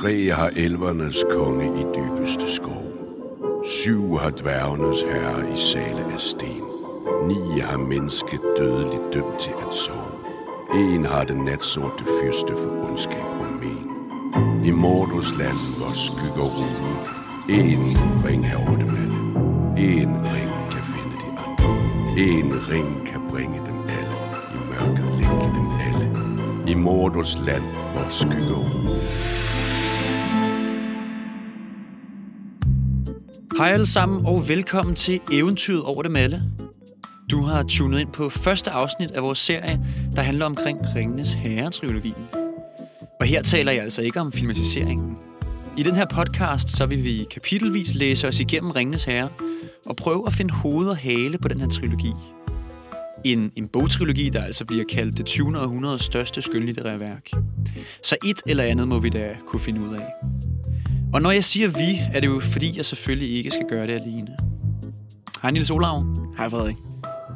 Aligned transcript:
Tre 0.00 0.30
har 0.30 0.50
elvernes 0.56 1.24
konge 1.30 1.66
i 1.80 1.84
dybeste 1.96 2.52
skov. 2.52 2.86
Syv 3.66 4.16
har 4.16 4.30
dværgenes 4.30 5.02
herre 5.02 5.52
i 5.54 5.56
sale 5.56 6.04
af 6.14 6.20
sten. 6.20 6.64
Ni 7.28 7.60
har 7.60 7.78
mennesket 7.78 8.40
dødeligt 8.58 9.14
dømt 9.14 9.38
til 9.40 9.54
at 9.66 9.74
sove. 9.74 10.16
En 10.74 11.04
har 11.04 11.24
den 11.24 11.44
natsorte 11.44 12.04
fyrste 12.22 12.52
for 12.56 12.88
ondskab 12.88 13.28
og 13.40 13.46
men. 13.60 13.86
I 14.64 14.70
Mordos 14.70 15.38
land, 15.38 15.76
hvor 15.78 15.92
skygger 15.92 16.48
rugen. 16.58 16.94
En 17.48 17.96
ring 18.26 18.46
er 18.46 18.56
over 18.56 18.78
dem 18.78 18.94
alle. 19.02 19.20
En 19.92 20.12
ring 20.34 20.52
kan 20.72 20.84
finde 20.92 21.16
de 21.22 21.28
andre. 21.44 21.70
En 22.18 22.52
ring 22.70 23.06
kan 23.06 23.20
bringe 23.30 23.60
dem 23.66 23.78
alle. 23.98 24.16
I 24.54 24.58
mørket 24.70 25.14
længe 25.20 25.48
dem 25.58 25.68
alle. 25.88 26.06
I 26.72 26.74
Mordos 26.74 27.38
land, 27.46 27.64
hvor 27.92 28.06
skygger 28.10 28.56
rugen. 28.56 29.41
Hej 33.62 33.72
alle 33.72 33.86
sammen, 33.86 34.26
og 34.26 34.48
velkommen 34.48 34.94
til 34.94 35.20
Eventyret 35.32 35.82
over 35.82 36.02
det 36.02 36.10
malle. 36.10 36.42
Du 37.30 37.42
har 37.42 37.62
tunet 37.62 38.00
ind 38.00 38.12
på 38.12 38.28
første 38.28 38.70
afsnit 38.70 39.10
af 39.10 39.22
vores 39.22 39.38
serie, 39.38 39.80
der 40.16 40.22
handler 40.22 40.46
omkring 40.46 40.78
Ringenes 40.94 41.32
Herre-trilogien. 41.32 42.26
Og 43.20 43.26
her 43.26 43.42
taler 43.42 43.72
jeg 43.72 43.82
altså 43.82 44.02
ikke 44.02 44.20
om 44.20 44.32
filmatiseringen. 44.32 45.16
I 45.78 45.82
den 45.82 45.94
her 45.94 46.06
podcast, 46.06 46.76
så 46.76 46.86
vil 46.86 47.04
vi 47.04 47.26
kapitelvis 47.30 47.94
læse 47.94 48.28
os 48.28 48.40
igennem 48.40 48.70
Ringenes 48.70 49.04
Herre 49.04 49.28
og 49.86 49.96
prøve 49.96 50.24
at 50.26 50.32
finde 50.32 50.54
hoved 50.54 50.88
og 50.88 50.96
hale 50.96 51.38
på 51.38 51.48
den 51.48 51.60
her 51.60 51.68
trilogi. 51.68 52.12
En, 53.24 53.52
en 53.56 53.68
bogtrilogi, 53.68 54.28
der 54.28 54.44
altså 54.44 54.64
bliver 54.64 54.84
kaldt 54.92 55.16
det 55.16 55.26
20. 55.26 55.60
århundredes 55.60 56.02
største 56.02 56.42
skønlitterære 56.42 57.00
værk. 57.00 57.30
Så 58.02 58.16
et 58.24 58.42
eller 58.46 58.64
andet 58.64 58.88
må 58.88 59.00
vi 59.00 59.08
da 59.08 59.36
kunne 59.46 59.60
finde 59.60 59.80
ud 59.80 59.94
af. 59.94 60.08
Og 61.12 61.22
når 61.22 61.30
jeg 61.30 61.44
siger 61.44 61.68
vi, 61.68 62.02
er 62.12 62.20
det 62.20 62.28
jo 62.28 62.40
fordi, 62.40 62.76
jeg 62.76 62.84
selvfølgelig 62.84 63.36
ikke 63.36 63.50
skal 63.50 63.66
gøre 63.68 63.86
det 63.86 63.92
alene. 63.92 64.36
Hej 65.42 65.50
Nils 65.50 65.70
Olav. 65.70 66.04
Hej 66.36 66.48
Frederik. 66.48 66.76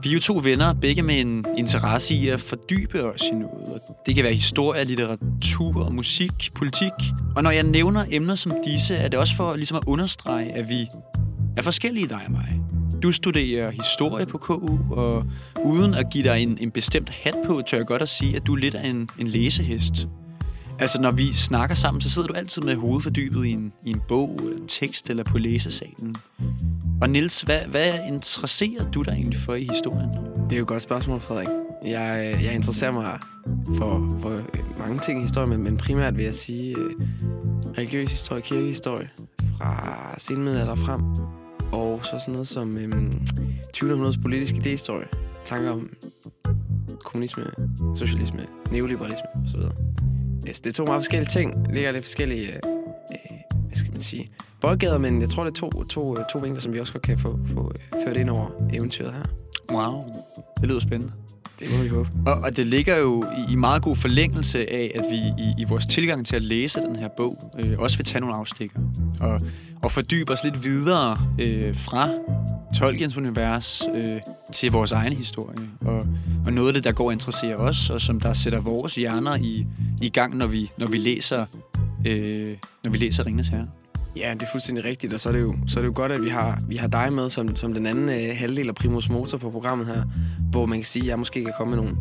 Vi 0.02 0.08
er 0.08 0.12
jo 0.12 0.20
to 0.20 0.40
venner, 0.42 0.72
begge 0.72 1.02
med 1.02 1.20
en 1.20 1.44
interesse 1.58 2.14
i 2.14 2.28
at 2.28 2.40
fordybe 2.40 3.04
os 3.04 3.22
i 3.32 3.34
noget. 3.34 3.68
Og 3.68 3.96
det 4.06 4.14
kan 4.14 4.24
være 4.24 4.32
historie, 4.32 4.84
litteratur, 4.84 5.90
musik, 5.90 6.50
politik. 6.54 6.92
Og 7.36 7.42
når 7.42 7.50
jeg 7.50 7.62
nævner 7.62 8.04
emner 8.10 8.34
som 8.34 8.52
disse, 8.66 8.94
er 8.94 9.08
det 9.08 9.18
også 9.18 9.36
for 9.36 9.56
ligesom 9.56 9.76
at 9.76 9.84
understrege, 9.86 10.52
at 10.52 10.68
vi 10.68 10.86
er 11.56 11.62
forskellige 11.62 12.08
dig 12.08 12.20
og 12.26 12.32
mig. 12.32 12.60
Du 13.02 13.12
studerer 13.12 13.70
historie 13.70 14.26
på 14.26 14.38
KU, 14.38 14.78
og 14.90 15.24
uden 15.64 15.94
at 15.94 16.06
give 16.12 16.24
dig 16.24 16.42
en, 16.42 16.58
en 16.60 16.70
bestemt 16.70 17.08
hat 17.08 17.34
på, 17.46 17.62
tør 17.66 17.76
jeg 17.76 17.86
godt 17.86 18.02
at 18.02 18.08
sige, 18.08 18.36
at 18.36 18.46
du 18.46 18.52
er 18.52 18.58
lidt 18.58 18.74
af 18.74 18.88
en, 18.88 19.08
en 19.18 19.26
læsehest. 19.26 20.08
Altså, 20.78 21.00
når 21.00 21.10
vi 21.10 21.32
snakker 21.32 21.74
sammen, 21.74 22.00
så 22.00 22.10
sidder 22.10 22.28
du 22.28 22.34
altid 22.34 22.62
med 22.62 22.76
hovedet 22.76 23.02
fordybet 23.02 23.46
i 23.46 23.50
en, 23.50 23.72
i 23.84 23.90
en 23.90 24.02
bog, 24.08 24.40
en 24.42 24.68
tekst 24.68 25.10
eller 25.10 25.24
på 25.24 25.38
læsesalen. 25.38 26.16
Og 27.02 27.10
Nils, 27.10 27.40
hvad, 27.40 27.60
hvad 27.60 27.94
interesserer 28.08 28.90
du 28.90 29.02
dig 29.02 29.12
egentlig 29.12 29.38
for 29.40 29.54
i 29.54 29.68
historien? 29.70 30.08
Det 30.44 30.52
er 30.52 30.56
jo 30.56 30.62
et 30.62 30.68
godt 30.68 30.82
spørgsmål, 30.82 31.20
Frederik. 31.20 31.48
Jeg, 31.84 32.38
jeg 32.42 32.54
interesserer 32.54 32.92
mig 32.92 33.18
for, 33.76 34.18
for 34.20 34.42
mange 34.78 34.98
ting 34.98 35.18
i 35.18 35.22
historien, 35.22 35.50
men, 35.50 35.62
men 35.62 35.76
primært 35.76 36.16
vil 36.16 36.24
jeg 36.24 36.34
sige 36.34 36.74
øh, 36.78 36.90
religiøs 37.78 38.10
historie, 38.10 38.42
kirkehistorie 38.42 39.08
fra 39.58 40.14
senmiddelalder 40.18 40.74
frem. 40.74 41.00
Og 41.72 42.04
så 42.04 42.18
sådan 42.18 42.32
noget 42.32 42.48
som 42.48 42.76
øh, 42.76 42.92
20. 43.72 43.90
århundredes 43.90 44.18
politiske 44.18 44.58
idéhistorie. 44.58 45.08
Tanker 45.44 45.70
om 45.70 45.90
kommunisme, 47.04 47.44
socialisme, 47.94 48.46
neoliberalisme 48.70 49.28
osv. 49.44 49.85
Yes, 50.48 50.60
det 50.60 50.70
er 50.70 50.74
to 50.74 50.84
meget 50.84 50.98
forskellige 50.98 51.28
ting. 51.28 51.74
Ligger 51.74 51.92
lidt 51.92 52.04
forskellige, 52.04 52.46
øh, 52.46 52.60
øh, 53.12 53.36
hvad 53.66 53.76
skal 53.76 53.92
man 53.92 54.02
sige, 54.02 54.28
boldgader, 54.60 54.98
men 54.98 55.20
jeg 55.20 55.28
tror, 55.28 55.44
det 55.44 55.50
er 55.50 55.54
to, 55.54 55.84
to, 55.84 56.16
to 56.32 56.38
vinkler, 56.38 56.60
som 56.60 56.72
vi 56.72 56.80
også 56.80 56.92
godt 56.92 57.02
kan 57.02 57.18
få, 57.18 57.38
få 57.46 57.72
øh, 57.74 58.04
ført 58.06 58.16
ind 58.16 58.30
over 58.30 58.50
eventyret 58.72 59.12
her. 59.12 59.22
Wow, 59.72 60.04
det 60.60 60.68
lyder 60.68 60.80
spændende. 60.80 61.12
Det 61.60 61.70
må 61.70 61.82
vi 61.82 61.88
håbe. 61.88 62.08
Og, 62.26 62.34
og 62.44 62.56
det 62.56 62.66
ligger 62.66 62.96
jo 62.96 63.22
i, 63.22 63.52
i 63.52 63.56
meget 63.56 63.82
god 63.82 63.96
forlængelse 63.96 64.70
af, 64.70 64.92
at 64.94 65.04
vi 65.10 65.16
i, 65.16 65.54
i 65.58 65.64
vores 65.68 65.86
tilgang 65.86 66.26
til 66.26 66.36
at 66.36 66.42
læse 66.42 66.80
den 66.80 66.96
her 66.96 67.08
bog 67.16 67.52
øh, 67.64 67.78
også 67.78 67.96
vil 67.96 68.06
tage 68.06 68.20
nogle 68.20 68.36
afstikker 68.36 68.80
og, 69.20 69.40
og 69.82 69.92
fordybe 69.92 70.32
os 70.32 70.44
lidt 70.44 70.64
videre 70.64 71.18
øh, 71.40 71.76
fra 71.76 72.08
Tolkiens 72.78 73.16
univers 73.16 73.82
øh, 73.94 74.20
til 74.52 74.72
vores 74.72 74.92
egen 74.92 75.12
historie. 75.12 75.58
Og, 75.80 76.06
og 76.46 76.52
noget 76.52 76.68
af 76.68 76.74
det, 76.74 76.84
der 76.84 76.92
går 76.92 77.06
og 77.06 77.12
interesserer 77.12 77.56
os, 77.56 77.90
og 77.90 78.00
som 78.00 78.20
der 78.20 78.32
sætter 78.32 78.60
vores 78.60 78.94
hjerner 78.94 79.36
i, 79.36 79.66
i 80.02 80.08
gang, 80.08 80.36
når 80.36 80.46
vi, 80.46 80.70
når 80.78 80.86
vi 80.86 80.98
læser 80.98 81.46
øh, 82.06 82.56
når 82.84 82.90
vi 82.90 82.98
læser 82.98 83.26
Ringens 83.26 83.48
Herre. 83.48 83.68
Ja, 84.16 84.34
det 84.34 84.42
er 84.42 84.46
fuldstændig 84.52 84.84
rigtigt, 84.84 85.12
og 85.12 85.20
så 85.20 85.28
er 85.28 85.32
det 85.32 85.40
jo, 85.40 85.54
så 85.66 85.78
er 85.78 85.82
det 85.82 85.88
jo 85.88 85.92
godt, 85.94 86.12
at 86.12 86.22
vi 86.22 86.28
har, 86.28 86.58
vi 86.68 86.76
har 86.76 86.88
dig 86.88 87.12
med 87.12 87.30
som, 87.30 87.56
som 87.56 87.74
den 87.74 87.86
anden 87.86 88.08
øh, 88.08 88.36
halvdel 88.36 88.68
af 88.68 88.74
Primus 88.74 89.08
Motor 89.08 89.38
på 89.38 89.50
programmet 89.50 89.86
her, 89.86 90.02
hvor 90.50 90.66
man 90.66 90.78
kan 90.78 90.84
sige, 90.84 91.02
at 91.02 91.08
jeg 91.08 91.18
måske 91.18 91.44
kan 91.44 91.52
komme 91.58 91.76
med 91.76 91.84
nogle, 91.84 91.96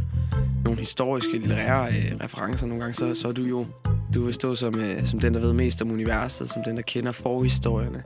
nogle 0.64 0.80
historiske, 0.80 1.38
litterære 1.38 1.88
øh, 1.88 2.12
referencer 2.24 2.68
nogle 2.68 2.82
gange, 2.84 2.94
så, 2.94 3.16
så 3.16 3.28
er 3.28 3.32
du 3.32 3.42
jo 3.42 3.66
du 4.14 4.24
vil 4.26 4.34
stå 4.34 4.56
som, 4.56 4.80
øh, 4.80 5.06
som 5.06 5.20
den, 5.20 5.34
der 5.34 5.40
ved 5.40 5.54
mest 5.54 5.82
om 5.82 5.92
universet, 5.92 6.50
som 6.50 6.64
den, 6.64 6.76
der 6.76 6.82
kender 6.82 7.12
forhistorierne, 7.12 8.04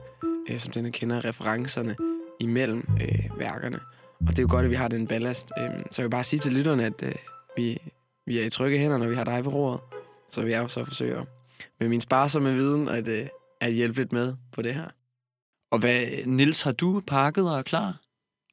øh, 0.50 0.58
som 0.58 0.72
den, 0.72 0.84
der 0.84 0.90
kender 0.90 1.24
referencerne 1.24 1.96
imellem 2.40 2.88
øh, 3.00 3.38
værkerne. 3.38 3.80
Og 4.20 4.28
det 4.28 4.38
er 4.38 4.42
jo 4.42 4.48
godt, 4.50 4.64
at 4.64 4.70
vi 4.70 4.76
har 4.76 4.88
den 4.88 5.06
ballast. 5.06 5.52
Øh, 5.58 5.70
så 5.90 6.02
jeg 6.02 6.04
vil 6.04 6.10
bare 6.10 6.24
sige 6.24 6.40
til 6.40 6.52
lytterne, 6.52 6.84
at 6.84 7.02
øh, 7.02 7.14
vi, 7.56 7.78
vi 8.26 8.38
er 8.38 8.44
i 8.44 8.50
trygge 8.50 8.78
hænder, 8.78 8.98
når 8.98 9.08
vi 9.08 9.14
har 9.14 9.24
dig 9.24 9.44
ved 9.44 9.52
roret. 9.52 9.80
Så 10.28 10.42
vi 10.42 10.52
er 10.52 10.58
jo 10.58 10.68
så 10.68 10.84
forsøger 10.84 11.24
med 11.80 11.88
min 11.88 12.00
sparsomme 12.00 12.54
viden 12.54 12.88
at, 12.88 13.08
øh, 13.08 13.26
at 13.60 13.72
hjælpe 13.72 13.98
lidt 13.98 14.12
med 14.12 14.34
på 14.52 14.62
det 14.62 14.74
her. 14.74 14.88
Og 15.70 15.78
hvad, 15.78 16.26
Nils, 16.26 16.62
har 16.62 16.72
du 16.72 17.02
pakket 17.06 17.50
og 17.50 17.58
er 17.58 17.62
klar? 17.62 18.00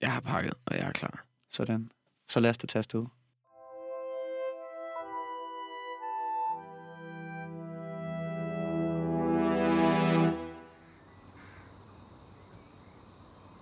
Jeg 0.02 0.12
har 0.12 0.22
pakket, 0.22 0.54
og 0.66 0.76
jeg 0.76 0.88
er 0.88 0.92
klar. 0.92 1.26
Sådan. 1.52 1.90
Så 2.30 2.40
lad 2.40 2.50
os 2.50 2.58
da 2.58 2.68
tage 2.68 2.80
afsted. 2.80 3.06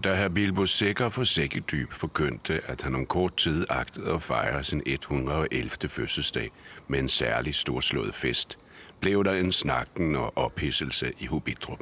Da 0.06 0.14
herr 0.14 0.30
Bilbo 0.30 0.66
Sækker 0.66 1.10
for 1.10 1.24
Sækkedyb 1.24 1.92
forkyndte, 1.92 2.62
at 2.66 2.82
han 2.82 2.96
om 2.96 3.06
kort 3.06 3.38
tid 3.38 3.66
agtede 3.70 4.14
at 4.14 4.22
fejre 4.22 4.64
sin 4.64 4.82
111. 4.86 5.70
fødselsdag 5.88 6.50
med 6.88 7.00
en 7.00 7.08
særlig 7.08 7.56
storslået 7.56 8.14
fest, 8.14 8.58
blev 9.02 9.24
der 9.24 9.34
en 9.34 9.52
snakken 9.52 10.16
og 10.16 10.38
ophidselse 10.38 11.12
i 11.20 11.26
Hubitrup. 11.26 11.80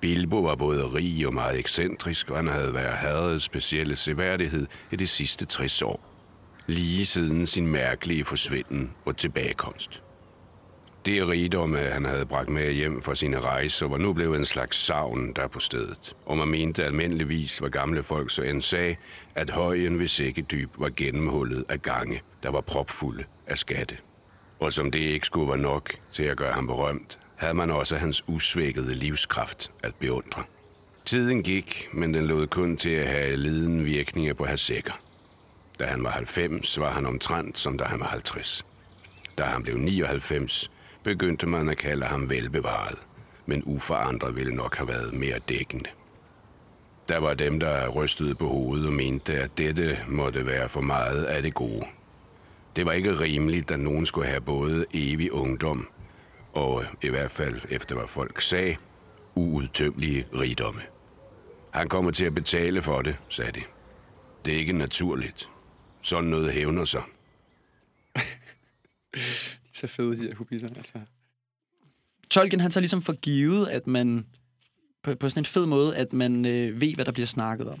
Bilbo 0.00 0.40
var 0.40 0.54
både 0.54 0.86
rig 0.86 1.26
og 1.26 1.34
meget 1.34 1.58
ekscentrisk, 1.58 2.30
og 2.30 2.36
han 2.36 2.48
havde 2.48 2.74
været 2.74 2.96
hadet 2.96 3.42
specielle 3.42 3.96
seværdighed 3.96 4.66
i 4.92 4.96
de 4.96 5.06
sidste 5.06 5.44
60 5.44 5.82
år. 5.82 6.00
Lige 6.66 7.06
siden 7.06 7.46
sin 7.46 7.66
mærkelige 7.66 8.24
forsvinden 8.24 8.90
og 9.04 9.16
tilbagekomst. 9.16 10.02
Det 11.08 11.28
rigdomme, 11.28 11.78
han 11.78 12.04
havde 12.04 12.26
bragt 12.26 12.48
med 12.48 12.72
hjem 12.72 13.02
fra 13.02 13.14
sine 13.14 13.40
rejser, 13.40 13.88
var 13.88 13.96
nu 13.96 14.12
blevet 14.12 14.38
en 14.38 14.44
slags 14.44 14.76
savn 14.76 15.32
der 15.32 15.48
på 15.48 15.60
stedet. 15.60 16.16
Og 16.26 16.38
man 16.38 16.48
mente 16.48 16.84
almindeligvis, 16.84 17.62
var 17.62 17.68
gamle 17.68 18.02
folk 18.02 18.30
så 18.30 18.42
end 18.42 18.62
sagde, 18.62 18.96
at 19.34 19.50
højen 19.50 19.98
ved 19.98 20.08
sækkedyb 20.08 20.70
var 20.78 20.90
gennemhullet 20.96 21.64
af 21.68 21.82
gange, 21.82 22.20
der 22.42 22.50
var 22.50 22.60
propfulde 22.60 23.24
af 23.46 23.58
skatte. 23.58 23.96
Og 24.60 24.72
som 24.72 24.90
det 24.90 24.98
ikke 24.98 25.26
skulle 25.26 25.48
være 25.48 25.58
nok 25.58 25.94
til 26.12 26.22
at 26.22 26.36
gøre 26.36 26.52
ham 26.52 26.66
berømt, 26.66 27.18
havde 27.36 27.54
man 27.54 27.70
også 27.70 27.96
hans 27.96 28.24
usvækkede 28.26 28.94
livskraft 28.94 29.70
at 29.82 29.94
beundre. 29.94 30.42
Tiden 31.04 31.42
gik, 31.42 31.88
men 31.92 32.14
den 32.14 32.26
lod 32.26 32.46
kun 32.46 32.76
til 32.76 32.90
at 32.90 33.08
have 33.08 33.36
liden 33.36 33.84
virkninger 33.84 34.34
på 34.34 34.44
hans 34.44 34.60
sækker. 34.60 35.00
Da 35.78 35.84
han 35.84 36.04
var 36.04 36.10
90, 36.10 36.80
var 36.80 36.90
han 36.90 37.06
omtrent 37.06 37.58
som 37.58 37.78
da 37.78 37.84
han 37.84 38.00
var 38.00 38.08
50. 38.08 38.64
Da 39.38 39.42
han 39.42 39.62
blev 39.62 39.76
99, 39.76 40.70
begyndte 41.08 41.46
man 41.46 41.68
at 41.68 41.78
kalde 41.78 42.06
ham 42.06 42.30
velbevaret, 42.30 42.98
men 43.46 43.62
uforandret 43.66 44.36
ville 44.36 44.54
nok 44.54 44.76
have 44.76 44.88
været 44.88 45.12
mere 45.14 45.38
dækkende. 45.38 45.90
Der 47.08 47.18
var 47.18 47.34
dem, 47.34 47.60
der 47.60 47.88
rystede 47.88 48.34
på 48.34 48.48
hovedet 48.48 48.86
og 48.86 48.92
mente, 48.92 49.34
at 49.34 49.58
dette 49.58 49.98
måtte 50.08 50.46
være 50.46 50.68
for 50.68 50.80
meget 50.80 51.24
af 51.24 51.42
det 51.42 51.54
gode. 51.54 51.84
Det 52.76 52.86
var 52.86 52.92
ikke 52.92 53.20
rimeligt, 53.20 53.70
at 53.70 53.80
nogen 53.80 54.06
skulle 54.06 54.28
have 54.28 54.40
både 54.40 54.86
evig 54.94 55.32
ungdom 55.32 55.88
og, 56.52 56.84
i 57.02 57.08
hvert 57.08 57.30
fald 57.30 57.60
efter 57.70 57.94
hvad 57.94 58.08
folk 58.08 58.40
sagde, 58.40 58.76
uudtømmelige 59.34 60.26
rigdomme. 60.34 60.80
Han 61.70 61.88
kommer 61.88 62.10
til 62.10 62.24
at 62.24 62.34
betale 62.34 62.82
for 62.82 63.02
det, 63.02 63.16
sagde 63.28 63.52
de. 63.52 63.62
Det 64.44 64.52
er 64.52 64.58
ikke 64.58 64.72
naturligt. 64.72 65.48
Sådan 66.02 66.30
noget 66.30 66.52
hævner 66.52 66.84
sig. 66.84 67.02
så 69.78 69.86
fede, 69.86 70.18
de 70.18 70.22
her 70.22 70.34
hobitter, 70.34 70.68
altså. 70.76 71.00
Tolkien, 72.30 72.60
han 72.60 72.70
tager 72.70 72.80
ligesom 72.80 73.02
for 73.02 73.12
givet, 73.12 73.68
at 73.68 73.86
man 73.86 74.26
på, 75.02 75.14
på 75.14 75.28
sådan 75.28 75.40
en 75.40 75.46
fed 75.46 75.66
måde, 75.66 75.96
at 75.96 76.12
man 76.12 76.46
øh, 76.46 76.80
ved, 76.80 76.94
hvad 76.94 77.04
der 77.04 77.12
bliver 77.12 77.26
snakket 77.26 77.68
om. 77.68 77.78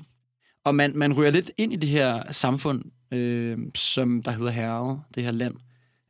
Og 0.64 0.74
man, 0.74 0.96
man 0.96 1.12
ryger 1.12 1.30
lidt 1.30 1.50
ind 1.56 1.72
i 1.72 1.76
det 1.76 1.88
her 1.88 2.32
samfund, 2.32 2.84
øh, 3.12 3.58
som 3.74 4.22
der 4.22 4.30
hedder 4.30 4.50
Herre, 4.50 5.02
det 5.14 5.22
her 5.22 5.30
land, 5.30 5.54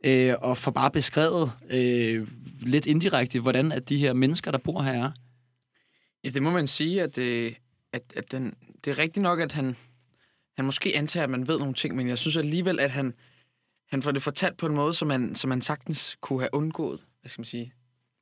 øh, 0.04 0.34
og 0.42 0.58
får 0.58 0.70
bare 0.70 0.90
beskrevet 0.90 1.52
øh, 1.70 2.28
lidt 2.60 2.86
indirekte, 2.86 3.40
hvordan 3.40 3.72
at 3.72 3.88
de 3.88 3.96
her 3.96 4.12
mennesker, 4.12 4.50
der 4.50 4.58
bor 4.58 4.82
her, 4.82 4.92
er. 4.92 5.10
Ja, 6.24 6.28
det 6.28 6.42
må 6.42 6.50
man 6.50 6.66
sige, 6.66 7.02
at, 7.02 7.18
øh, 7.18 7.52
at, 7.92 8.02
at 8.16 8.32
den, 8.32 8.54
det 8.84 8.90
er 8.90 8.98
rigtigt 8.98 9.22
nok, 9.22 9.40
at 9.40 9.52
han, 9.52 9.76
han 10.56 10.64
måske 10.64 10.96
antager, 10.96 11.24
at 11.24 11.30
man 11.30 11.48
ved 11.48 11.58
nogle 11.58 11.74
ting, 11.74 11.96
men 11.96 12.08
jeg 12.08 12.18
synes 12.18 12.36
alligevel, 12.36 12.80
at 12.80 12.90
han, 12.90 13.14
han 13.90 14.02
får 14.02 14.10
det 14.10 14.22
fortalt 14.22 14.56
på 14.56 14.66
en 14.66 14.74
måde, 14.74 14.94
som 14.94 15.08
man, 15.08 15.34
som 15.34 15.48
man 15.48 15.62
sagtens 15.62 16.16
kunne 16.20 16.40
have 16.40 16.50
undgået, 16.52 17.00
hvad 17.20 17.30
skal 17.30 17.40
man 17.40 17.46
sige, 17.46 17.72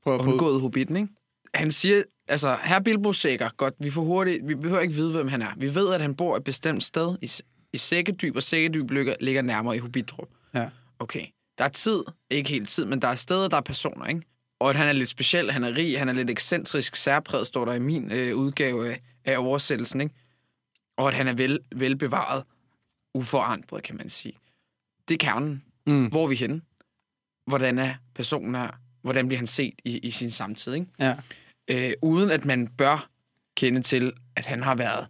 Prøv 0.02 0.14
at 0.14 0.20
undgået 0.20 0.60
Hobbiten, 0.60 0.96
ikke? 0.96 1.08
Han 1.54 1.72
siger, 1.72 2.02
altså, 2.28 2.58
her 2.62 2.80
Bilbo 2.80 3.12
sikker, 3.12 3.50
godt, 3.56 3.74
vi 3.78 3.90
får 3.90 4.02
hurtigt, 4.02 4.48
vi 4.48 4.54
behøver 4.54 4.80
ikke 4.80 4.94
vide, 4.94 5.12
hvem 5.12 5.28
han 5.28 5.42
er. 5.42 5.52
Vi 5.56 5.74
ved, 5.74 5.94
at 5.94 6.00
han 6.00 6.14
bor 6.14 6.36
et 6.36 6.44
bestemt 6.44 6.84
sted 6.84 7.16
i, 7.22 7.30
i 7.72 7.78
Sækkedyb, 7.78 8.36
og 8.36 8.42
Sækkedyb 8.42 8.90
ligger, 8.90 9.14
ligger 9.20 9.42
nærmere 9.42 9.76
i 9.76 9.78
Hobbitrup. 9.78 10.28
Ja. 10.54 10.68
Okay. 10.98 11.26
Der 11.58 11.64
er 11.64 11.68
tid, 11.68 12.04
ikke 12.30 12.50
helt 12.50 12.68
tid, 12.68 12.84
men 12.84 13.02
der 13.02 13.08
er 13.08 13.14
steder, 13.14 13.48
der 13.48 13.56
er 13.56 13.60
personer, 13.60 14.06
ikke? 14.06 14.22
Og 14.60 14.70
at 14.70 14.76
han 14.76 14.88
er 14.88 14.92
lidt 14.92 15.08
speciel, 15.08 15.50
han 15.50 15.64
er 15.64 15.76
rig, 15.76 15.98
han 15.98 16.08
er 16.08 16.12
lidt 16.12 16.30
ekscentrisk, 16.30 16.96
særpræget, 16.96 17.46
står 17.46 17.64
der 17.64 17.72
i 17.72 17.78
min 17.78 18.12
øh, 18.12 18.36
udgave 18.36 18.90
af, 18.90 19.00
af 19.24 19.38
oversættelsen, 19.38 20.00
ikke? 20.00 20.14
Og 20.96 21.08
at 21.08 21.14
han 21.14 21.28
er 21.28 21.34
vel, 21.34 21.58
velbevaret, 21.76 22.42
uforandret, 23.14 23.82
kan 23.82 23.96
man 23.96 24.08
sige. 24.08 24.38
Det 25.08 25.14
er 25.14 25.18
kernen. 25.18 25.62
Mm. 25.86 26.06
Hvor 26.06 26.24
er 26.24 26.28
vi 26.28 26.34
henne? 26.34 26.60
Hvordan 27.46 27.78
er 27.78 27.94
personen 28.14 28.54
her? 28.54 28.70
Hvordan 29.02 29.26
bliver 29.28 29.38
han 29.38 29.46
set 29.46 29.74
i, 29.84 29.98
i 29.98 30.10
sin 30.10 30.30
samtid, 30.30 30.74
ikke? 30.74 30.86
Ja. 30.98 31.14
øh, 31.70 31.92
uden 32.02 32.30
at 32.30 32.44
man 32.44 32.68
bør 32.68 33.10
kende 33.56 33.82
til, 33.82 34.12
at 34.36 34.46
han 34.46 34.62
har 34.62 34.74
været 34.74 35.06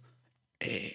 øh, 0.63 0.91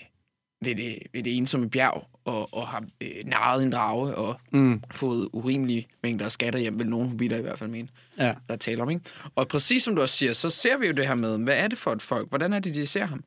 ved, 0.65 0.75
det, 0.75 0.99
ved 1.13 1.23
det 1.23 1.37
ensomme 1.37 1.71
bjerg 1.71 2.07
og, 2.25 2.55
og 2.55 2.69
har 2.69 2.85
øh, 3.01 3.11
narret 3.25 3.63
en 3.63 3.73
drage 3.73 4.15
og 4.15 4.41
Mm. 4.53 4.83
fået 4.91 5.29
urimelige 5.33 5.87
mængder 6.03 6.25
af 6.25 6.33
skatter 6.33 6.61
hjem, 6.61 6.79
vil 6.79 6.87
nogen 6.87 7.09
hobitter 7.09 7.37
i 7.37 7.41
hvert 7.41 7.59
fald 7.59 7.71
mene, 7.71 7.89
Ja. 8.19 8.35
der 8.49 8.57
taler 8.57 8.83
om. 8.83 8.91
Ikke? 8.91 9.05
Og 9.35 9.49
præcis 9.49 9.83
som 9.83 9.95
du 9.97 10.03
også 10.03 10.17
siger, 10.17 10.33
så 10.33 10.51
ser 10.51 10.77
vi 10.79 10.87
jo 10.87 10.93
det 10.93 11.07
her 11.07 11.15
med, 11.15 11.39
hvad 11.39 11.59
er 11.59 11.69
det 11.69 11.79
for 11.79 11.93
et 11.93 12.03
folk? 12.03 12.29
Hvordan 12.29 12.53
er 12.53 12.59
det, 12.59 12.75
de 12.75 12.87
ser 12.87 13.05
ham? 13.07 13.25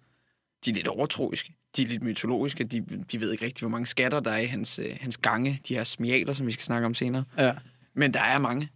De 0.65 0.69
er 0.71 0.75
lidt 0.75 0.87
overtroiske. 0.87 1.53
De 1.77 1.81
er 1.83 1.87
lidt 1.87 2.03
mytologiske. 2.03 2.63
De, 2.63 2.83
de 3.11 3.19
ved 3.21 3.31
ikke 3.31 3.45
rigtig, 3.45 3.61
hvor 3.61 3.69
mange 3.69 3.85
skatter 3.85 4.19
der 4.19 4.31
er 4.31 4.37
i 4.37 4.45
hans, 4.45 4.79
øh, 4.79 4.85
hans 5.01 5.17
gange. 5.17 5.61
De 5.67 5.75
her 5.75 5.83
smialer, 5.83 6.33
som 6.33 6.47
vi 6.47 6.51
skal 6.51 6.63
snakke 6.65 6.85
om 6.85 6.93
senere. 6.93 7.23
ja. 7.37 7.51
Men 7.97 8.13
der 8.13 8.19
er 8.21 8.37
mange. 8.37 8.69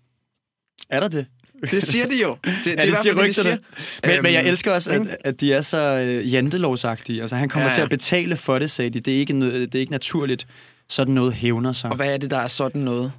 Er 0.89 0.99
der 0.99 1.07
det? 1.07 1.25
Det 1.71 1.83
siger 1.83 2.07
de 2.07 2.21
jo. 2.21 2.37
Det, 2.45 2.51
det, 2.65 2.75
Ja, 2.77 2.85
det 2.85 2.97
siger 2.97 3.13
det, 3.13 3.21
de 3.23 3.27
rygterne. 3.27 3.59
Men, 4.03 4.23
men 4.23 4.33
jeg 4.33 4.39
Øhm, 4.41 4.49
elsker 4.49 4.71
også, 4.73 4.91
at, 4.91 5.17
at 5.23 5.41
de 5.41 5.53
er 5.53 5.61
så 5.61 5.77
øh, 6.07 6.33
jantelovsagtige. 6.33 7.21
Altså, 7.21 7.35
han 7.35 7.49
kommer 7.49 7.65
Ja, 7.65 7.69
ja, 7.71 7.75
til 7.75 7.81
at 7.81 7.89
betale 7.89 8.35
for 8.37 8.59
det, 8.59 8.71
sagde 8.71 8.89
de. 8.89 8.99
Det 8.99 9.13
er 9.13 9.17
ikke, 9.17 9.33
det 9.51 9.75
er 9.75 9.79
ikke 9.79 9.91
naturligt. 9.91 10.47
Sådan 10.89 11.13
noget 11.13 11.33
hævner 11.33 11.73
sig. 11.73 11.89
Og 11.89 11.95
hvad 11.95 12.13
er 12.13 12.17
det, 12.17 12.31
der 12.31 12.37
er 12.37 12.47
sådan 12.47 12.81
noget? 12.81 13.11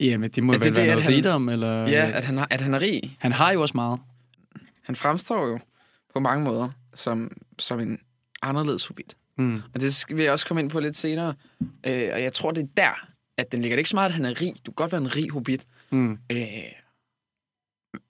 Jamen, 0.00 0.30
det 0.30 0.42
må 0.44 0.52
Er 0.52 0.58
vel 0.58 0.66
det 0.66 0.76
være 0.76 0.84
det, 0.86 0.90
noget 0.92 1.04
han- 1.04 1.12
rigdom, 1.14 1.48
eller... 1.48 1.88
Ja, 1.88 2.10
at 2.14 2.24
han, 2.24 2.38
har, 2.38 2.46
at 2.50 2.60
han 2.60 2.74
er 2.74 2.80
rig. 2.80 3.16
Han 3.18 3.32
har 3.32 3.52
jo 3.52 3.62
også 3.62 3.72
meget. 3.74 4.00
Han 4.84 4.96
fremstår 4.96 5.46
jo 5.48 5.58
på 6.14 6.20
mange 6.20 6.44
måder 6.44 6.68
som, 6.98 7.36
som 7.58 7.80
en 7.80 7.98
anderledes 8.42 8.86
hobbit. 8.86 9.16
Mm. 9.38 9.62
Og 9.74 9.80
det 9.80 9.94
skal 9.94 10.16
vi 10.16 10.26
også 10.26 10.46
komme 10.46 10.60
ind 10.62 10.70
på 10.70 10.80
lidt 10.80 10.96
senere. 10.96 11.34
Øh, 11.86 12.10
og 12.12 12.22
jeg 12.22 12.32
tror, 12.32 12.50
det 12.50 12.62
er 12.62 12.68
der, 12.76 13.06
at 13.36 13.52
den 13.52 13.60
ligger. 13.60 13.74
Det 13.74 13.78
er 13.78 13.80
ikke 13.80 13.90
så 13.90 13.96
meget, 13.96 14.08
at 14.08 14.14
han 14.14 14.24
er 14.24 14.40
rig. 14.40 14.52
Du 14.66 14.70
kan 14.70 14.74
godt 14.74 14.92
være 14.92 15.00
en 15.00 15.16
rig 15.16 15.30
hobbit. 15.30 15.66
Mm. 15.90 16.12
Øh, 16.32 16.38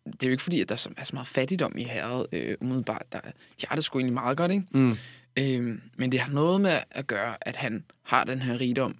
det 0.06 0.22
er 0.22 0.26
jo 0.26 0.30
ikke 0.30 0.42
fordi, 0.42 0.60
at 0.60 0.68
der 0.68 0.74
er 0.74 0.76
så, 0.76 0.90
er 0.96 1.04
så 1.04 1.16
meget 1.16 1.26
fattigdom 1.26 1.72
i 1.78 1.82
herret, 1.84 2.26
øh, 2.32 2.56
umiddelbart. 2.60 3.06
Der, 3.12 3.20
de 3.60 3.66
har 3.68 3.74
det 3.74 3.84
sgu 3.84 3.98
egentlig 3.98 4.14
meget 4.14 4.36
godt, 4.36 4.52
ikke? 4.52 4.66
Mm. 4.70 4.96
Øh, 5.38 5.78
men 5.96 6.12
det 6.12 6.20
har 6.20 6.32
noget 6.32 6.60
med 6.60 6.78
at 6.90 7.06
gøre, 7.06 7.36
at 7.40 7.56
han 7.56 7.84
har 8.02 8.24
den 8.24 8.38
her 8.42 8.60
rigdom 8.60 8.96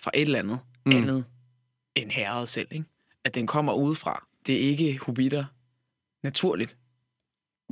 fra 0.00 0.10
et 0.14 0.22
eller 0.22 0.38
andet 0.38 0.58
Mm. 0.86 0.92
mm. 0.92 0.98
andet 0.98 1.24
end 1.94 2.10
herret 2.10 2.48
selv, 2.48 2.68
ikke? 2.70 2.84
At 3.24 3.34
den 3.34 3.46
kommer 3.46 3.72
udefra. 3.72 4.26
Det 4.46 4.54
er 4.54 4.60
ikke 4.60 4.98
hobitter 5.02 5.44
naturligt 6.22 6.76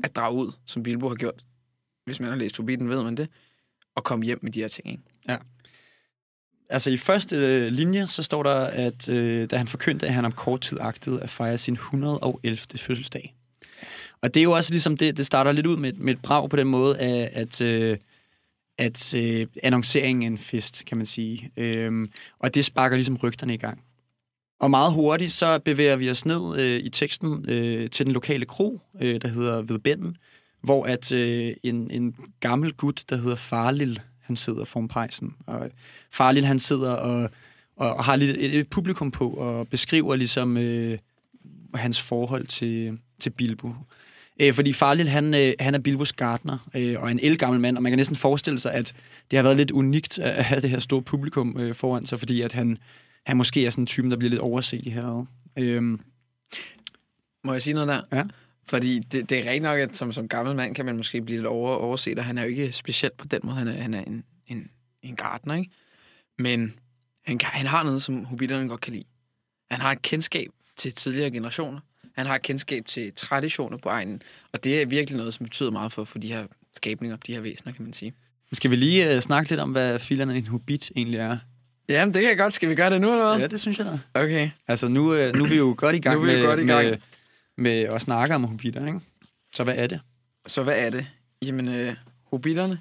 at 0.04 0.16
drage 0.16 0.34
ud, 0.34 0.52
som 0.64 0.82
Bilbo 0.82 1.08
har 1.08 1.14
gjort. 1.14 1.44
Hvis 2.04 2.20
man 2.20 2.28
har 2.28 2.36
læst 2.36 2.56
Hobbiten, 2.56 2.88
ved 2.88 3.02
man 3.02 3.16
det. 3.16 3.28
Og 3.94 4.04
komme 4.04 4.24
hjem 4.24 4.38
med 4.42 4.52
de 4.52 4.60
her 4.60 4.68
ting, 4.68 4.88
ikke? 4.88 5.02
Altså 6.70 6.90
i 6.90 6.96
første 6.96 7.36
øh, 7.36 7.72
linje, 7.72 8.06
så 8.06 8.22
står 8.22 8.42
der, 8.42 8.54
at 8.64 9.08
øh, 9.08 9.50
da 9.50 9.56
han 9.56 9.68
forkyndte, 9.68 10.06
at 10.06 10.12
han 10.12 10.24
om 10.24 10.32
kort 10.32 10.60
tid 10.60 10.78
agtede 10.80 11.22
at 11.22 11.30
fejre 11.30 11.58
sin 11.58 11.74
111. 11.74 12.58
fødselsdag. 12.76 13.34
Og 14.22 14.34
det 14.34 14.40
er 14.40 14.44
jo 14.44 14.52
også 14.52 14.72
ligesom, 14.72 14.96
det, 14.96 15.16
det 15.16 15.26
starter 15.26 15.52
lidt 15.52 15.66
ud 15.66 15.76
med, 15.76 15.92
med 15.92 16.14
et 16.14 16.22
brag 16.22 16.50
på 16.50 16.56
den 16.56 16.66
måde, 16.66 16.98
at, 16.98 17.28
at, 17.32 17.60
øh, 17.60 17.98
at 18.78 19.14
øh, 19.14 19.46
annonceringen 19.62 20.22
er 20.22 20.26
en 20.26 20.38
fest, 20.38 20.82
kan 20.86 20.96
man 20.96 21.06
sige. 21.06 21.50
Øhm, 21.56 22.10
og 22.38 22.54
det 22.54 22.64
sparker 22.64 22.96
ligesom 22.96 23.16
rygterne 23.16 23.54
i 23.54 23.56
gang. 23.56 23.82
Og 24.60 24.70
meget 24.70 24.92
hurtigt, 24.92 25.32
så 25.32 25.58
bevæger 25.58 25.96
vi 25.96 26.10
os 26.10 26.26
ned 26.26 26.60
øh, 26.60 26.84
i 26.84 26.88
teksten 26.88 27.44
øh, 27.48 27.90
til 27.90 28.06
den 28.06 28.12
lokale 28.12 28.44
kro, 28.44 28.80
øh, 29.00 29.20
der 29.22 29.28
hedder 29.28 29.62
Vedbænden, 29.62 30.16
hvor 30.62 30.84
at 30.84 31.12
øh, 31.12 31.54
en, 31.62 31.90
en 31.90 32.16
gammel 32.40 32.72
gut, 32.72 33.04
der 33.10 33.16
hedder 33.16 33.36
Farlil, 33.36 34.00
han 34.20 34.36
sidder 34.36 34.64
foran 34.64 34.88
pejsen. 34.88 35.34
Og 35.46 35.70
Farlil, 36.10 36.44
han 36.44 36.58
sidder 36.58 36.90
og, 36.90 37.30
og, 37.76 37.94
og 37.94 38.04
har 38.04 38.16
lidt 38.16 38.36
et, 38.36 38.54
et 38.54 38.68
publikum 38.68 39.10
på 39.10 39.30
og 39.30 39.68
beskriver 39.68 40.16
ligesom 40.16 40.56
øh, 40.56 40.98
hans 41.74 42.00
forhold 42.00 42.46
til, 42.46 42.98
til 43.20 43.30
Bilbo. 43.30 43.74
Øh, 44.40 44.54
fordi 44.54 44.72
Farlil, 44.72 45.08
han, 45.08 45.34
øh, 45.34 45.52
han 45.60 45.74
er 45.74 45.78
Bilbos 45.78 46.12
gartner 46.12 46.58
øh, 46.76 47.02
og 47.02 47.10
en 47.10 47.20
elgammel 47.22 47.60
mand, 47.60 47.76
og 47.76 47.82
man 47.82 47.92
kan 47.92 47.96
næsten 47.96 48.16
forestille 48.16 48.58
sig, 48.58 48.74
at 48.74 48.94
det 49.30 49.36
har 49.36 49.42
været 49.42 49.56
lidt 49.56 49.70
unikt 49.70 50.18
at 50.18 50.44
have 50.44 50.60
det 50.60 50.70
her 50.70 50.78
store 50.78 51.02
publikum 51.02 51.56
øh, 51.58 51.74
foran 51.74 52.06
sig, 52.06 52.18
fordi 52.18 52.40
at 52.40 52.52
han, 52.52 52.78
han 53.26 53.36
måske 53.36 53.66
er 53.66 53.70
sådan 53.70 53.82
en 53.82 53.86
type, 53.86 54.10
der 54.10 54.16
bliver 54.16 54.30
lidt 54.30 54.40
overset 54.40 54.82
i 54.82 54.90
herret. 54.90 55.26
Øhm, 55.56 56.00
Må 57.44 57.52
jeg 57.52 57.62
sige 57.62 57.74
noget 57.74 57.88
der? 57.88 58.00
Ja. 58.12 58.24
Fordi 58.70 58.98
det, 58.98 59.30
det 59.30 59.38
er 59.38 59.44
rigtig 59.44 59.60
nok, 59.60 59.78
at 59.78 59.96
som, 59.96 60.12
som 60.12 60.28
gammel 60.28 60.56
mand 60.56 60.74
kan 60.74 60.84
man 60.84 60.96
måske 60.96 61.22
blive 61.22 61.38
lidt 61.38 61.46
over, 61.46 61.74
overset, 61.74 62.18
og 62.18 62.24
han 62.24 62.38
er 62.38 62.42
jo 62.42 62.48
ikke 62.48 62.72
specielt 62.72 63.16
på 63.16 63.26
den 63.26 63.40
måde. 63.44 63.56
Han 63.56 63.68
er, 63.68 63.72
han 63.72 63.94
er 63.94 64.04
en, 64.04 64.24
en, 64.46 64.70
en 65.02 65.16
gartner, 65.16 65.54
ikke? 65.54 65.70
Men 66.38 66.74
han, 67.26 67.38
kan, 67.38 67.48
han 67.52 67.66
har 67.66 67.82
noget, 67.82 68.02
som 68.02 68.24
hobitterne 68.24 68.68
godt 68.68 68.80
kan 68.80 68.92
lide. 68.92 69.04
Han 69.70 69.80
har 69.80 69.92
et 69.92 70.02
kendskab 70.02 70.50
til 70.76 70.92
tidligere 70.92 71.30
generationer. 71.30 71.80
Han 72.16 72.26
har 72.26 72.34
et 72.34 72.42
kendskab 72.42 72.86
til 72.86 73.12
traditioner 73.16 73.78
på 73.78 73.88
egnen. 73.88 74.22
Og 74.52 74.64
det 74.64 74.82
er 74.82 74.86
virkelig 74.86 75.16
noget, 75.16 75.34
som 75.34 75.44
betyder 75.44 75.70
meget 75.70 75.92
for, 75.92 76.04
for 76.04 76.18
de 76.18 76.32
her 76.32 76.46
skabninger, 76.76 77.16
de 77.16 77.32
her 77.32 77.40
væsener, 77.40 77.72
kan 77.72 77.84
man 77.84 77.92
sige. 77.92 78.12
skal 78.52 78.70
vi 78.70 78.76
lige 78.76 79.14
øh, 79.14 79.20
snakke 79.20 79.50
lidt 79.50 79.60
om, 79.60 79.72
hvad 79.72 79.98
filerne 79.98 80.36
en 80.36 80.46
hobbit 80.46 80.90
egentlig 80.96 81.20
er? 81.20 81.36
Jamen, 81.88 82.14
det 82.14 82.20
kan 82.20 82.28
jeg 82.28 82.38
godt. 82.38 82.52
Skal 82.52 82.68
vi 82.68 82.74
gøre 82.74 82.90
det 82.90 83.00
nu, 83.00 83.12
eller 83.12 83.28
hvad? 83.28 83.38
Ja, 83.40 83.46
det 83.46 83.60
synes 83.60 83.78
jeg 83.78 83.86
da. 83.86 84.20
Okay. 84.20 84.50
Altså, 84.68 84.88
nu, 84.88 85.14
øh, 85.14 85.36
nu 85.36 85.44
er 85.44 85.48
vi 85.48 85.56
jo 85.56 85.74
godt 85.76 85.96
i 85.96 85.98
gang, 85.98 86.22
med, 86.22 86.44
godt 86.44 86.60
i 86.60 86.64
gang. 86.64 86.90
Med, 86.90 86.96
med 87.60 87.80
at 87.82 88.02
snakke 88.02 88.34
om 88.34 88.44
hobitter, 88.44 88.86
ikke? 88.86 89.00
Så 89.54 89.64
hvad 89.64 89.74
er 89.76 89.86
det? 89.86 90.00
Så 90.46 90.62
hvad 90.62 90.78
er 90.78 90.90
det? 90.90 91.06
Jamen, 91.44 91.68
øh, 91.68 91.94
hobitterne, 92.24 92.80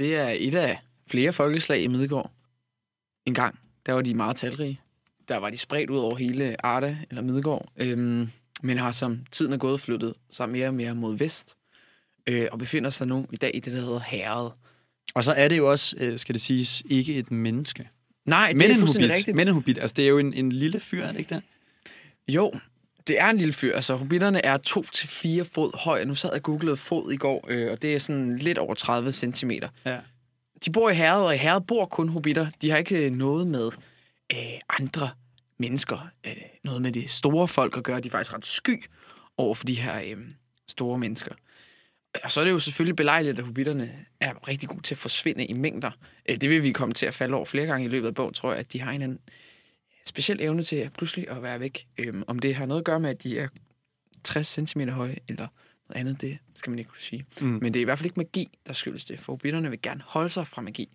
det 0.00 0.16
er 0.16 0.28
et 0.38 0.54
af 0.54 0.78
flere 1.10 1.32
folkeslag 1.32 1.82
i 1.82 1.86
Midgård. 1.86 2.30
En 3.26 3.34
gang, 3.34 3.58
der 3.86 3.92
var 3.92 4.02
de 4.02 4.14
meget 4.14 4.36
talrige. 4.36 4.80
Der 5.28 5.36
var 5.36 5.50
de 5.50 5.58
spredt 5.58 5.90
ud 5.90 5.98
over 5.98 6.16
hele 6.16 6.66
Arda 6.66 6.96
eller 7.10 7.22
Midgård, 7.22 7.68
øhm, 7.76 8.30
men 8.62 8.78
har 8.78 8.92
som 8.92 9.20
tiden 9.30 9.52
er 9.52 9.58
gået 9.58 9.80
flyttet 9.80 10.14
sig 10.30 10.48
mere 10.48 10.68
og 10.68 10.74
mere 10.74 10.94
mod 10.94 11.16
vest, 11.16 11.56
øh, 12.26 12.48
og 12.52 12.58
befinder 12.58 12.90
sig 12.90 13.06
nu 13.06 13.26
i 13.32 13.36
dag 13.36 13.50
i 13.54 13.60
det, 13.60 13.72
der 13.72 13.80
hedder 13.80 14.00
Herred. 14.00 14.50
Og 15.14 15.24
så 15.24 15.32
er 15.32 15.48
det 15.48 15.58
jo 15.58 15.70
også, 15.70 15.96
øh, 15.98 16.18
skal 16.18 16.32
det 16.34 16.42
siges, 16.42 16.82
ikke 16.90 17.14
et 17.14 17.30
menneske. 17.30 17.88
Nej, 18.24 18.48
det 18.48 18.56
Men 18.56 18.70
er 18.70 18.74
en 18.74 18.78
fuldstændig 18.78 19.10
hobbit. 19.10 19.18
rigtigt. 19.18 19.36
Men 19.36 19.48
en 19.48 19.54
hobbit. 19.54 19.78
Altså, 19.78 19.94
det 19.94 20.04
er 20.04 20.08
jo 20.08 20.18
en, 20.18 20.34
en 20.34 20.52
lille 20.52 20.80
fyr, 20.80 21.02
er 21.04 21.12
det 21.12 21.18
ikke 21.18 21.34
det? 21.34 21.42
Jo, 22.28 22.52
det 23.08 23.20
er 23.20 23.26
en 23.26 23.36
lille 23.36 23.52
fyr. 23.52 23.74
Altså, 23.74 23.96
hobitterne 23.96 24.44
er 24.44 24.58
2-4 24.68 25.50
fod 25.54 25.78
høj. 25.78 26.04
Nu 26.04 26.14
sad 26.14 26.30
jeg 26.30 26.36
og 26.36 26.42
googlede 26.42 26.76
fod 26.76 27.12
i 27.12 27.16
går, 27.16 27.46
øh, 27.48 27.72
og 27.72 27.82
det 27.82 27.94
er 27.94 27.98
sådan 27.98 28.36
lidt 28.38 28.58
over 28.58 28.74
30 28.74 29.12
cm. 29.12 29.50
Ja. 29.86 29.98
De 30.64 30.72
bor 30.72 30.90
i 30.90 30.94
herred, 30.94 31.22
og 31.22 31.34
i 31.34 31.38
herred 31.38 31.60
bor 31.60 31.86
kun 31.86 32.08
hobitter. 32.08 32.46
De 32.62 32.70
har 32.70 32.78
ikke 32.78 33.06
øh, 33.06 33.10
noget 33.12 33.46
med 33.46 33.70
øh, 34.32 34.38
andre 34.80 35.10
mennesker, 35.58 36.08
øh, 36.26 36.32
noget 36.64 36.82
med 36.82 36.92
det 36.92 37.10
store 37.10 37.48
folk 37.48 37.76
at 37.76 37.84
gøre. 37.84 38.00
De 38.00 38.08
er 38.08 38.12
faktisk 38.12 38.34
ret 38.34 38.46
sky 38.46 38.84
over 39.36 39.54
for 39.54 39.64
de 39.64 39.74
her 39.74 39.96
øh, 40.06 40.16
store 40.68 40.98
mennesker. 40.98 41.34
Og 42.24 42.32
så 42.32 42.40
er 42.40 42.44
det 42.44 42.50
jo 42.50 42.58
selvfølgelig 42.58 42.96
belejligt, 42.96 43.38
at 43.38 43.44
hobitterne 43.44 43.90
er 44.20 44.48
rigtig 44.48 44.68
gode 44.68 44.82
til 44.82 44.94
at 44.94 44.98
forsvinde 44.98 45.44
i 45.44 45.52
mængder. 45.52 45.90
Øh, 46.30 46.36
Det 46.36 46.50
vil 46.50 46.62
vi 46.62 46.72
komme 46.72 46.94
til 46.94 47.06
at 47.06 47.14
falde 47.14 47.34
over 47.34 47.44
flere 47.44 47.66
gange 47.66 47.84
i 47.84 47.88
løbet 47.88 48.08
af 48.08 48.14
bogen, 48.14 48.34
tror 48.34 48.50
jeg, 48.50 48.58
at 48.60 48.72
de 48.72 48.80
har 48.80 48.92
en 48.92 49.18
speciel 50.08 50.40
evne 50.40 50.62
til 50.62 50.76
at 50.76 50.92
pludselig 50.92 51.30
at 51.30 51.42
være 51.42 51.60
væk. 51.60 51.86
Øhm, 51.98 52.22
om 52.26 52.38
det 52.38 52.54
har 52.54 52.66
noget 52.66 52.80
at 52.80 52.84
gøre 52.84 53.00
med, 53.00 53.10
at 53.10 53.22
de 53.22 53.38
er 53.38 53.48
60 54.24 54.46
cm 54.46 54.80
høje, 54.80 55.16
eller 55.28 55.46
noget 55.88 56.00
andet, 56.00 56.20
det 56.20 56.38
skal 56.54 56.70
man 56.70 56.78
ikke 56.78 56.90
kunne 56.90 57.02
sige. 57.02 57.24
Mm. 57.40 57.46
Men 57.46 57.74
det 57.74 57.80
er 57.80 57.82
i 57.82 57.84
hvert 57.84 57.98
fald 57.98 58.06
ikke 58.06 58.20
magi, 58.20 58.58
der 58.66 58.72
skyldes 58.72 59.04
det, 59.04 59.20
for 59.20 59.32
hobitterne 59.32 59.70
vil 59.70 59.82
gerne 59.82 60.02
holde 60.06 60.28
sig 60.28 60.46
fra 60.46 60.62
magi. 60.62 60.88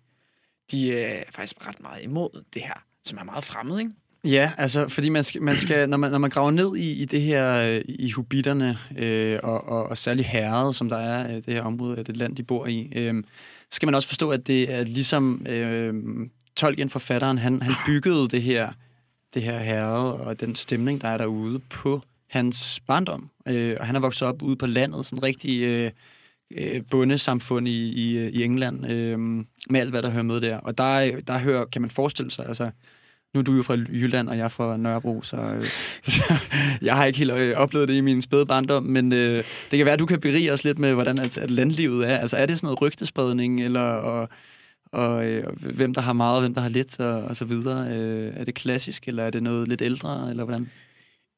De 0.70 0.98
er 0.98 1.22
faktisk 1.30 1.68
ret 1.68 1.80
meget 1.80 2.02
imod 2.02 2.44
det 2.54 2.62
her, 2.62 2.84
som 3.04 3.18
er 3.18 3.24
meget 3.24 3.44
fremmed, 3.44 3.78
ikke? 3.78 3.90
Ja, 4.24 4.52
altså, 4.58 4.88
fordi 4.88 5.08
man 5.08 5.24
skal, 5.24 5.42
man 5.42 5.56
skal 5.56 5.88
når, 5.88 5.96
man, 5.96 6.10
når 6.10 6.18
man 6.18 6.30
graver 6.30 6.50
ned 6.50 6.76
i, 6.76 7.02
i 7.02 7.04
det 7.04 7.22
her, 7.22 7.56
øh, 7.56 7.82
i 7.88 8.10
hobitterne, 8.10 8.78
øh, 8.98 9.38
og, 9.42 9.68
og, 9.68 9.86
og 9.86 9.98
særligt 9.98 10.28
herret, 10.28 10.74
som 10.74 10.88
der 10.88 10.96
er, 10.96 11.36
øh, 11.36 11.36
det 11.36 11.54
her 11.54 11.62
område 11.62 11.98
af 11.98 12.04
det 12.04 12.16
land, 12.16 12.36
de 12.36 12.42
bor 12.42 12.66
i, 12.66 12.92
øh, 12.96 13.24
skal 13.70 13.86
man 13.86 13.94
også 13.94 14.08
forstå, 14.08 14.30
at 14.30 14.46
det 14.46 14.72
er 14.72 14.84
ligesom 14.84 15.46
øh, 15.48 15.94
Tolkien, 16.56 16.90
forfatteren, 16.90 17.38
han, 17.38 17.62
han 17.62 17.74
byggede 17.86 18.28
det 18.28 18.42
her 18.42 18.72
det 19.34 19.42
her 19.42 19.58
herred 19.58 20.12
og 20.12 20.40
den 20.40 20.54
stemning, 20.54 21.00
der 21.00 21.08
er 21.08 21.18
derude 21.18 21.58
på 21.58 22.02
hans 22.30 22.80
barndom. 22.86 23.30
Øh, 23.48 23.76
og 23.80 23.86
han 23.86 23.96
er 23.96 24.00
vokset 24.00 24.28
op 24.28 24.42
ude 24.42 24.56
på 24.56 24.66
landet, 24.66 25.06
sådan 25.06 25.22
rigtig 25.22 25.62
øh, 25.62 25.90
øh, 26.56 26.82
bundesamfund 26.90 27.68
i, 27.68 27.88
i, 27.88 28.28
i 28.28 28.44
England, 28.44 28.90
øh, 28.90 29.18
med 29.70 29.80
alt, 29.80 29.90
hvad 29.90 30.02
der 30.02 30.10
hører 30.10 30.22
med 30.22 30.40
der. 30.40 30.56
Og 30.56 30.78
der, 30.78 31.20
der 31.20 31.38
hører, 31.38 31.64
kan 31.64 31.82
man 31.82 31.90
forestille 31.90 32.30
sig, 32.30 32.46
altså, 32.46 32.70
nu 33.34 33.40
er 33.40 33.44
du 33.44 33.52
jo 33.52 33.62
fra 33.62 33.74
Jylland, 33.74 34.28
og 34.28 34.36
jeg 34.36 34.44
er 34.44 34.48
fra 34.48 34.76
Nørrebro, 34.76 35.22
så, 35.22 35.36
øh, 35.36 35.64
så 36.14 36.34
jeg 36.82 36.96
har 36.96 37.04
ikke 37.04 37.18
helt 37.18 37.32
øh, 37.32 37.56
oplevet 37.56 37.88
det 37.88 37.94
i 37.94 38.00
min 38.00 38.22
spæde 38.22 38.46
barndom, 38.46 38.82
men 38.82 39.12
øh, 39.12 39.44
det 39.70 39.76
kan 39.76 39.84
være, 39.84 39.92
at 39.92 39.98
du 39.98 40.06
kan 40.06 40.20
berige 40.20 40.52
os 40.52 40.64
lidt 40.64 40.78
med, 40.78 40.94
hvordan 40.94 41.18
at, 41.18 41.38
at 41.38 41.50
landlivet 41.50 42.10
er. 42.10 42.16
Altså, 42.16 42.36
er 42.36 42.46
det 42.46 42.56
sådan 42.56 42.66
noget 42.66 42.82
rygtespredning, 42.82 43.64
eller 43.64 43.80
og, 43.80 44.28
og, 44.94 45.26
øh, 45.26 45.60
hvem 45.60 45.94
der 45.94 46.00
har 46.00 46.12
meget, 46.12 46.36
og 46.36 46.40
hvem 46.40 46.54
der 46.54 46.60
har 46.60 46.68
lidt, 46.68 47.00
og, 47.00 47.22
og 47.22 47.36
så 47.36 47.44
videre? 47.44 47.98
Øh, 47.98 48.32
er 48.36 48.44
det 48.44 48.54
klassisk, 48.54 49.08
eller 49.08 49.22
er 49.22 49.30
det 49.30 49.42
noget 49.42 49.68
lidt 49.68 49.82
ældre, 49.82 50.30
eller 50.30 50.44
hvordan? 50.44 50.70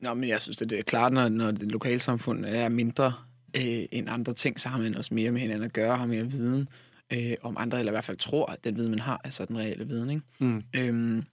Nå, 0.01 0.15
men 0.15 0.29
jeg 0.29 0.43
synes, 0.43 0.57
det 0.57 0.73
er 0.73 0.83
klart, 0.83 1.13
når, 1.13 1.29
når 1.29 1.51
det 1.51 1.73
lokalsamfund 1.73 2.45
er 2.45 2.69
mindre 2.69 3.13
øh, 3.57 3.85
end 3.93 4.09
andre 4.11 4.35
ting, 4.35 4.61
så 4.61 4.69
har 4.69 4.79
man 4.79 4.95
også 4.95 5.15
mere 5.15 5.31
med 5.31 5.41
hinanden 5.41 5.65
at 5.65 5.73
gøre, 5.73 5.97
har 5.97 6.07
mere 6.07 6.25
viden 6.25 6.69
øh, 7.13 7.35
om 7.43 7.57
andre, 7.59 7.79
eller 7.79 7.93
i 7.93 7.95
hvert 7.95 8.05
fald 8.05 8.17
tror, 8.17 8.47
at 8.47 8.65
den 8.65 8.77
viden, 8.77 8.91
man 8.91 8.99
har, 8.99 9.21
er 9.25 9.31
så 9.31 9.45
den 9.45 9.59
reelle 9.59 9.87
viden. 9.87 10.11
Ikke? 10.11 10.23
Mm. 10.39 10.63
Øhm, 10.75 11.25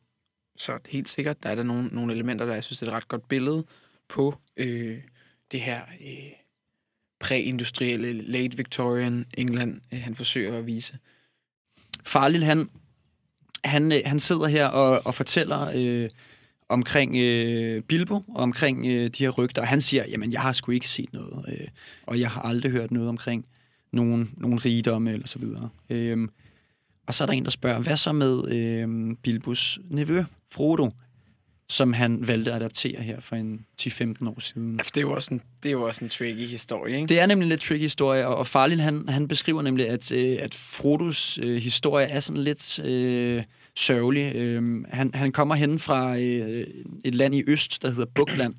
så 0.57 0.79
helt 0.89 1.09
sikkert, 1.09 1.43
der 1.43 1.49
er 1.49 1.55
der 1.55 1.63
nogle, 1.63 1.87
nogle 1.91 2.13
elementer, 2.13 2.45
der 2.45 2.53
jeg 2.53 2.63
synes, 2.63 2.79
det 2.79 2.87
er 2.87 2.91
et 2.91 2.95
ret 2.95 3.07
godt 3.07 3.27
billede 3.27 3.65
på 4.07 4.35
øh, 4.57 4.97
det 5.51 5.61
her 5.61 5.81
øh, 6.01 6.31
præindustrielle, 7.19 8.13
late 8.13 8.57
Victorian 8.57 9.25
England, 9.37 9.81
øh, 9.93 9.99
han 9.99 10.15
forsøger 10.15 10.57
at 10.57 10.65
vise. 10.65 10.97
Farlil, 12.05 12.43
han, 12.43 12.69
han, 13.63 13.91
øh, 13.91 13.99
han 14.05 14.19
sidder 14.19 14.47
her 14.47 14.67
og, 14.67 15.01
og 15.05 15.15
fortæller 15.15 15.71
øh, 15.75 16.09
omkring 16.69 17.15
øh, 17.17 17.81
Bilbo, 17.81 18.15
og 18.15 18.43
omkring 18.43 18.85
øh, 18.85 19.07
de 19.07 19.23
her 19.23 19.29
rygter, 19.29 19.61
og 19.61 19.67
han 19.67 19.81
siger, 19.81 20.05
jamen, 20.09 20.31
jeg 20.31 20.41
har 20.41 20.51
sgu 20.51 20.71
ikke 20.71 20.87
set 20.87 21.13
noget, 21.13 21.45
øh, 21.47 21.67
og 22.07 22.19
jeg 22.19 22.29
har 22.29 22.41
aldrig 22.41 22.71
hørt 22.71 22.91
noget 22.91 23.09
omkring 23.09 23.45
nogen, 23.91 24.33
nogen 24.37 24.65
rigdomme, 24.65 25.11
eller 25.13 25.27
så 25.27 25.39
videre. 25.39 25.69
Øh, 25.89 26.27
og 27.07 27.13
så 27.13 27.23
er 27.23 27.25
der 27.25 27.33
en, 27.33 27.43
der 27.43 27.51
spørger, 27.51 27.79
hvad 27.79 27.97
så 27.97 28.11
med 28.11 28.51
øh, 28.51 29.15
Bilbos 29.23 29.79
nevø, 29.89 30.23
Frodo, 30.53 30.89
som 31.73 31.93
han 31.93 32.27
valgte 32.27 32.51
at 32.51 32.55
adaptere 32.55 33.01
her 33.01 33.19
for 33.19 33.35
en 33.35 33.65
10-15 33.81 34.29
år 34.29 34.39
siden. 34.39 34.79
Altså, 34.79 34.91
det 34.95 34.97
er 34.97 35.01
jo 35.01 35.11
også 35.11 35.33
en, 35.33 35.41
det 35.63 35.69
er 35.69 35.73
jo 35.73 35.83
også 35.83 36.03
en 36.05 36.09
tricky 36.09 36.47
historie, 36.47 36.95
ikke? 36.95 37.07
Det 37.07 37.19
er 37.19 37.25
nemlig 37.25 37.45
en 37.45 37.49
lidt 37.49 37.61
tricky 37.61 37.81
historie, 37.81 38.27
og, 38.27 38.35
og 38.35 38.47
Farlil, 38.47 38.81
han, 38.81 39.09
han 39.09 39.27
beskriver 39.27 39.61
nemlig, 39.61 39.89
at, 39.89 40.11
øh, 40.11 40.37
at 40.39 40.53
Frodos 40.53 41.39
øh, 41.43 41.55
historie 41.55 42.07
er 42.07 42.19
sådan 42.19 42.43
lidt 42.43 42.79
øh, 42.79 43.43
sørgelig. 43.75 44.35
Øh, 44.35 44.83
han, 44.89 45.11
han 45.13 45.31
kommer 45.31 45.55
hen 45.55 45.79
fra 45.79 46.17
øh, 46.17 46.67
et 47.05 47.15
land 47.15 47.35
i 47.35 47.43
øst, 47.47 47.81
der 47.81 47.89
hedder 47.89 48.05
Bukland, 48.15 48.55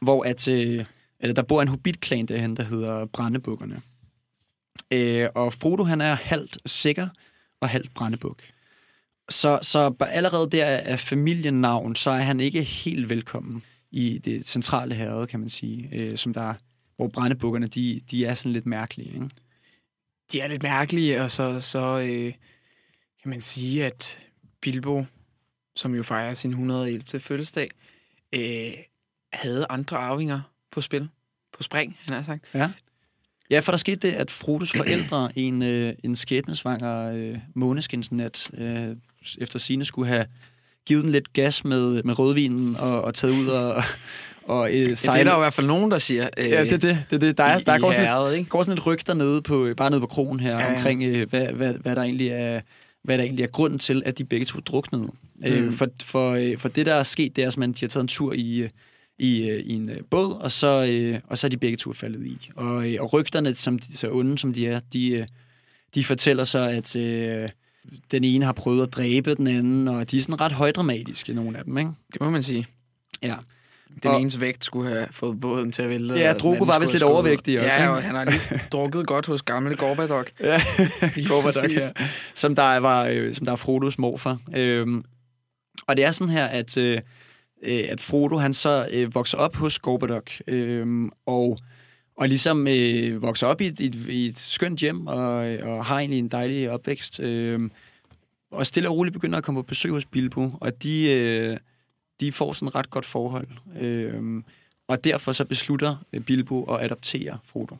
hvor 0.00 0.22
at, 0.22 0.48
øh, 0.48 0.84
eller 1.20 1.34
der 1.34 1.42
bor 1.42 1.62
en 1.62 1.68
hobbit-klan 1.68 2.26
derhen, 2.26 2.56
der 2.56 2.62
hedder 2.62 3.06
Brandebukkerne. 3.06 3.82
Øh, 4.92 5.28
og 5.34 5.52
Frodo, 5.52 5.84
han 5.84 6.00
er 6.00 6.14
halvt 6.14 6.58
sikker 6.66 7.08
og 7.60 7.68
halvt 7.68 7.94
Brandebuk. 7.94 8.42
Så, 9.30 9.58
så 9.62 9.94
allerede 10.00 10.50
der 10.50 10.66
af 10.66 11.00
familienavn, 11.00 11.96
så 11.96 12.10
er 12.10 12.20
han 12.20 12.40
ikke 12.40 12.62
helt 12.62 13.08
velkommen 13.08 13.62
i 13.90 14.18
det 14.18 14.48
centrale 14.48 14.94
herred, 14.94 15.26
kan 15.26 15.40
man 15.40 15.48
sige, 15.48 16.02
øh, 16.02 16.18
som 16.18 16.34
der, 16.34 16.54
hvor 16.96 17.08
brændebukkerne, 17.08 17.66
de, 17.66 18.00
de 18.10 18.24
er 18.24 18.34
sådan 18.34 18.52
lidt 18.52 18.66
mærkelige, 18.66 19.14
ikke? 19.14 19.28
De 20.32 20.40
er 20.40 20.48
lidt 20.48 20.62
mærkelige, 20.62 21.22
og 21.22 21.30
så, 21.30 21.60
så 21.60 21.98
øh, 21.98 22.32
kan 23.22 23.30
man 23.30 23.40
sige, 23.40 23.86
at 23.86 24.20
Bilbo, 24.60 25.04
som 25.76 25.94
jo 25.94 26.02
fejrer 26.02 26.34
sin 26.34 26.50
111. 26.50 27.20
fødselsdag, 27.20 27.70
øh, 28.34 28.72
havde 29.32 29.66
andre 29.70 29.96
arvinger 29.96 30.40
på 30.70 30.80
spil. 30.80 31.08
På 31.52 31.62
spring, 31.62 31.96
han 32.00 32.14
har 32.14 32.22
sagt. 32.22 32.44
Ja. 32.54 32.70
Ja, 33.50 33.60
for 33.60 33.72
der 33.72 33.76
skete 33.76 34.08
det, 34.08 34.14
at 34.14 34.30
Frodos 34.30 34.72
forældre 34.72 35.38
en, 35.38 35.62
øh, 35.62 35.94
en 36.04 36.16
skæbnesvanger 36.16 37.12
øh, 37.12 37.38
måneskinsnat 37.54 38.50
øh, 38.54 38.96
efter 39.38 39.58
sine 39.58 39.84
skulle 39.84 40.08
have 40.08 40.24
givet 40.86 41.04
den 41.04 41.12
lidt 41.12 41.32
gas 41.32 41.64
med, 41.64 42.02
med 42.02 42.18
rødvinen 42.18 42.76
og, 42.76 43.02
og 43.02 43.14
taget 43.14 43.34
ud 43.34 43.46
og, 43.46 43.82
og 44.44 44.68
øh, 44.68 44.74
Ja, 44.80 44.84
det 44.90 45.06
er 45.08 45.24
der 45.24 45.30
jo 45.32 45.36
i 45.36 45.40
hvert 45.40 45.52
fald 45.52 45.66
nogen, 45.66 45.90
der 45.90 45.98
siger. 45.98 46.28
Øh, 46.38 46.44
Ja, 46.50 46.64
det 46.64 46.72
er 46.72 46.76
det. 46.78 46.82
det, 47.10 47.16
er 47.16 47.18
det. 47.18 47.38
Der, 47.38 47.44
er, 47.44 47.58
i- 47.58 47.62
der 47.62 47.74
i 47.76 47.80
går, 47.80 47.92
sådan 47.92 48.06
herredet, 48.06 48.32
et, 48.34 48.38
ikke? 48.38 48.50
går 48.50 48.62
sådan 48.62 48.78
et 48.78 48.86
rygter 48.86 49.14
nede 49.14 49.42
på, 49.42 49.68
bare 49.76 49.90
nede 49.90 50.00
på 50.00 50.06
krogen 50.06 50.40
her, 50.40 50.50
Ja, 50.58 50.70
ja, 50.70 50.76
omkring, 50.76 51.02
øh, 51.02 51.28
hvad, 51.30 51.46
hvad, 51.46 51.74
hvad, 51.74 51.96
der 51.96 52.02
egentlig 52.02 52.28
er, 52.28 52.60
hvad 53.04 53.18
der 53.18 53.24
egentlig 53.24 53.42
er 53.42 53.46
grunden 53.48 53.78
til, 53.78 54.02
at 54.06 54.18
de 54.18 54.24
begge 54.24 54.46
to 54.46 54.60
druknede. 54.60 55.02
Mm. 55.02 55.46
Øh, 55.46 55.64
Mm. 55.64 55.72
for, 55.72 55.88
for, 56.02 56.30
øh, 56.32 56.58
for 56.58 56.68
det, 56.68 56.86
der 56.86 56.94
er 56.94 57.02
sket, 57.02 57.36
det 57.36 57.44
er, 57.44 57.48
at 57.48 57.56
man, 57.56 57.72
de 57.72 57.78
har 57.80 57.88
taget 57.88 58.04
en 58.04 58.08
tur 58.08 58.32
i, 58.32 58.58
øh, 58.58 58.70
i, 59.18 59.50
øh, 59.50 59.60
i 59.60 59.72
en 59.74 59.90
øh, 59.90 59.96
båd, 60.10 60.32
og 60.40 60.52
så, 60.52 60.86
øh, 60.90 61.20
og 61.28 61.38
så 61.38 61.46
er 61.46 61.48
de 61.48 61.56
begge 61.56 61.76
to 61.76 61.92
faldet 61.92 62.26
i. 62.26 62.50
Og, 62.56 62.92
øh, 62.92 63.02
og 63.02 63.12
rygterne, 63.12 63.54
som 63.54 63.78
de, 63.78 63.96
så 63.96 64.10
onde 64.12 64.38
som 64.38 64.52
de 64.54 64.66
er, 64.66 64.80
de, 64.92 65.10
øh, 65.10 65.26
de 65.94 66.04
fortæller 66.04 66.44
så, 66.44 66.58
at 66.58 66.96
øh, 66.96 67.48
den 68.10 68.24
ene 68.24 68.44
har 68.44 68.52
prøvet 68.52 68.82
at 68.82 68.92
dræbe 68.92 69.34
den 69.34 69.46
anden, 69.46 69.88
og 69.88 70.10
de 70.10 70.16
er 70.16 70.20
sådan 70.20 70.40
ret 70.40 70.52
højdramatiske, 70.52 71.32
nogle 71.32 71.58
af 71.58 71.64
dem, 71.64 71.78
ikke? 71.78 71.90
Det 72.12 72.20
må 72.20 72.30
man 72.30 72.42
sige. 72.42 72.66
Ja. 73.22 73.34
Den 74.02 74.10
Og- 74.10 74.20
enes 74.20 74.40
vægt 74.40 74.64
skulle 74.64 74.88
have 74.90 75.06
fået 75.10 75.40
båden 75.40 75.72
til 75.72 75.82
at 75.82 75.88
vælte. 75.88 76.14
Ja, 76.14 76.32
Drogo 76.32 76.64
var 76.64 76.78
vist 76.78 76.92
lidt 76.92 77.02
overvægtig 77.02 77.58
også, 77.58 77.70
Ja, 77.80 77.88
og 77.88 78.02
han 78.02 78.14
har 78.14 78.24
lige 78.24 78.40
drukket 78.72 79.06
godt 79.06 79.26
hos 79.26 79.42
gamle 79.42 79.76
Gorbadok. 79.76 80.30
Ja, 80.40 80.60
Gorbatok, 81.28 81.62
præcis. 81.62 81.82
ja. 82.00 82.06
Som 82.34 82.54
der 82.54 82.76
var, 82.76 83.06
øh, 83.06 83.34
som 83.34 83.46
der 83.46 83.52
er 83.52 83.56
Frodos 83.56 83.98
morfar. 83.98 84.38
Øhm, 84.56 85.04
og 85.86 85.96
det 85.96 86.04
er 86.04 86.10
sådan 86.12 86.32
her, 86.32 86.44
at, 86.46 86.76
øh, 86.76 86.98
øh, 87.62 87.84
at 87.88 88.00
Frodo 88.00 88.36
han 88.38 88.54
så 88.54 88.88
øh, 88.92 89.14
vokser 89.14 89.38
op 89.38 89.56
hos 89.56 89.78
Gorbatok, 89.78 90.30
øh, 90.48 91.08
og, 91.26 91.58
og 92.18 92.28
ligesom 92.28 92.68
øh, 92.68 93.22
vokser 93.22 93.46
op 93.46 93.60
i 93.60 93.66
et, 93.66 93.80
i, 93.80 93.86
et, 93.86 94.28
et 94.28 94.38
skønt 94.38 94.80
hjem, 94.80 95.06
og, 95.06 95.34
og 95.62 95.84
har 95.84 95.98
egentlig 95.98 96.18
en 96.18 96.28
dejlig 96.28 96.70
opvækst, 96.70 97.20
øh, 97.20 97.70
og 98.50 98.66
stille 98.66 98.88
og 98.88 98.96
roligt 98.96 99.12
begynder 99.12 99.38
at 99.38 99.44
komme 99.44 99.62
på 99.62 99.66
besøg 99.66 99.90
hos 99.90 100.04
Bilbo, 100.04 100.50
og 100.60 100.82
de, 100.82 101.12
øh, 101.12 101.56
de 102.20 102.32
får 102.32 102.52
sådan 102.52 102.68
et 102.68 102.74
ret 102.74 102.90
godt 102.90 103.06
forhold. 103.06 103.46
Øh, 103.80 104.42
og 104.88 105.04
derfor 105.04 105.32
så 105.32 105.44
beslutter 105.44 105.96
øh, 106.12 106.20
Bilbo 106.20 106.64
at 106.64 106.84
adoptere 106.84 107.38
Frodo. 107.44 107.76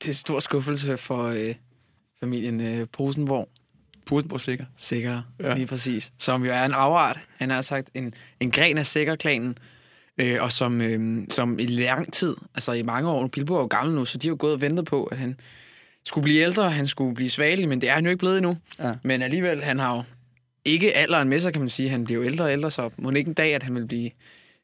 Til 0.00 0.14
stor 0.14 0.40
skuffelse 0.40 0.96
for 0.96 1.24
øh, 1.24 1.54
familien 2.20 2.60
øh, 2.60 2.86
Posenborg. 2.92 3.48
Posenborg 4.06 4.40
sikker. 4.40 4.64
Sikker, 4.76 5.22
ja. 5.40 5.54
lige 5.54 5.66
præcis. 5.66 6.12
Som 6.18 6.44
jo 6.44 6.52
er 6.52 6.64
en 6.64 6.72
afart. 6.72 7.20
Han 7.36 7.50
har 7.50 7.62
sagt 7.62 7.88
en, 7.94 8.14
en 8.40 8.50
gren 8.50 8.78
af 8.78 8.86
Sikker-klanen. 8.86 9.58
Øh, 10.18 10.42
og 10.42 10.52
som, 10.52 10.80
øh, 10.80 11.26
som 11.30 11.58
i 11.58 11.66
lang 11.66 12.12
tid, 12.12 12.36
altså 12.54 12.72
i 12.72 12.82
mange 12.82 13.10
år, 13.10 13.26
Bilbo 13.26 13.54
er 13.54 13.60
jo 13.60 13.66
gammel 13.66 13.94
nu, 13.94 14.04
så 14.04 14.18
de 14.18 14.26
har 14.26 14.32
jo 14.32 14.36
gået 14.38 14.52
og 14.52 14.60
ventet 14.60 14.84
på, 14.84 15.04
at 15.04 15.18
han 15.18 15.40
skulle 16.04 16.22
blive 16.22 16.42
ældre, 16.42 16.70
han 16.70 16.86
skulle 16.86 17.14
blive 17.14 17.30
svagelig, 17.30 17.68
men 17.68 17.80
det 17.80 17.88
er 17.90 17.94
han 17.94 18.04
jo 18.04 18.10
ikke 18.10 18.18
blevet 18.18 18.36
endnu. 18.36 18.56
Ja. 18.78 18.92
Men 19.02 19.22
alligevel, 19.22 19.64
han 19.64 19.78
har 19.78 19.96
jo 19.96 20.02
ikke 20.64 20.96
alderen 20.96 21.28
med 21.28 21.40
sig, 21.40 21.52
kan 21.52 21.62
man 21.62 21.68
sige. 21.68 21.88
Han 21.90 22.04
bliver 22.04 22.20
jo 22.20 22.26
ældre 22.26 22.44
og 22.44 22.52
ældre, 22.52 22.70
så 22.70 22.90
må 22.96 23.10
ikke 23.10 23.28
en 23.28 23.34
dag, 23.34 23.54
at 23.54 23.62
han 23.62 23.74
vil 23.74 23.86
blive 23.86 24.10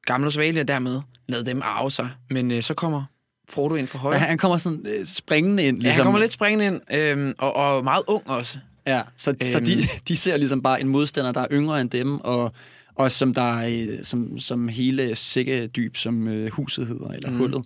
gammel 0.06 0.26
og 0.26 0.32
svagelig, 0.32 0.60
og 0.62 0.68
dermed 0.68 1.00
lade 1.28 1.46
dem 1.46 1.60
arve 1.64 1.90
sig. 1.90 2.08
Men 2.30 2.50
øh, 2.50 2.62
så 2.62 2.74
kommer 2.74 3.04
Frodo 3.48 3.74
ind 3.74 3.86
fra 3.88 3.98
højre. 3.98 4.18
Ja, 4.18 4.24
han 4.24 4.38
kommer 4.38 4.56
sådan 4.56 4.86
øh, 4.86 5.06
springende 5.06 5.62
ind. 5.64 5.76
Ja, 5.76 5.82
Ligesom. 5.82 5.96
han 5.96 6.04
kommer 6.04 6.20
lidt 6.20 6.32
springende 6.32 6.66
ind, 6.66 6.80
øhm, 6.94 7.34
og, 7.38 7.56
og 7.56 7.84
meget 7.84 8.02
ung 8.06 8.30
også. 8.30 8.58
Ja, 8.86 9.02
så, 9.16 9.30
øhm. 9.30 9.40
så 9.42 9.58
Øhm. 9.58 9.64
de, 9.64 9.74
de 10.08 10.16
ser 10.16 10.36
ligesom 10.36 10.62
bare 10.62 10.80
en 10.80 10.88
modstander, 10.88 11.32
der 11.32 11.40
er 11.40 11.46
yngre 11.52 11.80
end 11.80 11.90
dem, 11.90 12.20
og, 12.20 12.52
og 12.94 13.12
som 13.12 13.34
der 13.34 13.58
er, 13.58 13.86
øh, 13.88 14.04
som, 14.04 14.38
som 14.38 14.68
hele 14.68 15.14
sækkedyb, 15.14 15.96
som 15.96 16.28
øh, 16.28 16.50
huset 16.50 16.86
hedder, 16.86 17.08
eller 17.08 17.30
mm. 17.30 17.34
Mm. 17.34 17.40
hullet, 17.40 17.64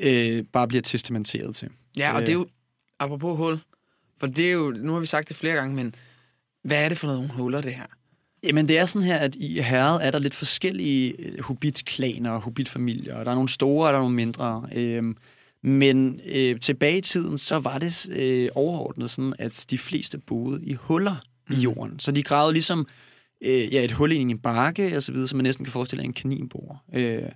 øh, 0.00 0.44
bare 0.52 0.68
bliver 0.68 0.82
testamenteret 0.82 1.54
til. 1.54 1.68
Ja, 1.98 2.12
og 2.12 2.20
Øh. 2.20 2.26
det 2.26 2.32
er 2.32 2.36
jo, 2.36 2.46
apropos 2.98 3.36
hul, 3.36 3.58
for 4.20 4.26
det 4.26 4.48
er 4.48 4.52
jo, 4.52 4.70
nu 4.70 4.92
har 4.92 5.00
vi 5.00 5.06
sagt 5.06 5.28
det 5.28 5.36
flere 5.36 5.54
gange, 5.54 5.76
men 5.76 5.94
hvad 6.62 6.84
er 6.84 6.88
det 6.88 6.98
for 6.98 7.06
nogle 7.06 7.28
huller, 7.28 7.60
det 7.60 7.74
her? 7.74 7.86
Jamen, 8.42 8.68
det 8.68 8.78
er 8.78 8.84
sådan 8.84 9.06
her, 9.06 9.16
at 9.16 9.34
i 9.34 9.60
herred 9.60 9.98
er 10.02 10.10
der 10.10 10.18
lidt 10.18 10.34
forskellige 10.34 11.14
øh, 11.18 11.40
hobbit-klaner 11.40 12.30
og 12.30 12.40
hobbit-familier, 12.40 13.16
og 13.16 13.24
der 13.24 13.30
er 13.30 13.34
nogle 13.34 13.48
store, 13.48 13.88
og 13.88 13.92
der 13.92 13.98
er 13.98 14.02
nogle 14.02 14.16
mindre. 14.16 14.68
Øhm, 14.74 15.16
men 15.62 16.20
øh, 16.26 16.60
tilbage 16.60 16.98
i 16.98 17.00
tiden, 17.00 17.38
så 17.38 17.58
var 17.58 17.78
det 17.78 18.08
øh, 18.16 18.48
overordnet 18.54 19.10
sådan, 19.10 19.34
at 19.38 19.66
de 19.70 19.78
fleste 19.78 20.18
boede 20.18 20.60
i 20.64 20.74
huller 20.74 21.16
mm. 21.48 21.54
i 21.54 21.58
jorden. 21.58 22.00
Så 22.00 22.12
de 22.12 22.22
gravede 22.22 22.52
ligesom 22.52 22.86
øh, 23.44 23.74
ja, 23.74 23.84
et 23.84 23.92
hul 23.92 24.12
i 24.12 24.16
en 24.16 24.38
bakke, 24.38 24.96
og 24.96 25.02
så 25.02 25.12
videre, 25.12 25.28
så 25.28 25.36
man 25.36 25.42
næsten 25.42 25.64
kan 25.64 25.72
forestille 25.72 26.02
sig 26.02 26.06
en 26.06 26.12
kaninbor. 26.12 26.82
Øh, 26.94 27.28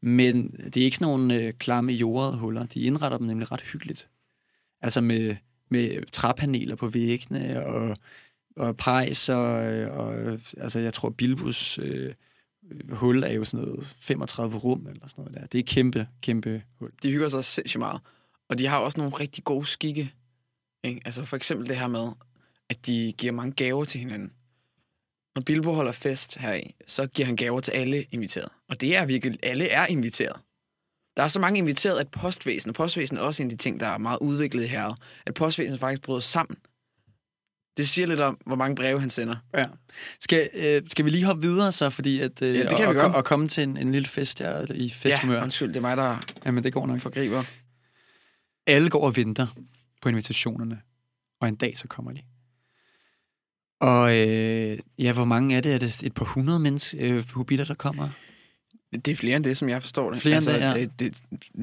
men 0.00 0.50
det 0.50 0.76
er 0.76 0.84
ikke 0.84 0.96
sådan 0.96 1.10
nogle 1.10 1.42
øh, 1.42 1.52
klamme 1.52 1.92
jordede 1.92 2.36
huller. 2.36 2.66
De 2.66 2.80
indretter 2.80 3.18
dem 3.18 3.26
nemlig 3.26 3.52
ret 3.52 3.60
hyggeligt. 3.60 4.08
Altså 4.80 5.00
med, 5.00 5.36
med 5.68 6.10
træpaneler 6.12 6.76
på 6.76 6.88
væggene, 6.88 7.66
og 7.66 7.96
og 8.56 8.76
pejs, 8.76 9.28
og, 9.28 9.72
øh, 9.72 9.96
og 9.98 10.38
altså, 10.56 10.80
jeg 10.80 10.92
tror, 10.92 11.10
Bilbus 11.10 11.78
øh, 11.78 12.14
hul 12.90 13.22
er 13.22 13.32
jo 13.32 13.44
sådan 13.44 13.66
noget 13.66 13.96
35 14.00 14.56
rum, 14.58 14.86
eller 14.86 15.08
sådan 15.08 15.24
noget 15.24 15.40
der. 15.40 15.46
Det 15.46 15.58
er 15.58 15.62
kæmpe, 15.62 16.08
kæmpe 16.22 16.62
hul. 16.78 16.90
De 17.02 17.10
hygger 17.10 17.28
sig 17.28 17.44
sindssygt 17.44 17.78
meget. 17.78 18.00
Og 18.48 18.58
de 18.58 18.66
har 18.66 18.78
også 18.78 19.00
nogle 19.00 19.16
rigtig 19.16 19.44
gode 19.44 19.66
skikke. 19.66 20.12
Ikke? 20.84 21.00
Altså 21.04 21.24
for 21.24 21.36
eksempel 21.36 21.68
det 21.68 21.76
her 21.76 21.86
med, 21.86 22.08
at 22.68 22.86
de 22.86 23.12
giver 23.18 23.32
mange 23.32 23.52
gaver 23.52 23.84
til 23.84 24.00
hinanden 24.00 24.32
når 25.36 25.42
Bilbo 25.42 25.72
holder 25.72 25.92
fest 25.92 26.38
her 26.38 26.54
i, 26.54 26.74
så 26.86 27.06
giver 27.06 27.26
han 27.26 27.36
gaver 27.36 27.60
til 27.60 27.72
alle 27.72 28.04
inviteret. 28.10 28.48
Og 28.68 28.80
det 28.80 28.96
er 28.96 29.04
virkelig, 29.06 29.38
alle 29.42 29.68
er 29.68 29.86
inviteret. 29.86 30.40
Der 31.16 31.22
er 31.22 31.28
så 31.28 31.40
mange 31.40 31.58
inviteret, 31.58 31.98
at 31.98 32.08
postvæsen, 32.08 32.68
og 32.68 32.74
postvæsen 32.74 33.16
er 33.16 33.20
også 33.20 33.42
en 33.42 33.50
af 33.50 33.58
de 33.58 33.62
ting, 33.62 33.80
der 33.80 33.86
er 33.86 33.98
meget 33.98 34.18
udviklet 34.20 34.68
her, 34.68 34.94
at 35.26 35.34
postvæsen 35.34 35.78
faktisk 35.78 36.02
bryder 36.02 36.20
sammen. 36.20 36.56
Det 37.76 37.88
siger 37.88 38.06
lidt 38.06 38.20
om, 38.20 38.38
hvor 38.46 38.56
mange 38.56 38.76
breve 38.76 39.00
han 39.00 39.10
sender. 39.10 39.36
Ja. 39.54 39.66
Skal, 40.20 40.48
øh, 40.54 40.82
skal 40.88 41.04
vi 41.04 41.10
lige 41.10 41.24
hoppe 41.24 41.42
videre 41.42 41.72
så, 41.72 41.90
fordi 41.90 42.20
at, 42.20 42.42
øh, 42.42 42.54
Ja, 42.54 42.62
det 42.62 42.76
kan 42.76 42.86
og, 42.86 42.94
vi 42.94 42.98
gøre. 42.98 43.08
og, 43.10 43.14
og 43.14 43.24
komme 43.24 43.48
til 43.48 43.62
en, 43.62 43.76
en 43.76 43.92
lille 43.92 44.08
fest 44.08 44.38
der 44.38 44.66
i 44.74 44.90
festhumør? 44.90 45.36
Ja, 45.36 45.42
undskyld, 45.42 45.68
det 45.68 45.76
er 45.76 45.80
mig, 45.80 45.96
der 45.96 46.18
Jamen, 46.46 46.64
det 46.64 46.72
går 46.72 46.86
nok. 46.86 47.00
forgriber. 47.00 47.44
Alle 48.66 48.90
går 48.90 49.02
og 49.06 49.16
venter 49.16 49.46
på 50.02 50.08
invitationerne, 50.08 50.80
og 51.40 51.48
en 51.48 51.56
dag 51.56 51.78
så 51.78 51.88
kommer 51.88 52.12
de. 52.12 52.22
Og 53.80 54.16
øh, 54.28 54.78
ja, 54.98 55.12
hvor 55.12 55.24
mange 55.24 55.56
er 55.56 55.60
det? 55.60 55.74
Er 55.74 55.78
det 55.78 56.02
et 56.02 56.14
par 56.14 56.24
hundrede 56.24 56.58
mennesker, 56.58 56.98
øh, 57.00 57.24
hobitter, 57.32 57.64
der 57.64 57.74
kommer? 57.74 58.08
Det 58.92 59.08
er 59.08 59.16
flere 59.16 59.36
end 59.36 59.44
det, 59.44 59.56
som 59.56 59.68
jeg 59.68 59.82
forstår 59.82 60.10
det. 60.12 60.20
Flere 60.22 60.36
end 60.36 60.44
det, 60.44 60.60
ja. 60.60 60.86
det, 60.98 61.16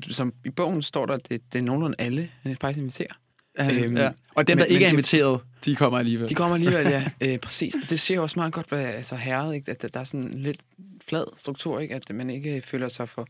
det, 0.06 0.16
som 0.16 0.34
I 0.46 0.50
bogen 0.50 0.82
står 0.82 1.06
der, 1.06 1.18
det, 1.18 1.42
det 1.54 1.60
er 1.60 1.64
nogenlunde 1.64 1.96
alle, 2.00 2.30
han 2.44 2.58
faktisk 2.62 2.78
inviterer. 2.80 3.14
Øhm, 3.60 3.84
Øhm, 3.84 3.98
ja. 3.98 4.12
Og 4.36 4.48
dem, 4.48 4.58
men- 4.58 4.60
der 4.60 4.66
ikke 4.66 4.80
men 4.80 4.86
er 4.86 4.90
inviteret, 4.90 5.40
de 5.66 5.76
kommer 5.76 6.00
alligevel. 6.00 6.30
De 6.30 6.34
kommer 6.36 6.56
alligevel, 6.56 6.88
ja, 6.88 7.10
øh, 7.22 7.38
præcis. 7.40 7.76
Det 7.90 8.00
ser 8.00 8.20
også 8.20 8.40
meget 8.40 8.54
godt, 8.54 8.70
hvad 8.70 8.86
altså 8.86 9.16
herret, 9.16 9.56
ikke? 9.56 9.72
at 9.72 9.82
der- 9.82 9.88
der 9.88 10.00
er 10.00 10.04
sådan 10.04 10.22
en 10.24 10.42
lidt 10.42 10.58
flad 11.08 11.26
struktur, 11.38 11.80
ikke? 11.80 11.96
at 11.96 12.10
man 12.16 12.30
ikke 12.30 12.62
føler 12.62 12.88
sig 12.88 13.10
for, 13.10 13.28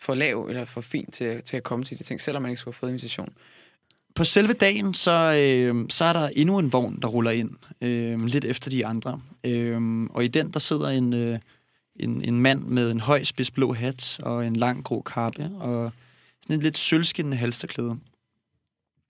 for 0.00 0.14
lav 0.14 0.46
eller 0.48 0.64
for 0.64 0.80
fin 0.80 1.10
til, 1.10 1.42
til 1.42 1.56
at 1.56 1.62
komme 1.62 1.84
til 1.84 1.98
de 1.98 2.02
ting, 2.02 2.20
selvom 2.22 2.42
man 2.42 2.50
ikke 2.50 2.60
skulle 2.60 2.72
have 2.74 2.78
fået 2.78 2.90
invitation. 2.90 3.28
På 4.16 4.24
selve 4.24 4.52
dagen, 4.52 4.94
så, 4.94 5.12
øh, 5.12 5.86
så 5.88 6.04
er 6.04 6.12
der 6.12 6.28
endnu 6.28 6.58
en 6.58 6.72
vogn, 6.72 7.02
der 7.02 7.08
ruller 7.08 7.30
ind, 7.30 7.50
øh, 7.80 8.24
lidt 8.24 8.44
efter 8.44 8.70
de 8.70 8.86
andre. 8.86 9.20
Øh, 9.44 10.02
og 10.10 10.24
i 10.24 10.28
den, 10.28 10.52
der 10.52 10.58
sidder 10.58 10.88
en, 10.88 11.14
øh, 11.14 11.38
en, 11.96 12.24
en 12.24 12.40
mand 12.40 12.64
med 12.64 12.90
en 12.90 13.00
høj 13.00 13.24
spids 13.24 13.50
blå 13.50 13.72
hat 13.72 14.20
og 14.22 14.46
en 14.46 14.56
lang 14.56 14.84
grå 14.84 15.02
kappe 15.02 15.44
og 15.44 15.92
sådan 16.42 16.56
en 16.56 16.62
lidt 16.62 16.78
sølvskinnende 16.78 17.36
halsterklæde. 17.36 17.96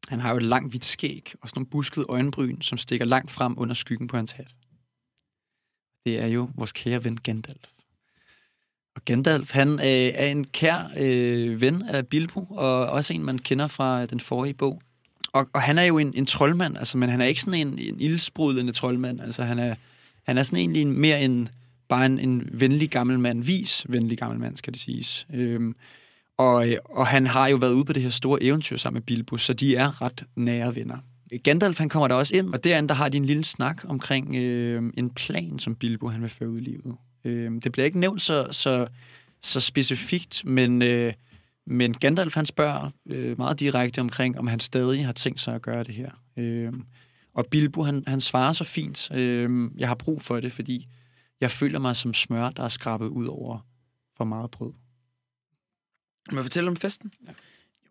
Han 0.09 0.21
har 0.21 0.31
jo 0.31 0.37
et 0.37 0.43
langt 0.43 0.73
hvidt 0.73 0.85
skæg 0.85 1.33
og 1.41 1.49
sådan 1.49 1.61
nogle 1.61 1.71
buskede 1.71 2.07
øjenbryn, 2.09 2.61
som 2.61 2.79
stikker 2.79 3.07
langt 3.07 3.31
frem 3.31 3.55
under 3.59 3.75
skyggen 3.75 4.07
på 4.07 4.17
hans 4.17 4.33
hat. 4.33 4.55
Det 6.07 6.19
er 6.23 6.27
jo 6.27 6.51
vores 6.55 6.73
kære 6.73 7.05
ven 7.05 7.17
Gandalf. 7.17 7.69
Og 8.95 9.05
Gandalf, 9.05 9.53
han 9.53 9.73
øh, 9.73 10.13
er 10.15 10.27
en 10.27 10.45
kær 10.45 10.91
øh, 10.99 11.61
ven 11.61 11.83
af 11.83 12.07
Bilbo, 12.07 12.47
og 12.51 12.87
også 12.87 13.15
en, 13.15 13.25
man 13.25 13.39
kender 13.39 13.67
fra 13.67 14.07
den 14.07 14.21
forrige 14.21 14.55
bog. 14.55 14.83
Og, 15.37 15.49
og 15.53 15.63
han 15.63 15.79
er 15.79 15.83
jo 15.83 15.99
en, 15.99 16.13
en 16.17 16.27
troldmand, 16.27 16.79
altså, 16.79 16.99
men 16.99 17.09
han 17.09 17.21
er 17.21 17.25
ikke 17.25 17.43
sådan 17.43 17.67
en, 17.67 17.79
en 17.79 18.01
ildsprudlende 18.01 18.73
troldmand. 18.73 19.21
Altså, 19.21 19.43
han 19.43 19.59
er, 19.59 19.75
han 20.23 20.39
er 20.39 20.43
sådan 20.43 20.59
egentlig 20.59 20.83
en, 20.83 21.01
mere 21.01 21.23
en, 21.23 21.49
bare 21.89 22.07
en, 22.07 22.19
en 22.19 22.49
venlig 22.53 22.91
gammel 22.91 23.19
mand. 23.19 23.45
Vis 23.45 23.87
venlig 23.89 24.19
gammel 24.19 24.41
mand, 24.41 24.57
skal 24.57 24.73
det 24.73 24.81
siges. 24.81 25.27
Øhm, 25.35 25.77
og, 26.37 26.71
øh, 26.71 26.77
og 26.85 27.07
han 27.07 27.27
har 27.27 27.47
jo 27.47 27.57
været 27.57 27.73
ude 27.73 27.85
på 27.85 27.93
det 27.93 28.03
her 28.03 28.11
store 28.11 28.43
eventyr 28.43 28.77
sammen 28.77 28.97
med 28.97 29.03
Bilbo, 29.03 29.37
så 29.37 29.53
de 29.53 29.77
er 29.77 30.03
ret 30.03 30.25
nære 30.37 30.77
venner. 30.77 30.97
Gandalf, 31.43 31.79
han 31.79 31.89
kommer 31.89 32.09
der 32.09 32.15
også 32.15 32.37
ind, 32.37 32.55
og 32.55 32.65
derinde, 32.65 32.89
der 32.89 32.95
har 32.95 33.09
de 33.09 33.17
en 33.17 33.25
lille 33.25 33.45
snak 33.45 33.83
omkring 33.89 34.37
øh, 34.37 34.83
en 34.97 35.11
plan, 35.11 35.59
som 35.59 35.75
Bilbo 35.75 36.09
han 36.09 36.23
vil 36.23 36.31
føre 36.31 36.49
ud 36.49 36.59
i 36.61 36.65
livet. 36.65 36.97
Øh, 37.25 37.53
det 37.65 37.73
bliver 37.73 37.87
ikke 37.87 38.01
nævnt 38.01 38.23
så, 38.23 38.47
så, 38.51 38.87
så 39.43 39.61
specifikt, 39.61 40.43
men, 40.45 40.83
øh, 40.83 41.13
men 41.67 41.95
Gandalf 41.95 42.35
han 42.35 42.47
spørger 42.47 42.91
øh, 43.07 43.39
meget 43.39 43.61
direkte 43.61 44.01
omkring, 44.01 44.39
om 44.39 44.47
han 44.47 44.61
stadig 44.61 45.07
har 45.07 45.13
tænkt 45.13 45.41
sig 45.41 45.55
at 45.55 45.63
gøre 45.63 45.85
det 45.85 45.95
her. 45.95 46.11
Øh, 46.37 46.73
og 47.35 47.47
Bilbo 47.51 47.83
han, 47.83 48.05
han 48.07 48.21
svarer 48.21 48.53
så 48.53 48.65
fint, 48.65 49.11
øh, 49.11 49.71
jeg 49.79 49.89
har 49.89 49.95
brug 49.95 50.23
for 50.23 50.41
det, 50.41 50.53
fordi 50.53 50.89
jeg 51.41 51.51
føler 51.51 51.79
mig 51.79 51.97
som 51.97 52.15
smør, 52.15 52.51
der 52.51 52.63
er 52.63 52.69
skrabet 52.69 53.07
ud 53.07 53.27
over 53.27 53.67
for 54.17 54.25
meget 54.25 54.51
brød. 54.51 54.73
Må 56.33 56.39
jeg 56.39 56.45
fortælle 56.45 56.71
om 56.71 56.77
festen? 56.77 57.13
Ja. 57.27 57.33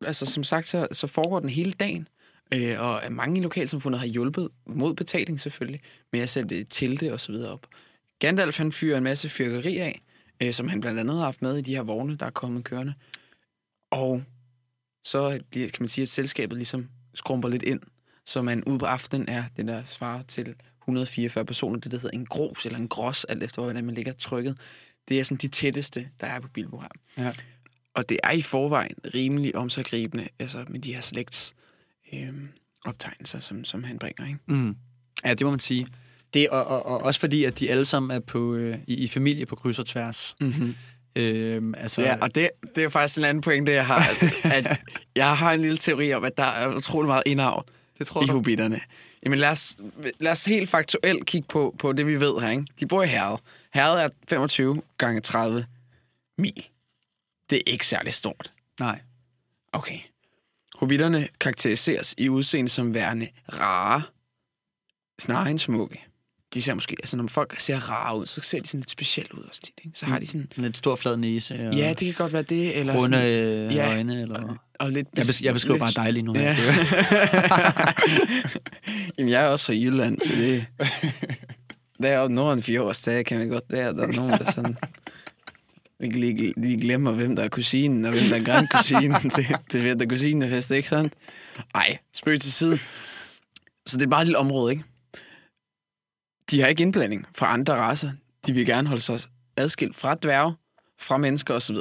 Altså, 0.02 0.26
som 0.26 0.44
sagt, 0.44 0.68
så, 0.68 0.88
så 0.92 1.08
foregår 1.08 1.40
den 1.40 1.50
hele 1.50 1.72
dagen. 1.72 2.08
Øh, 2.54 2.82
og 2.82 3.02
mange 3.12 3.40
i 3.40 3.44
lokalsamfundet 3.44 4.00
har 4.00 4.08
hjulpet 4.08 4.50
mod 4.68 4.94
betaling 4.96 5.40
selvfølgelig, 5.40 5.82
med 6.12 6.20
at 6.20 6.30
sætte 6.30 6.64
telte 6.64 7.14
og 7.14 7.20
så 7.20 7.32
videre 7.32 7.52
op. 7.52 7.68
Gandalf 8.20 8.58
han 8.58 8.72
fyrer 8.72 8.98
en 8.98 9.04
masse 9.04 9.30
fyrkeri 9.30 9.78
af, 9.78 10.02
øh, 10.42 10.54
som 10.54 10.68
han 10.68 10.82
blandt 10.82 11.00
andet 11.00 11.16
har 11.16 11.24
haft 11.24 11.42
med 11.42 11.58
i 11.58 11.62
de 11.62 11.76
her 11.76 11.84
vogne, 11.84 12.16
der 12.18 12.26
er 12.26 12.30
kommet 12.30 12.64
kørende. 12.64 12.94
Og 13.92 14.24
så 15.04 15.40
bliver- 15.52 15.70
kan 15.70 15.82
man 15.84 15.88
sige, 15.90 16.04
at 16.04 16.10
selskabet 16.10 16.58
ligesom 16.58 16.90
skrumper 17.14 17.50
lidt 17.50 17.64
ind, 17.64 17.80
så 18.26 18.42
man 18.42 18.64
ude 18.64 18.80
på 18.80 18.86
aftenen 18.86 19.30
er 19.30 19.44
det, 19.58 19.68
der 19.68 19.84
svarer 19.84 20.22
til 20.22 20.56
144 20.82 21.46
personer, 21.46 21.80
det 21.80 21.92
der 21.92 21.98
hedder 21.98 22.18
en 22.18 22.26
gros 22.26 22.66
eller 22.66 22.80
en 22.80 22.88
gros, 22.88 23.24
alt 23.24 23.44
efter 23.44 23.62
hvordan 23.62 23.86
man 23.86 23.96
ligger 23.96 24.14
trykket. 24.14 24.58
Det 25.08 25.20
er 25.20 25.24
sådan 25.24 25.38
de 25.38 25.48
tætteste, 25.48 26.10
der 26.22 26.28
er 26.28 26.40
på 26.40 26.48
Bilbo 26.48 26.80
her. 26.80 26.88
Ja. 27.18 27.34
Og 27.94 28.10
det 28.10 28.20
er 28.24 28.32
i 28.32 28.42
forvejen 28.42 28.96
rimelig 29.14 29.56
omsaggribende, 29.56 30.28
altså 30.40 30.66
med 30.70 30.80
de 30.80 30.94
her 30.94 31.02
slægts 31.02 31.56
øh, 32.14 32.34
optegnelser, 32.86 33.40
som, 33.40 33.64
som 33.64 33.84
han 33.84 34.00
bringer. 34.00 34.28
Ikke? 34.28 34.40
Mm. 34.48 34.76
Ja, 35.26 35.30
det 35.34 35.42
må 35.42 35.50
man 35.50 35.60
sige. 35.60 35.88
Det, 36.34 36.50
og, 36.50 36.66
og, 36.66 36.86
og 36.86 37.00
også 37.00 37.20
fordi, 37.20 37.44
at 37.44 37.60
de 37.60 37.70
alle 37.72 37.86
sammen 37.86 38.12
er 38.12 38.20
på, 38.20 38.56
øh, 38.56 38.78
i, 38.88 38.94
i 38.96 39.08
familie 39.08 39.46
på 39.46 39.56
kryds 39.56 39.80
og 39.80 39.86
tværs. 39.86 40.36
Mm-hmm. 40.42 40.76
Øh, 41.16 41.74
altså, 41.78 42.02
Ja, 42.02 42.18
og 42.22 42.36
det, 42.36 42.50
det 42.76 42.84
er 42.84 42.90
faktisk 42.90 43.18
en 43.18 43.24
anden 43.24 43.42
pointe, 43.42 43.72
jeg 43.72 43.86
har. 43.88 44.10
At, 44.10 44.44
at 44.52 44.80
jeg 45.16 45.38
har 45.38 45.54
en 45.54 45.62
lille 45.62 45.78
teori 45.78 46.14
om, 46.14 46.24
at 46.24 46.38
der 46.38 46.44
er 46.44 46.76
utrolig 46.76 47.08
meget 47.08 47.24
indavl 47.26 47.66
det 47.98 48.08
tror 48.08 48.24
i 48.24 48.26
du. 48.26 48.32
hobitterne. 48.32 48.82
Jamen 49.24 49.40
lad 49.40 49.50
os, 49.50 49.78
lad 50.20 50.32
os 50.32 50.46
helt 50.46 50.70
faktuelt 50.70 51.26
kigge 51.26 51.48
på, 51.48 51.76
på 51.80 51.94
det, 51.94 52.08
vi 52.08 52.20
ved 52.20 52.42
her. 52.42 52.50
Ikke? 52.50 52.66
De 52.80 52.86
bor 52.88 53.04
i 53.04 53.08
Herred. 53.08 53.38
Herred 53.74 54.00
er 54.00 54.10
25 54.30 54.82
gange 54.98 55.22
30 55.22 55.66
mil. 56.38 56.68
Det 57.50 57.56
er 57.56 57.72
ikke 57.72 57.88
særlig 57.88 58.14
stort. 58.14 58.52
Nej. 58.80 59.00
Okay. 59.74 60.00
Hobitterne 60.76 61.28
karakteriseres 61.40 62.16
i 62.18 62.30
udseende 62.30 62.70
som 62.70 62.94
værende 62.94 63.28
rare, 63.54 64.04
snarere 65.20 65.50
end 65.52 65.60
smukke. 65.60 66.06
De 66.56 66.62
ser 66.62 66.74
måske, 66.74 66.96
altså 67.04 67.18
når 67.18 67.28
folk 67.28 67.60
ser 67.60 67.78
rare 67.92 68.18
ud, 68.18 68.26
så 68.26 68.42
ser 68.42 68.60
de 68.62 68.68
sådan 68.68 68.80
lidt 68.80 68.92
specielt 68.92 69.32
ud 69.34 69.44
også 69.44 69.62
tit, 69.62 69.74
ikke? 69.86 69.98
Så 70.00 70.06
har 70.06 70.20
de 70.20 70.28
sådan, 70.28 70.48
En 70.58 70.64
lidt 70.64 70.78
stor 70.78 70.96
flad 70.96 71.18
næse 71.18 71.68
og 71.68 71.74
ja, 71.76 71.90
det 71.90 71.98
kan 72.06 72.14
godt 72.14 72.34
være 72.34 72.42
det, 72.42 72.80
eller 72.80 72.94
runde 72.96 73.18
sådan, 73.18 73.32
øh, 73.32 73.76
ja. 73.76 73.90
øjne. 73.90 74.22
Eller... 74.22 74.58
og 74.80 74.92
lidt... 74.92 75.08
Jeg, 75.18 75.26
bes- 75.26 75.44
jeg 75.44 75.54
beskriver 75.54 75.86
lidt- 75.86 75.96
bare 75.96 76.06
dig 76.06 76.14
lige 76.14 76.24
nu. 76.24 76.36
Ja. 76.36 76.58
Jamen, 79.18 79.30
jeg 79.32 79.44
er 79.44 79.48
også 79.48 79.66
fra 79.66 79.74
Jylland, 79.74 80.22
så 80.22 80.34
det... 80.36 80.66
Der 82.02 82.10
er 82.10 82.22
jo 82.22 82.28
nogle 82.28 82.62
fjordsdage, 82.62 83.24
kan 83.24 83.38
man 83.40 83.48
godt 83.50 83.64
være, 83.70 83.94
der 83.94 84.04
er 84.08 84.12
nogen, 84.12 84.32
der 84.32 84.52
sådan... 84.52 84.78
Lige, 86.00 86.54
lige 86.58 86.78
glemmer, 86.82 87.12
hvem 87.12 87.36
der 87.36 87.44
er 87.44 87.48
kusinen, 87.50 88.06
og 88.06 88.12
hvem 88.12 88.24
der 88.30 88.36
er 88.36 88.44
grandkusinen 88.44 89.30
til, 89.36 89.46
til 89.70 89.84
vinter 89.84 90.06
kusinefest, 90.06 90.72
ikke 90.72 90.90
sandt? 90.90 91.14
Ej, 91.76 91.98
spøg 92.14 92.42
til 92.42 92.54
side. 92.54 92.80
Så 93.86 93.98
det 93.98 94.04
er 94.06 94.10
bare 94.10 94.22
et 94.22 94.28
lille 94.28 94.38
område, 94.38 94.72
ikke? 94.72 94.84
De 96.52 96.62
har 96.62 96.68
ikke 96.68 96.82
indblanding 96.82 97.28
fra 97.36 97.54
andre 97.54 97.74
racer. 97.74 98.12
De 98.46 98.54
vil 98.54 98.66
gerne 98.66 98.88
holde 98.88 99.02
sig 99.02 99.20
adskilt 99.58 99.96
fra 99.96 100.16
dværge, 100.16 100.56
fra 101.00 101.18
mennesker 101.18 101.54
osv. 101.54 101.76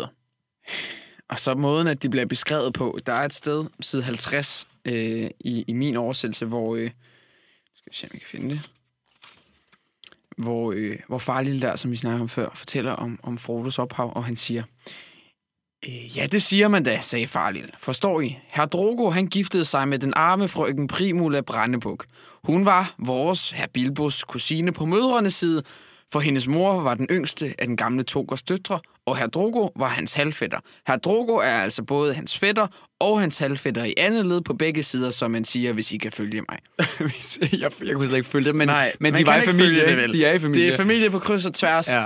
Og 1.29 1.39
så 1.39 1.55
måden, 1.55 1.87
at 1.87 2.03
de 2.03 2.09
bliver 2.09 2.27
beskrevet 2.27 2.75
på. 2.75 2.99
Der 3.07 3.13
er 3.13 3.25
et 3.25 3.35
sted, 3.35 3.65
side 3.81 4.03
50, 4.03 4.69
øh, 4.85 5.31
i, 5.41 5.65
i 5.69 5.73
min 5.73 5.97
oversættelse, 5.97 6.47
hvor... 6.47 6.77
Øh, 6.77 6.91
skal 7.75 7.91
vi 7.91 7.97
se, 7.97 8.05
om 8.05 8.11
jeg 8.13 8.21
kan 8.21 8.29
finde 8.29 8.55
det. 8.55 8.71
Hvor, 10.37 10.73
øh, 10.77 10.99
hvor 11.09 11.19
far 11.19 11.41
lille 11.41 11.61
der, 11.61 11.77
som 11.77 11.91
vi 11.91 11.97
snakker 11.97 12.21
om 12.21 12.29
før, 12.29 12.51
fortæller 12.55 12.93
om, 12.93 13.21
om 13.23 13.39
Frodos 13.39 13.79
ophav, 13.79 14.13
og 14.17 14.25
han 14.25 14.37
siger... 14.37 14.63
Øh, 15.89 16.17
ja, 16.17 16.27
det 16.27 16.43
siger 16.43 16.69
man 16.69 16.83
da, 16.83 16.99
sagde 17.01 17.27
far 17.27 17.51
lille. 17.51 17.71
Forstår 17.79 18.21
I? 18.21 18.39
Herr 18.49 18.67
Drogo, 18.67 19.11
han 19.11 19.27
giftede 19.27 19.65
sig 19.65 19.89
med 19.89 19.99
den 19.99 20.13
arme 20.17 20.49
frøken 20.49 20.87
Primula 20.87 21.41
Brandebuk. 21.41 22.05
Hun 22.45 22.65
var 22.65 22.95
vores, 22.99 23.51
herr 23.51 23.67
Bilbos, 23.75 24.25
kusine 24.25 24.73
på 24.73 24.85
mødrenes 24.85 25.35
side, 25.35 25.63
for 26.13 26.21
hendes 26.21 26.47
mor 26.47 26.81
var 26.81 26.95
den 26.95 27.07
yngste 27.11 27.55
af 27.59 27.67
den 27.67 27.77
gamle 27.77 28.03
Togers 28.03 28.43
døtre, 28.43 28.81
og 29.07 29.17
herr 29.17 29.27
Drogo 29.27 29.69
var 29.77 29.89
hans 29.89 30.15
halvfætter. 30.15 30.59
Herr 30.87 30.97
Drogo 30.97 31.37
er 31.37 31.61
altså 31.61 31.83
både 31.83 32.15
hans 32.15 32.39
fætter 32.39 32.67
og 33.01 33.21
hans 33.21 33.39
halvfætter 33.39 33.85
i 33.85 33.95
andet 33.97 34.27
led 34.27 34.41
på 34.41 34.55
begge 34.55 34.83
sider, 34.83 35.11
som 35.11 35.31
man 35.31 35.45
siger, 35.45 35.73
hvis 35.73 35.93
I 35.93 35.97
kan 35.97 36.13
følge 36.13 36.43
mig. 36.49 36.59
jeg, 37.61 37.71
jeg 37.85 37.95
kunne 37.95 38.07
slet 38.07 38.17
ikke 38.17 38.29
følge 38.29 38.45
det, 38.45 38.55
men, 38.55 38.69
Nej, 38.69 38.93
men 39.01 39.15
de 39.15 39.27
var 39.27 39.37
i 39.37 39.41
familie. 39.41 39.87
det, 39.87 39.97
vel? 39.97 40.13
De 40.13 40.25
er 40.25 40.33
i 40.33 40.39
familie. 40.39 40.67
Det 40.67 40.73
er 40.73 40.77
familie 40.77 41.11
på 41.11 41.19
kryds 41.19 41.47
og 41.47 41.55
tværs. 41.55 41.89
Ja. 41.89 42.05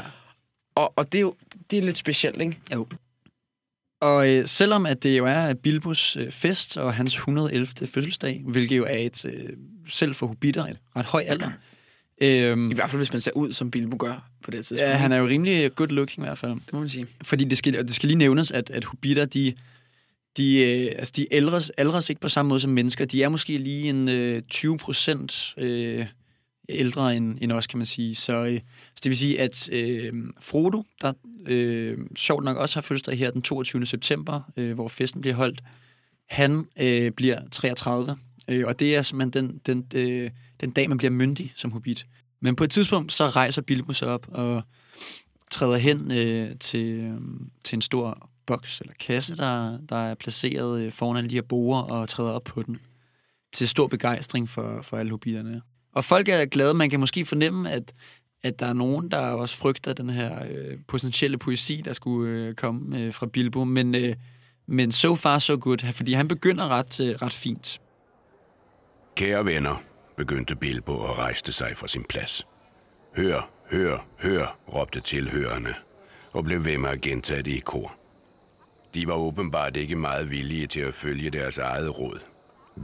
og, 0.75 0.93
og 0.97 1.13
det 1.13 1.19
er 1.19 1.23
jo 1.23 1.35
det 1.71 1.79
er 1.79 1.83
lidt 1.83 1.97
specielt, 1.97 2.41
ikke? 2.41 2.59
Jo. 2.75 2.87
Og 4.01 4.29
øh, 4.31 4.47
selvom 4.47 4.87
at 4.87 5.03
det 5.03 5.19
jo 5.19 5.27
er 5.27 5.55
Bilbos 5.55 6.17
øh, 6.17 6.31
fest 6.31 6.77
og 6.77 6.95
hans 6.95 7.15
111. 7.15 7.67
fødselsdag, 7.87 8.43
hvilket 8.47 8.77
jo 8.77 8.85
er 8.85 8.99
et, 8.99 9.25
øh, 9.25 9.49
selv 9.89 10.15
for 10.15 10.27
hobitter, 10.27 10.65
et 10.65 10.79
ret 10.97 11.05
høj 11.05 11.25
alder. 11.27 11.51
Øhm, 12.21 12.71
I 12.71 12.75
hvert 12.75 12.91
fald, 12.91 13.01
hvis 13.01 13.13
man 13.13 13.21
ser 13.21 13.31
ud, 13.31 13.53
som 13.53 13.71
Bilbo 13.71 13.97
gør 14.01 14.31
på 14.43 14.51
det 14.51 14.67
tidspunkt. 14.67 14.91
ja, 14.91 14.97
han 14.97 15.13
er 15.13 15.17
jo 15.17 15.27
rimelig 15.27 15.75
good 15.75 15.89
looking 15.89 16.25
i 16.25 16.27
hvert 16.27 16.39
fald. 16.39 16.53
Det 16.53 16.73
må 16.73 16.81
man 16.81 16.89
sige. 16.89 17.07
Fordi 17.23 17.45
det 17.45 17.59
skal, 17.59 17.79
og 17.79 17.85
det 17.85 17.95
skal 17.95 18.07
lige 18.07 18.19
nævnes, 18.19 18.51
at, 18.51 18.71
at 18.71 18.85
hobitter, 18.85 19.25
de, 19.25 19.55
de, 20.37 20.57
øh, 20.59 20.93
altså 20.99 21.13
de 21.17 21.27
ældres, 21.31 21.73
ældres 21.79 22.11
ikke 22.11 22.21
på 22.21 22.29
samme 22.29 22.49
måde 22.49 22.61
som 22.61 22.71
mennesker. 22.71 23.05
De 23.05 23.23
er 23.23 23.29
måske 23.29 23.59
lige 23.59 23.89
en 23.89 24.09
øh, 24.09 24.43
20 24.43 24.79
procent 24.79 25.55
øh, 25.57 26.07
ældre 26.69 27.17
end, 27.17 27.39
end 27.41 27.53
os, 27.53 27.67
kan 27.67 27.79
man 27.79 27.87
sige. 27.87 28.15
Så, 28.15 28.33
øh, 28.33 28.61
så 28.95 29.01
det 29.05 29.11
vil 29.11 29.19
sige, 29.19 29.41
at 29.41 29.69
øh, 29.73 30.13
Frodo, 30.41 30.83
der 31.01 31.13
øh, 31.47 31.99
sjovt 32.17 32.45
nok 32.45 32.57
også 32.57 32.77
har 32.77 32.83
fødselsdag 32.83 33.19
her 33.19 33.31
den 33.31 33.43
22. 33.43 33.87
september, 33.87 34.41
øh, 34.57 34.75
hvor 34.75 34.89
festen 34.89 35.21
bliver 35.21 35.35
holdt, 35.35 35.63
han 36.29 36.67
øh, 36.81 37.13
bliver 37.13 37.41
33, 37.51 38.17
øh, 38.49 38.67
og 38.67 38.79
det 38.79 38.97
er 38.97 39.03
simpelthen 39.03 39.61
den, 39.67 39.83
den, 39.93 40.01
øh, 40.01 40.31
den 40.61 40.71
dag, 40.71 40.89
man 40.89 40.99
bliver 40.99 41.11
myndig 41.11 41.53
som 41.57 41.73
hobbit. 41.73 42.07
Men 42.41 42.57
på 42.57 42.65
et 42.65 42.71
tidspunkt, 42.71 43.13
så 43.13 43.27
rejser 43.27 43.63
Bilbo 43.63 43.93
sig 43.93 44.09
op 44.09 44.27
og 44.29 44.63
træder 45.51 45.77
hen 45.77 46.13
øh, 46.13 46.59
til, 46.59 47.01
øh, 47.01 47.21
til 47.65 47.77
en 47.77 47.83
stor 47.83 48.31
boks 48.47 48.81
eller 48.81 48.95
kasse, 49.01 49.37
der, 49.37 49.79
der 49.89 49.97
er 49.97 50.15
placeret 50.15 50.81
øh, 50.81 50.93
foran 50.93 51.17
alle 51.17 51.31
de 51.31 51.35
her 51.35 51.43
borer 51.43 51.83
og 51.83 52.09
træder 52.09 52.31
op 52.31 52.45
på 52.45 52.63
den. 52.63 52.79
Til 53.53 53.69
stor 53.69 53.87
begejstring 53.87 54.49
for, 54.49 54.83
for 54.83 54.97
alle 54.97 55.11
hobbiterne. 55.11 55.63
Og 55.99 56.05
folk 56.05 56.29
er 56.29 56.45
glade. 56.45 56.75
Man 56.75 56.91
kan 56.91 57.01
måske 57.01 57.25
fornemme, 57.27 57.71
at, 57.71 57.93
at 58.43 58.61
der 58.61 58.67
er 58.67 58.73
nogen, 58.73 59.11
der 59.11 59.19
også 59.19 59.57
frygter 59.57 59.93
den 59.93 60.11
her 60.11 60.45
øh, 60.51 60.79
potentielle 60.89 61.39
poesi, 61.39 61.83
der 61.85 61.93
skulle 61.93 62.31
øh, 62.31 62.55
komme 62.55 63.01
øh, 63.01 63.15
fra 63.15 63.27
Bilbo. 63.27 63.65
Men, 63.65 63.95
øh, 63.95 64.15
men 64.67 64.93
so 64.93 65.15
far 65.15 65.39
so 65.39 65.59
good, 65.61 65.93
fordi 65.93 66.13
han 66.13 66.29
begynder 66.29 66.69
ret, 66.69 67.01
øh, 67.01 67.15
ret 67.23 67.33
fint. 67.33 67.81
Kære 69.15 69.45
venner, 69.45 69.83
begyndte 70.17 70.57
Bilbo 70.57 70.93
og 70.93 71.19
rejste 71.19 71.53
sig 71.53 71.73
fra 71.77 71.89
sin 71.89 72.05
plads. 72.05 72.47
Hør, 73.17 73.51
hør, 73.71 74.07
hør, 74.19 74.59
råbte 74.75 75.01
tilhørende, 75.01 75.75
og 76.33 76.45
blev 76.45 76.65
ved 76.65 76.79
med 76.79 76.91
at 76.91 77.01
gentage 77.01 77.43
det 77.43 77.53
i 77.53 77.63
kor. 77.65 77.95
De 78.95 79.07
var 79.07 79.15
åbenbart 79.15 79.77
ikke 79.77 79.97
meget 79.97 80.31
villige 80.31 80.67
til 80.67 80.81
at 80.81 80.95
følge 80.95 81.31
deres 81.31 81.59
eget 81.59 81.99
råd. 81.99 82.21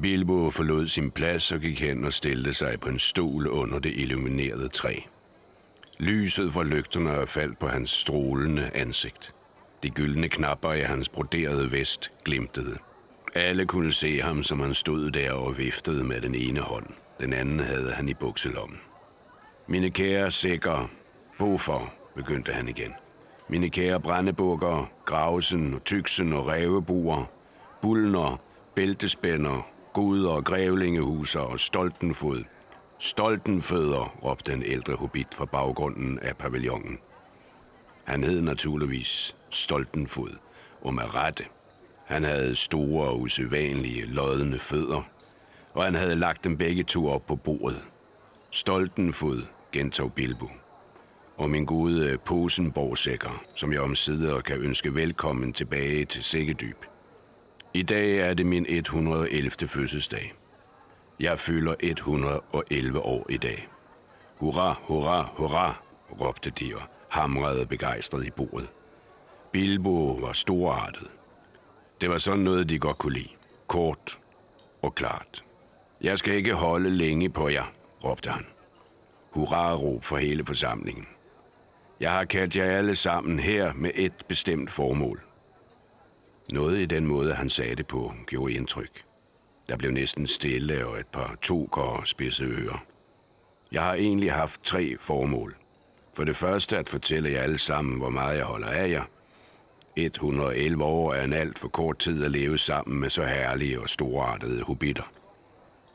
Bilbo 0.02 0.50
forlod 0.50 0.87
sin 0.87 1.11
plads 1.11 1.52
og 1.52 1.61
gik 1.61 1.80
hen 1.80 2.04
og 2.04 2.12
stillede 2.12 2.52
sig 2.52 2.80
på 2.80 2.88
en 2.88 2.98
stol 2.98 3.46
under 3.48 3.78
det 3.78 3.92
illuminerede 3.96 4.68
træ. 4.68 4.94
Lyset 5.98 6.52
fra 6.52 6.62
lygterne 6.62 7.26
faldt 7.26 7.59
på 7.59 7.68
hans 7.68 7.90
strålende 7.90 8.70
ansigt. 8.74 9.35
De 9.83 9.90
gyldne 9.90 10.28
knapper 10.28 10.72
i 10.72 10.80
hans 10.80 11.09
broderede 11.09 11.72
vest 11.72 12.11
glimtede. 12.24 12.76
Alle 13.35 13.66
kunne 13.66 13.92
se 13.92 14.20
ham, 14.20 14.42
som 14.42 14.61
han 14.61 14.74
stod 14.74 15.11
der 15.11 15.33
og 15.33 15.59
viftede 15.59 16.04
med 16.04 16.20
den 16.20 16.35
ene 16.35 16.61
hånd. 16.61 16.87
Den 17.20 17.33
anden 17.33 17.61
havde 17.61 17.92
han 17.92 18.09
i 18.09 18.14
bukselommen. 18.14 18.78
Mine 19.66 19.90
kære 19.90 20.30
sækker, 20.30 20.90
bofor, 21.38 21.92
begyndte 22.14 22.52
han 22.52 22.68
igen. 22.68 22.92
Mine 23.48 23.70
kære 23.70 24.00
brændebukker, 24.00 24.90
gravsen, 25.04 25.80
tyksen 25.85 26.33
og 26.33 26.46
rævebuer, 26.46 27.24
bulner, 27.83 28.40
bæltespænder, 28.74 29.74
guder 29.94 30.30
og 30.30 30.44
grævlingehuser 30.44 31.40
og 31.40 31.61
stoltenfod. 31.61 32.44
Stoltenfødder, 32.98 34.16
råbte 34.24 34.52
den 34.52 34.62
ældre 34.62 34.94
hobbit 34.94 35.35
fra 35.35 35.44
baggrunden 35.44 36.18
af 36.18 36.37
pavillonen. 36.37 36.98
Han 38.04 38.24
hed 38.24 38.42
naturligvis 38.42 39.37
Stoltenfod, 39.50 40.30
og 40.83 40.94
med 40.94 41.14
rette. 41.14 41.44
Han 42.07 42.24
havde 42.24 42.57
store 42.57 43.09
og 43.09 43.20
usædvanlige 43.20 44.07
lodne 44.07 44.59
fødder, 44.59 45.02
og 45.74 45.85
han 45.85 45.94
havde 45.94 46.16
lagt 46.16 46.44
dem 46.44 46.59
begge 46.59 46.83
to 46.83 47.09
op 47.09 47.26
på 47.26 47.37
bordet. 47.37 47.83
Stoltenfod, 48.50 49.42
gentog 49.72 50.12
Bilbo. 50.12 50.48
Og 51.37 51.50
min 51.50 51.64
gode 51.64 52.18
posenborgsækker, 52.24 53.44
som 53.54 53.72
jeg 53.72 53.80
omsider 53.80 54.40
kan 54.40 54.57
ønske 54.57 54.94
velkommen 54.94 55.52
tilbage 55.52 56.04
til 56.04 56.24
Sækkedyb. 56.24 56.93
I 57.77 57.83
dag 57.83 58.19
er 58.19 58.35
det 58.35 58.47
min 58.47 58.67
111. 58.69 59.51
fødselsdag. 59.69 60.33
Jeg 61.21 61.39
fylder 61.39 61.75
111 61.81 63.01
år 63.01 63.27
i 63.31 63.37
dag. 63.37 63.69
Hurra, 64.37 64.77
hurra, 64.83 65.29
hurra, 65.37 65.83
råbte 66.21 66.51
de 66.51 66.75
og 66.75 66.83
hamrede 67.09 67.67
begejstret 67.67 68.27
i 68.27 68.31
bordet. 68.31 68.69
Bilbo 69.53 70.07
var 70.07 70.33
storartet. 70.33 71.07
Det 72.01 72.11
var 72.11 72.19
sådan 72.19 72.45
noget, 72.45 72.69
de 72.69 72.79
godt 72.79 72.99
kunne 72.99 73.13
lide. 73.13 73.29
Kort 73.67 74.19
og 74.83 74.95
klart. 74.95 75.45
Jeg 76.01 76.19
skal 76.19 76.35
ikke 76.35 76.55
holde 76.55 76.91
længe 76.91 77.31
på 77.31 77.49
jer, 77.49 77.73
råbte 78.05 78.31
han. 78.31 78.47
Hurra-råb 79.31 80.05
for 80.05 80.17
hele 80.17 80.47
forsamlingen. 80.47 81.07
Jeg 82.01 82.13
har 82.13 82.25
kaldt 82.25 82.57
jer 82.57 82.65
alle 82.65 82.95
sammen 82.95 83.39
her 83.39 83.73
med 83.73 83.91
et 83.95 84.25
bestemt 84.29 84.71
formål. 84.71 85.34
Noget 86.52 86.78
i 86.78 86.87
den 86.87 87.07
måde, 87.07 87.35
han 87.35 87.50
sagde 87.50 87.74
det 87.74 87.87
på, 87.87 88.12
gjorde 88.26 88.52
indtryk. 88.52 89.04
Der 89.68 89.76
blev 89.76 89.90
næsten 89.90 90.26
stille 90.26 90.87
og 90.87 91.00
et 91.00 91.07
par 91.12 91.37
toker 91.42 91.83
og 91.83 92.07
spidse 92.07 92.44
ører. 92.44 92.85
Jeg 93.72 93.83
har 93.83 93.94
egentlig 93.94 94.33
haft 94.33 94.64
tre 94.64 94.96
formål. 95.00 95.57
For 96.14 96.24
det 96.24 96.37
første 96.37 96.78
at 96.78 96.88
fortælle 96.88 97.30
jer 97.30 97.40
alle 97.40 97.59
sammen, 97.59 97.98
hvor 97.98 98.11
meget 98.11 98.37
jeg 98.37 98.44
holder 98.44 98.68
af 98.68 98.90
jer. 98.90 99.04
111 99.96 100.85
år 100.85 101.14
er 101.14 101.24
en 101.24 101.33
alt 101.33 101.59
for 101.59 101.68
kort 101.68 101.98
tid 101.98 102.24
at 102.24 102.30
leve 102.30 102.59
sammen 102.59 103.00
med 103.00 103.11
så 103.11 103.24
herlige 103.24 103.80
og 103.80 103.88
storartede 103.88 104.62
hobitter. 104.62 105.12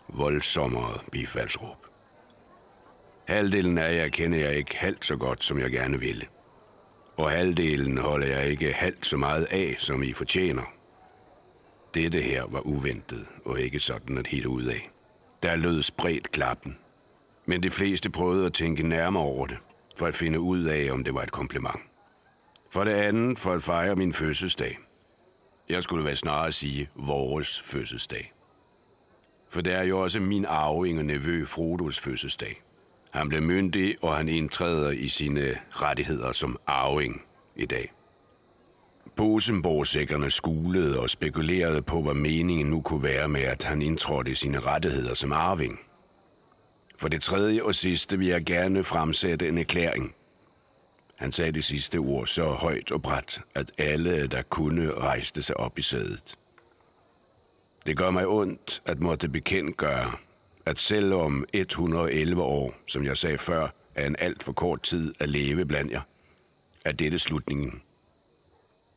Voldsommere 0.08 1.00
bifaldsråb. 1.12 1.78
Halvdelen 3.26 3.78
af 3.78 3.96
jer 3.96 4.08
kender 4.08 4.40
jeg 4.40 4.56
ikke 4.58 4.78
halvt 4.78 5.06
så 5.06 5.16
godt, 5.16 5.44
som 5.44 5.60
jeg 5.60 5.72
gerne 5.72 6.00
ville. 6.00 6.26
Og 7.20 7.32
halvdelen 7.32 7.98
holder 7.98 8.28
jeg 8.28 8.48
ikke 8.48 8.74
halvt 8.74 9.06
så 9.06 9.18
meget 9.18 9.48
af, 9.52 9.76
som 9.78 10.04
I 10.04 10.14
fortjener. 10.14 10.64
Dette 11.94 12.22
her 12.22 12.44
var 12.48 12.60
uventet, 12.60 13.26
og 13.46 13.60
ikke 13.60 13.80
sådan 13.80 14.18
at 14.18 14.28
helt 14.28 14.46
ud 14.46 14.64
af. 14.64 14.90
Der 15.44 15.56
lød 15.56 15.82
spredt 15.82 16.32
klappen. 16.32 16.78
Men 17.46 17.64
de 17.64 17.72
fleste 17.72 18.10
prøvede 18.10 18.46
at 18.46 18.54
tænke 18.54 18.88
nærmere 18.88 19.24
over 19.24 19.48
det, 19.48 19.58
for 19.98 20.06
at 20.06 20.16
finde 20.16 20.40
ud 20.40 20.64
af, 20.64 20.92
om 20.92 21.04
det 21.04 21.14
var 21.14 21.22
et 21.22 21.32
kompliment. 21.32 21.80
For 22.70 22.84
det 22.84 22.92
andet, 22.92 23.40
for 23.40 23.54
at 23.54 23.64
fejre 23.64 23.96
min 23.96 24.14
fødselsdag. 24.14 24.78
Jeg 25.70 25.84
skulle 25.84 26.06
være 26.06 26.16
snarere 26.16 26.52
sige 26.52 26.90
vores 26.96 27.62
fødselsdag. 27.62 28.34
For 29.50 29.62
det 29.62 29.74
er 29.74 29.84
jo 29.84 30.02
også 30.02 30.20
min 30.20 30.46
arving 30.46 31.00
og 31.00 31.06
nevø 31.06 31.46
Frodos 31.46 32.00
fødselsdag. 32.00 32.62
Han 33.12 33.30
blev 33.30 33.42
myndig, 33.42 33.96
og 34.02 34.18
han 34.18 34.30
indtræder 34.30 34.92
i 34.92 35.08
sine 35.08 35.56
rettigheder 35.72 36.32
som 36.32 36.60
arving 36.68 37.24
i 37.56 37.66
dag. 37.66 37.92
Bosenborgsækkerne 39.16 40.30
skulede 40.30 41.00
og 41.00 41.10
spekulerede 41.10 41.82
på, 41.82 42.02
hvad 42.02 42.14
meningen 42.14 42.68
nu 42.68 42.82
kunne 42.82 43.04
være 43.04 43.28
med, 43.28 43.42
at 43.42 43.64
han 43.64 43.82
indtrådte 43.82 44.32
i 44.32 44.36
sine 44.36 44.60
rettigheder 44.60 45.14
som 45.14 45.32
arving. 45.32 45.80
For 46.96 47.08
det 47.08 47.22
tredje 47.22 47.64
og 47.64 47.76
sidste 47.76 48.18
vil 48.18 48.28
jeg 48.28 48.46
gerne 48.46 48.84
fremsætte 48.84 49.48
en 49.48 49.58
erklæring. 49.58 50.16
Han 51.16 51.32
sagde 51.32 51.52
det 51.52 51.64
sidste 51.64 51.98
ord 51.98 52.28
så 52.28 52.46
højt 52.46 52.92
og 52.92 53.02
bræt, 53.02 53.42
at 53.56 53.72
alle, 53.78 54.28
der 54.28 54.42
kunne, 54.42 54.94
rejste 54.94 55.42
sig 55.42 55.58
op 55.58 55.80
i 55.80 55.82
sædet. 55.82 56.36
Det 57.86 57.98
gør 57.98 58.12
mig 58.12 58.28
ondt 58.28 58.82
at 58.86 59.00
måtte 59.00 59.30
bekendtgøre, 59.30 60.12
at 60.70 60.80
selvom 60.80 61.46
111 61.54 62.42
år, 62.42 62.74
som 62.88 63.06
jeg 63.06 63.18
sagde 63.18 63.38
før, 63.38 63.68
er 63.96 64.08
en 64.08 64.16
alt 64.20 64.44
for 64.44 64.54
kort 64.54 64.82
tid 64.82 65.14
at 65.20 65.30
leve 65.30 65.66
blandt 65.66 65.92
jer, 65.92 66.02
er 66.86 66.92
dette 66.92 67.20
slutningen. 67.20 67.82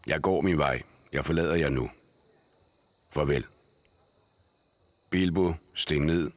Jeg 0.07 0.21
går 0.21 0.41
min 0.41 0.59
vej. 0.59 0.83
Jeg 1.13 1.25
forlader 1.25 1.55
jer 1.55 1.69
nu. 1.69 1.91
Farvel. 3.13 3.45
Bilbo 5.11 5.53
steg 5.75 6.01
ned 6.01 6.31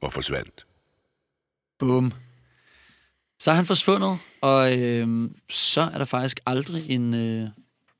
og 0.00 0.12
forsvandt. 0.12 0.66
Bum. 1.78 2.12
Så 3.38 3.50
er 3.50 3.54
han 3.54 3.66
forsvundet, 3.66 4.18
og 4.40 4.78
øh, 4.78 5.30
så 5.50 5.80
er 5.80 5.98
der 5.98 6.04
faktisk 6.04 6.40
aldrig 6.46 6.90
en 6.90 7.14
øh, 7.14 7.48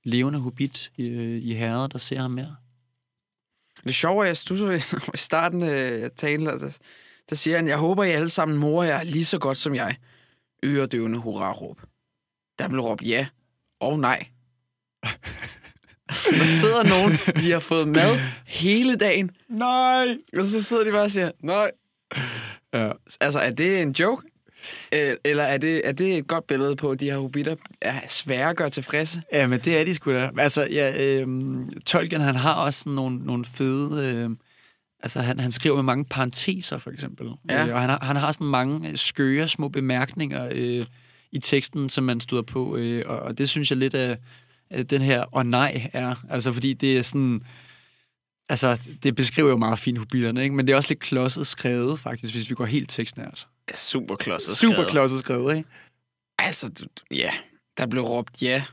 levende 0.04 0.38
hobbit 0.38 0.92
øh, 0.98 1.42
i 1.42 1.54
herret, 1.54 1.92
der 1.92 1.98
ser 1.98 2.20
ham 2.20 2.30
mere. 2.30 2.56
Det 3.84 3.94
sjove 3.94 4.22
er, 4.22 4.26
jeg 4.26 4.36
stusser 4.36 4.70
i 5.14 5.16
starten 5.16 5.62
af 5.62 6.10
talen, 6.16 6.46
der, 6.46 6.78
der 7.30 7.36
siger 7.36 7.56
han, 7.56 7.68
jeg 7.68 7.78
håber, 7.78 8.04
I 8.04 8.10
alle 8.10 8.28
sammen 8.28 8.58
mor 8.58 8.82
jer 8.82 9.02
lige 9.02 9.24
så 9.24 9.38
godt 9.38 9.58
som 9.58 9.74
jeg. 9.74 9.96
Øredøvende 10.64 11.18
hurra-råb. 11.18 11.80
Der 12.58 12.68
blev 12.68 12.80
råbt 12.80 13.02
ja 13.02 13.26
og 13.80 13.98
nej. 13.98 14.26
der 16.38 16.48
sidder 16.60 16.82
nogen, 16.82 17.12
de 17.42 17.52
har 17.52 17.58
fået 17.60 17.88
mad 17.88 18.18
hele 18.46 18.96
dagen, 18.96 19.30
Nej! 19.48 20.16
og 20.38 20.44
så 20.44 20.62
sidder 20.62 20.84
de 20.84 20.92
bare 20.92 21.02
og 21.02 21.10
siger, 21.10 21.30
nej. 21.40 21.70
Ja. 22.74 22.92
Altså, 23.20 23.38
er 23.38 23.50
det 23.50 23.82
en 23.82 23.90
joke? 23.92 24.31
Øh, 24.94 25.16
Eller 25.24 25.42
er 25.42 25.58
det, 25.58 25.88
er 25.88 25.92
det 25.92 26.18
et 26.18 26.26
godt 26.26 26.46
billede 26.46 26.76
på, 26.76 26.90
at 26.90 27.00
de 27.00 27.04
her 27.04 27.18
hobitter 27.18 27.56
er 27.80 28.00
svære 28.08 28.50
at 28.50 28.56
gøre 28.56 28.70
tilfredse? 28.70 29.22
Ja, 29.32 29.46
men 29.46 29.60
det 29.60 29.78
er 29.78 29.84
de 29.84 29.94
sgu 29.94 30.12
da. 30.12 30.30
Altså, 30.38 30.68
ja, 30.70 31.04
øh, 31.04 31.26
Tolkien, 31.86 32.20
han 32.20 32.36
har 32.36 32.54
også 32.54 32.80
sådan 32.80 32.92
nogle, 32.92 33.16
nogle 33.16 33.44
fede... 33.44 34.14
Øh, 34.14 34.30
altså, 35.02 35.20
han, 35.20 35.40
han 35.40 35.52
skriver 35.52 35.76
med 35.76 35.82
mange 35.82 36.04
parenteser, 36.04 36.78
for 36.78 36.90
eksempel. 36.90 37.26
Ja. 37.50 37.66
Øh, 37.66 37.74
og 37.74 37.80
han 37.80 37.90
har, 37.90 37.98
han 38.02 38.16
har 38.16 38.32
sådan 38.32 38.46
mange 38.46 38.90
øh, 38.90 38.96
skøre, 38.96 39.48
små 39.48 39.68
bemærkninger 39.68 40.48
øh, 40.52 40.86
i 41.32 41.38
teksten, 41.38 41.88
som 41.88 42.04
man 42.04 42.20
støder 42.20 42.42
på. 42.42 42.76
Øh, 42.76 43.04
og, 43.06 43.18
og 43.18 43.38
det 43.38 43.48
synes 43.48 43.70
jeg 43.70 43.78
lidt 43.78 43.94
af, 43.94 44.18
af 44.70 44.86
den 44.86 45.02
her 45.02 45.20
og 45.20 45.46
nej 45.46 45.90
er. 45.92 46.14
Altså, 46.30 46.52
fordi 46.52 46.72
det 46.72 46.98
er 46.98 47.02
sådan... 47.02 47.40
Altså, 48.48 48.80
det 49.02 49.14
beskriver 49.14 49.48
jo 49.48 49.56
meget 49.56 49.78
fint 49.78 49.98
hobitterne, 49.98 50.42
ikke? 50.42 50.54
Men 50.54 50.66
det 50.66 50.72
er 50.72 50.76
også 50.76 50.88
lidt 50.88 51.00
klodset 51.00 51.46
skrevet, 51.46 52.00
faktisk, 52.00 52.34
hvis 52.34 52.50
vi 52.50 52.54
går 52.54 52.64
helt 52.64 52.90
tekstnært. 52.90 53.46
Super 53.74 54.16
klodset 54.16 54.56
Super 54.56 54.84
klodset 54.90 55.18
skrevet, 55.18 55.56
ikke? 55.56 55.68
Altså, 56.38 56.68
du, 56.68 56.84
ja. 57.10 57.32
Der 57.76 57.86
blev 57.86 58.02
råbt 58.02 58.42
ja, 58.42 58.64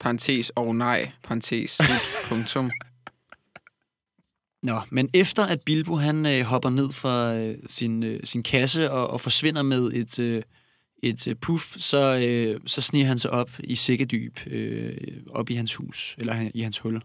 parentes 0.00 0.50
og 0.50 0.76
nej, 0.76 1.10
parentes, 1.22 1.70
slut, 1.70 2.14
punktum. 2.28 2.70
Nå, 4.62 4.80
men 4.90 5.10
efter 5.14 5.44
at 5.44 5.60
Bilbo 5.60 5.96
han 5.96 6.26
øh, 6.26 6.42
hopper 6.42 6.70
ned 6.70 6.92
fra 6.92 7.34
øh, 7.34 7.58
sin, 7.66 8.02
øh, 8.02 8.20
sin 8.24 8.42
kasse 8.42 8.90
og, 8.90 9.10
og 9.10 9.20
forsvinder 9.20 9.62
med 9.62 9.92
et, 9.92 10.18
øh, 10.18 10.42
et 11.02 11.28
øh, 11.28 11.36
puff, 11.36 11.74
så, 11.78 12.26
øh, 12.28 12.60
så 12.66 12.80
sniger 12.80 13.06
han 13.06 13.18
sig 13.18 13.30
op 13.30 13.50
i 13.64 13.74
sækkedyb 13.74 14.38
øh, 14.46 14.96
op 15.30 15.50
i 15.50 15.54
hans 15.54 15.74
hus, 15.74 16.14
eller 16.18 16.32
han, 16.32 16.50
i 16.54 16.62
hans 16.62 16.78
hul. 16.78 17.02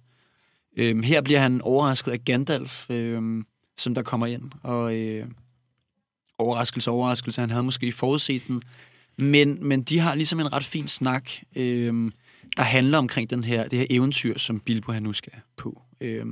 Øh, 0.78 1.04
her 1.04 1.22
bliver 1.22 1.40
han 1.40 1.62
overrasket 1.62 2.12
af 2.12 2.26
Gandalf, 2.26 2.90
øh, 2.90 3.44
som 3.78 3.96
der 3.96 4.02
kommer 4.02 4.28
ind, 4.28 4.52
og 4.64 4.96
øh, 4.96 5.28
overraskelse, 6.38 6.92
overraskelse, 6.92 7.42
han 7.42 7.50
havde 7.50 7.64
måske 7.64 7.92
forudset 7.92 8.48
den, 8.48 8.62
men, 9.18 9.68
men 9.68 9.82
de 9.82 10.00
har 10.00 10.16
ligesom 10.16 10.40
en 10.40 10.54
ret 10.54 10.66
fin 10.66 10.88
snak, 10.88 11.32
øh, 11.56 12.12
der 12.58 12.64
handler 12.64 12.98
omkring 12.98 13.30
den 13.30 13.44
her, 13.44 13.68
det 13.68 13.80
her 13.80 13.86
eventyr, 13.90 14.38
som 14.38 14.60
Bilbo 14.60 14.92
han 14.92 15.04
nu 15.04 15.14
skal 15.14 15.34
på. 15.58 15.82
Øh, 16.02 16.26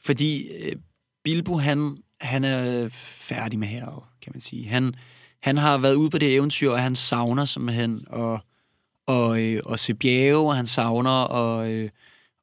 fordi 0.00 0.48
øh, 0.48 0.76
Bilbo, 1.24 1.58
han, 1.58 1.96
han 2.20 2.44
er 2.44 2.88
færdig 3.16 3.58
med 3.58 3.68
herret, 3.68 4.02
kan 4.22 4.32
man 4.34 4.40
sige. 4.40 4.68
Han, 4.68 4.94
han 5.42 5.56
har 5.56 5.78
været 5.78 5.94
ude 5.94 6.10
på 6.10 6.18
det 6.18 6.34
eventyr, 6.34 6.70
og 6.70 6.82
han 6.82 6.96
savner 6.96 7.44
simpelthen 7.44 8.04
at, 8.12 8.40
og, 9.06 9.42
øh, 9.42 9.62
at 9.72 9.80
se 9.80 9.94
bjerge, 9.94 10.48
og 10.48 10.56
han 10.56 10.66
savner 10.66 11.32
at, 11.32 11.70
øh, 11.70 11.90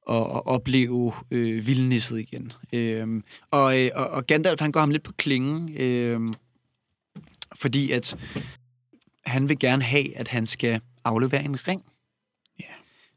at, 0.09 0.15
at 0.15 0.45
opleve 0.45 1.13
øh, 1.31 1.67
vildnisset 1.67 2.19
igen. 2.19 2.51
Øhm, 2.73 3.17
øh, 3.17 3.23
og, 3.51 3.79
øh, 3.79 3.89
og 3.95 4.27
Gandalf, 4.27 4.61
han 4.61 4.71
går 4.71 4.79
ham 4.79 4.89
lidt 4.89 5.03
på 5.03 5.11
klingen, 5.17 5.77
øh, 5.77 6.33
fordi 7.59 7.91
at 7.91 8.17
han 9.25 9.49
vil 9.49 9.59
gerne 9.59 9.83
have, 9.83 10.17
at 10.17 10.27
han 10.27 10.45
skal 10.45 10.81
aflevere 11.03 11.43
en 11.43 11.67
ring. 11.67 11.83
Ja. 12.59 12.73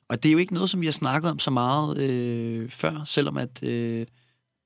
Og 0.09 0.23
det 0.23 0.29
er 0.29 0.33
jo 0.33 0.39
ikke 0.39 0.55
noget, 0.55 0.71
som 0.71 0.81
vi 0.81 0.87
har 0.87 0.93
snakket 0.93 1.31
om 1.31 1.39
så 1.39 1.51
meget 1.51 1.99
øh, 1.99 2.71
før, 2.71 3.05
selvom 3.05 3.37
at 3.37 3.63
øh, 3.63 4.07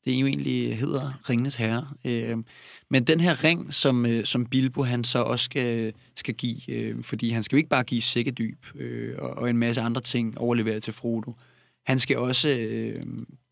det 0.05 0.13
jo 0.13 0.27
egentlig 0.27 0.79
hedder 0.79 1.13
Ringenes 1.31 1.57
Herre. 1.57 1.89
Øh, 2.05 2.39
men 2.91 3.05
den 3.05 3.21
her 3.21 3.45
ring, 3.45 3.75
som, 3.75 4.07
øh, 4.07 4.25
som 4.25 4.47
Bilbo 4.47 4.83
han 4.83 5.05
så 5.05 5.19
også 5.19 5.45
skal, 5.45 5.93
skal 6.17 6.35
give, 6.35 6.71
øh, 6.71 7.03
fordi 7.03 7.31
han 7.31 7.43
skal 7.43 7.57
jo 7.57 7.59
ikke 7.59 7.69
bare 7.69 7.85
give 7.85 8.03
sækkedyb 8.03 8.67
øh, 8.75 9.15
og, 9.19 9.31
og 9.31 9.51
en 9.51 9.59
masse 9.59 9.81
andre 9.81 10.01
ting 10.01 10.39
overleveret 10.39 10.83
til 10.83 10.93
Frodo. 10.93 11.33
Han 11.87 11.99
skal 11.99 12.19
også 12.19 12.49
øh, 12.49 12.97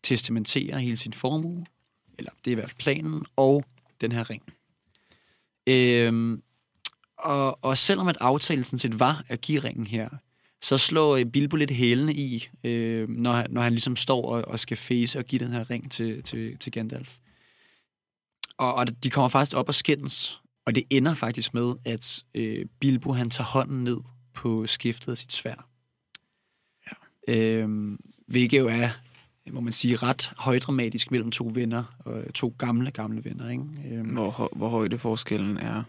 testamentere 0.03 0.79
hele 0.79 0.97
sin 0.97 1.13
formue, 1.13 1.65
eller 2.17 2.31
det 2.45 2.51
er 2.51 2.51
i 2.51 2.55
hvert 2.55 2.69
fald 2.69 2.79
planen, 2.79 3.25
og 3.35 3.65
den 4.01 4.11
her 4.11 4.29
ring. 4.29 4.43
Øh, 5.67 6.37
og, 7.17 7.63
og 7.63 7.77
selvom 7.77 8.07
at 8.07 8.17
aftalen 8.19 8.63
sådan 8.63 8.79
set 8.79 8.99
var 8.99 9.23
at 9.27 9.41
give 9.41 9.59
ringen 9.59 9.87
her, 9.87 10.09
så 10.61 10.77
slår 10.77 11.15
øh, 11.15 11.25
Bilbo 11.25 11.55
lidt 11.55 11.71
hælene 11.71 12.13
i, 12.13 12.47
øh, 12.63 13.09
når, 13.09 13.45
når 13.49 13.61
han 13.61 13.71
ligesom 13.71 13.95
står 13.95 14.31
og, 14.31 14.47
og 14.47 14.59
skal 14.59 14.77
face 14.77 15.19
og 15.19 15.25
give 15.25 15.45
den 15.45 15.51
her 15.51 15.69
ring 15.69 15.91
til, 15.91 16.23
til, 16.23 16.57
til 16.57 16.71
Gandalf. 16.71 17.17
Og, 18.57 18.73
og 18.73 19.03
de 19.03 19.09
kommer 19.09 19.29
faktisk 19.29 19.57
op 19.57 19.67
og 19.67 19.75
skændes, 19.75 20.41
og 20.65 20.75
det 20.75 20.83
ender 20.89 21.13
faktisk 21.13 21.53
med, 21.53 21.73
at 21.85 22.23
øh, 22.35 22.65
Bilbo 22.79 23.13
han 23.13 23.29
tager 23.29 23.47
hånden 23.47 23.83
ned 23.83 23.97
på 24.33 24.67
skiftet 24.67 25.11
af 25.11 25.17
sit 25.17 25.33
svær. 25.33 25.69
Ja. 26.87 27.35
Øh, 27.35 27.97
hvilket 28.27 28.59
jo 28.59 28.67
er, 28.67 28.89
må 29.51 29.61
man 29.61 29.73
sige, 29.73 29.95
ret 29.95 30.31
højdramatisk 30.37 31.11
mellem 31.11 31.31
to 31.31 31.51
venner, 31.53 31.83
og 31.99 32.33
to 32.33 32.55
gamle, 32.57 32.91
gamle 32.91 33.25
venner. 33.25 33.49
Ikke? 33.49 33.63
Øh, 33.91 34.11
Hvor, 34.11 34.49
hvor 34.55 34.69
højde 34.69 34.97
forskellen 34.97 35.57
er. 35.57 35.83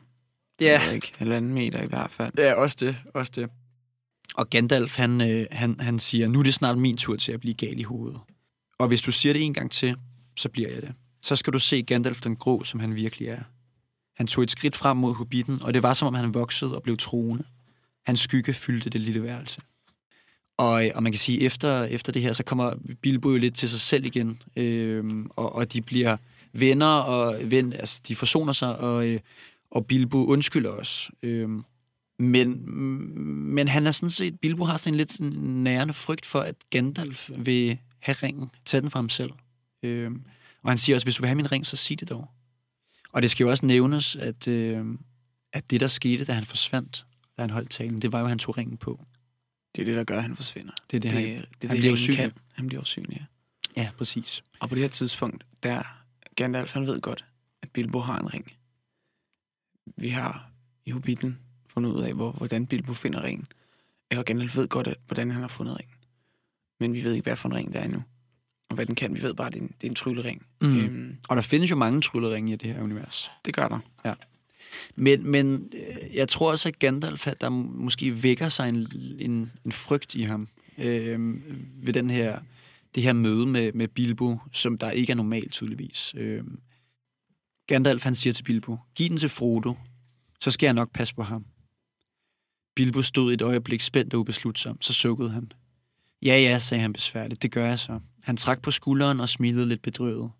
Ja. 0.60 0.86
Ved 0.86 0.94
ikke, 0.94 1.12
halvanden 1.16 1.54
meter 1.54 1.82
i 1.82 1.86
hvert 1.86 2.10
fald. 2.10 2.32
Ja, 2.38 2.54
også 2.54 2.76
det, 2.80 2.96
også 3.14 3.32
det. 3.36 3.50
Og 4.34 4.50
Gandalf, 4.50 4.96
han, 4.96 5.20
øh, 5.20 5.46
han, 5.50 5.80
han 5.80 5.98
siger, 5.98 6.28
nu 6.28 6.38
er 6.38 6.42
det 6.42 6.54
snart 6.54 6.78
min 6.78 6.96
tur 6.96 7.16
til 7.16 7.32
at 7.32 7.40
blive 7.40 7.54
gal 7.54 7.80
i 7.80 7.82
hovedet. 7.82 8.20
Og 8.78 8.88
hvis 8.88 9.02
du 9.02 9.12
siger 9.12 9.32
det 9.32 9.42
en 9.42 9.54
gang 9.54 9.70
til, 9.70 9.96
så 10.36 10.48
bliver 10.48 10.68
jeg 10.72 10.82
det. 10.82 10.92
Så 11.22 11.36
skal 11.36 11.52
du 11.52 11.58
se 11.58 11.82
Gandalf 11.82 12.20
den 12.20 12.36
grå, 12.36 12.64
som 12.64 12.80
han 12.80 12.94
virkelig 12.94 13.28
er. 13.28 13.42
Han 14.16 14.26
tog 14.26 14.44
et 14.44 14.50
skridt 14.50 14.76
frem 14.76 14.96
mod 14.96 15.14
hobbiten, 15.14 15.62
og 15.62 15.74
det 15.74 15.82
var 15.82 15.92
som 15.92 16.08
om 16.08 16.14
han 16.14 16.34
voksede 16.34 16.74
og 16.76 16.82
blev 16.82 16.96
troende. 16.96 17.44
Hans 18.06 18.20
skygge 18.20 18.52
fyldte 18.52 18.90
det 18.90 19.00
lille 19.00 19.22
værelse. 19.22 19.60
Og, 20.56 20.82
og 20.94 21.02
man 21.02 21.12
kan 21.12 21.18
sige, 21.18 21.40
efter, 21.40 21.84
efter 21.84 22.12
det 22.12 22.22
her, 22.22 22.32
så 22.32 22.42
kommer 22.42 22.74
Bilbo 23.02 23.30
jo 23.30 23.36
lidt 23.36 23.54
til 23.54 23.68
sig 23.68 23.80
selv 23.80 24.06
igen, 24.06 24.42
øh, 24.56 25.04
og, 25.36 25.54
og 25.54 25.72
de 25.72 25.82
bliver 25.82 26.16
venner, 26.52 26.86
og 26.86 27.50
ven, 27.50 27.72
altså, 27.72 28.00
de 28.08 28.16
forsoner 28.16 28.52
sig, 28.52 28.78
og, 28.78 29.08
øh, 29.08 29.20
og 29.70 29.86
Bilbo 29.86 30.26
undskylder 30.26 30.70
os. 30.70 31.10
Øh, 31.22 31.48
men, 32.18 32.70
men 33.54 33.68
han 33.68 33.86
er 33.86 33.90
sådan 33.90 34.10
set, 34.10 34.40
Bilbo 34.40 34.64
har 34.64 34.76
sådan 34.76 34.94
en 34.94 34.98
lidt 34.98 35.20
nærende 35.42 35.94
frygt 35.94 36.26
for, 36.26 36.40
at 36.40 36.54
Gandalf 36.70 37.30
vil 37.36 37.78
have 38.00 38.16
ringen, 38.22 38.50
tage 38.64 38.80
den 38.80 38.90
fra 38.90 38.98
ham 38.98 39.08
selv. 39.08 39.30
Øh, 39.82 40.10
og 40.62 40.70
han 40.70 40.78
siger 40.78 40.96
også, 40.96 41.06
hvis 41.06 41.14
du 41.14 41.22
vil 41.22 41.28
have 41.28 41.36
min 41.36 41.52
ring, 41.52 41.66
så 41.66 41.76
sig 41.76 42.00
det 42.00 42.08
dog. 42.08 42.28
Og 43.12 43.22
det 43.22 43.30
skal 43.30 43.44
jo 43.44 43.50
også 43.50 43.66
nævnes, 43.66 44.16
at, 44.16 44.48
øh, 44.48 44.84
at 45.52 45.70
det, 45.70 45.80
der 45.80 45.86
skete, 45.86 46.24
da 46.24 46.32
han 46.32 46.44
forsvandt, 46.44 47.06
da 47.36 47.42
han 47.42 47.50
holdt 47.50 47.70
talen, 47.70 48.02
det 48.02 48.12
var 48.12 48.18
jo, 48.18 48.24
at 48.24 48.30
han 48.30 48.38
tog 48.38 48.58
ringen 48.58 48.76
på. 48.76 49.00
Det 49.76 49.82
er 49.82 49.86
det, 49.86 49.96
der 49.96 50.04
gør, 50.04 50.16
at 50.16 50.22
han 50.22 50.36
forsvinder. 50.36 50.72
Det 50.90 50.96
er 50.96 51.00
det, 51.00 51.02
det, 51.02 51.12
han- 51.12 51.22
det, 51.28 51.34
er 51.34 51.38
han 51.38 51.70
det, 51.70 51.78
bliver 51.78 51.92
usynlig. 51.92 52.16
kan. 52.16 52.32
Han 52.52 52.66
bliver 52.66 52.80
usynlig, 52.82 53.16
ja. 53.76 53.82
Ja, 53.82 53.90
præcis. 53.98 54.44
Og 54.60 54.68
på 54.68 54.74
det 54.74 54.82
her 54.82 54.88
tidspunkt, 54.88 55.44
der 55.62 55.82
Gandalf, 56.36 56.72
han 56.72 56.86
ved 56.86 57.00
godt, 57.00 57.24
at 57.62 57.70
Bilbo 57.70 57.98
har 57.98 58.18
en 58.20 58.34
ring. 58.34 58.52
Vi 59.96 60.08
har 60.08 60.50
i 60.86 60.90
Hobbiten 60.90 61.38
fundet 61.68 61.90
ud 61.90 62.02
af, 62.02 62.14
hvor, 62.14 62.32
hvordan 62.32 62.66
Bilbo 62.66 62.92
finder 62.94 63.22
ringen. 63.22 63.46
Og 64.16 64.24
Gandalf 64.24 64.56
ved 64.56 64.68
godt, 64.68 64.86
at, 64.86 64.96
hvordan 65.06 65.30
han 65.30 65.40
har 65.40 65.48
fundet 65.48 65.76
ringen. 65.80 65.94
Men 66.80 66.92
vi 66.94 67.04
ved 67.04 67.12
ikke, 67.12 67.22
hvad 67.24 67.36
for 67.36 67.48
en 67.48 67.54
ring 67.54 67.72
det 67.72 67.80
er 67.80 67.84
endnu. 67.84 68.02
Og 68.68 68.74
hvad 68.74 68.86
den 68.86 68.94
kan. 68.94 69.14
Vi 69.14 69.22
ved 69.22 69.34
bare, 69.34 69.46
at 69.46 69.52
det 69.52 69.58
er 69.60 69.62
en, 69.64 69.74
det 69.80 69.86
er 69.86 69.90
en 69.90 69.94
tryllering. 69.94 70.46
Mm. 70.60 70.76
Øhm, 70.78 71.18
Og 71.28 71.36
der 71.36 71.42
findes 71.42 71.70
jo 71.70 71.76
mange 71.76 72.00
trylleringe 72.00 72.52
i 72.52 72.56
det 72.56 72.74
her 72.74 72.82
univers. 72.82 73.30
det 73.44 73.54
gør 73.54 73.68
der. 73.68 73.78
Men, 74.96 75.30
men 75.30 75.72
øh, 75.74 76.14
jeg 76.14 76.28
tror 76.28 76.50
også, 76.50 76.68
at 76.68 76.78
Gandalf, 76.78 77.26
at 77.26 77.40
der 77.40 77.48
måske 77.48 78.22
vækker 78.22 78.48
sig 78.48 78.68
en, 78.68 78.86
en, 79.18 79.52
en 79.64 79.72
frygt 79.72 80.14
i 80.14 80.22
ham 80.22 80.48
øh, 80.78 81.34
ved 81.86 81.92
den 81.92 82.10
her, 82.10 82.38
det 82.94 83.02
her 83.02 83.12
møde 83.12 83.46
med, 83.46 83.72
med 83.72 83.88
Bilbo, 83.88 84.38
som 84.52 84.78
der 84.78 84.90
ikke 84.90 85.10
er 85.10 85.16
normalt 85.16 85.52
tydeligvis. 85.52 86.14
Øh, 86.16 86.44
Gandalf, 87.66 88.04
han 88.04 88.14
siger 88.14 88.32
til 88.32 88.42
Bilbo, 88.42 88.76
giv 88.94 89.08
den 89.08 89.16
til 89.16 89.28
Frodo, 89.28 89.74
så 90.40 90.50
skal 90.50 90.66
jeg 90.66 90.74
nok 90.74 90.92
passe 90.92 91.14
på 91.14 91.22
ham. 91.22 91.44
Bilbo 92.76 93.02
stod 93.02 93.32
et 93.32 93.42
øjeblik 93.42 93.80
spændt 93.80 94.14
og 94.14 94.20
ubeslutsom, 94.20 94.82
så 94.82 94.92
sukkede 94.92 95.30
han. 95.30 95.52
Ja, 96.22 96.38
ja, 96.40 96.58
sagde 96.58 96.82
han 96.82 96.92
besværligt, 96.92 97.42
det 97.42 97.52
gør 97.52 97.66
jeg 97.66 97.78
så. 97.78 98.00
Han 98.24 98.36
trak 98.36 98.62
på 98.62 98.70
skulderen 98.70 99.20
og 99.20 99.28
smilede 99.28 99.68
lidt 99.68 99.82
bedrøvet. 99.82 100.30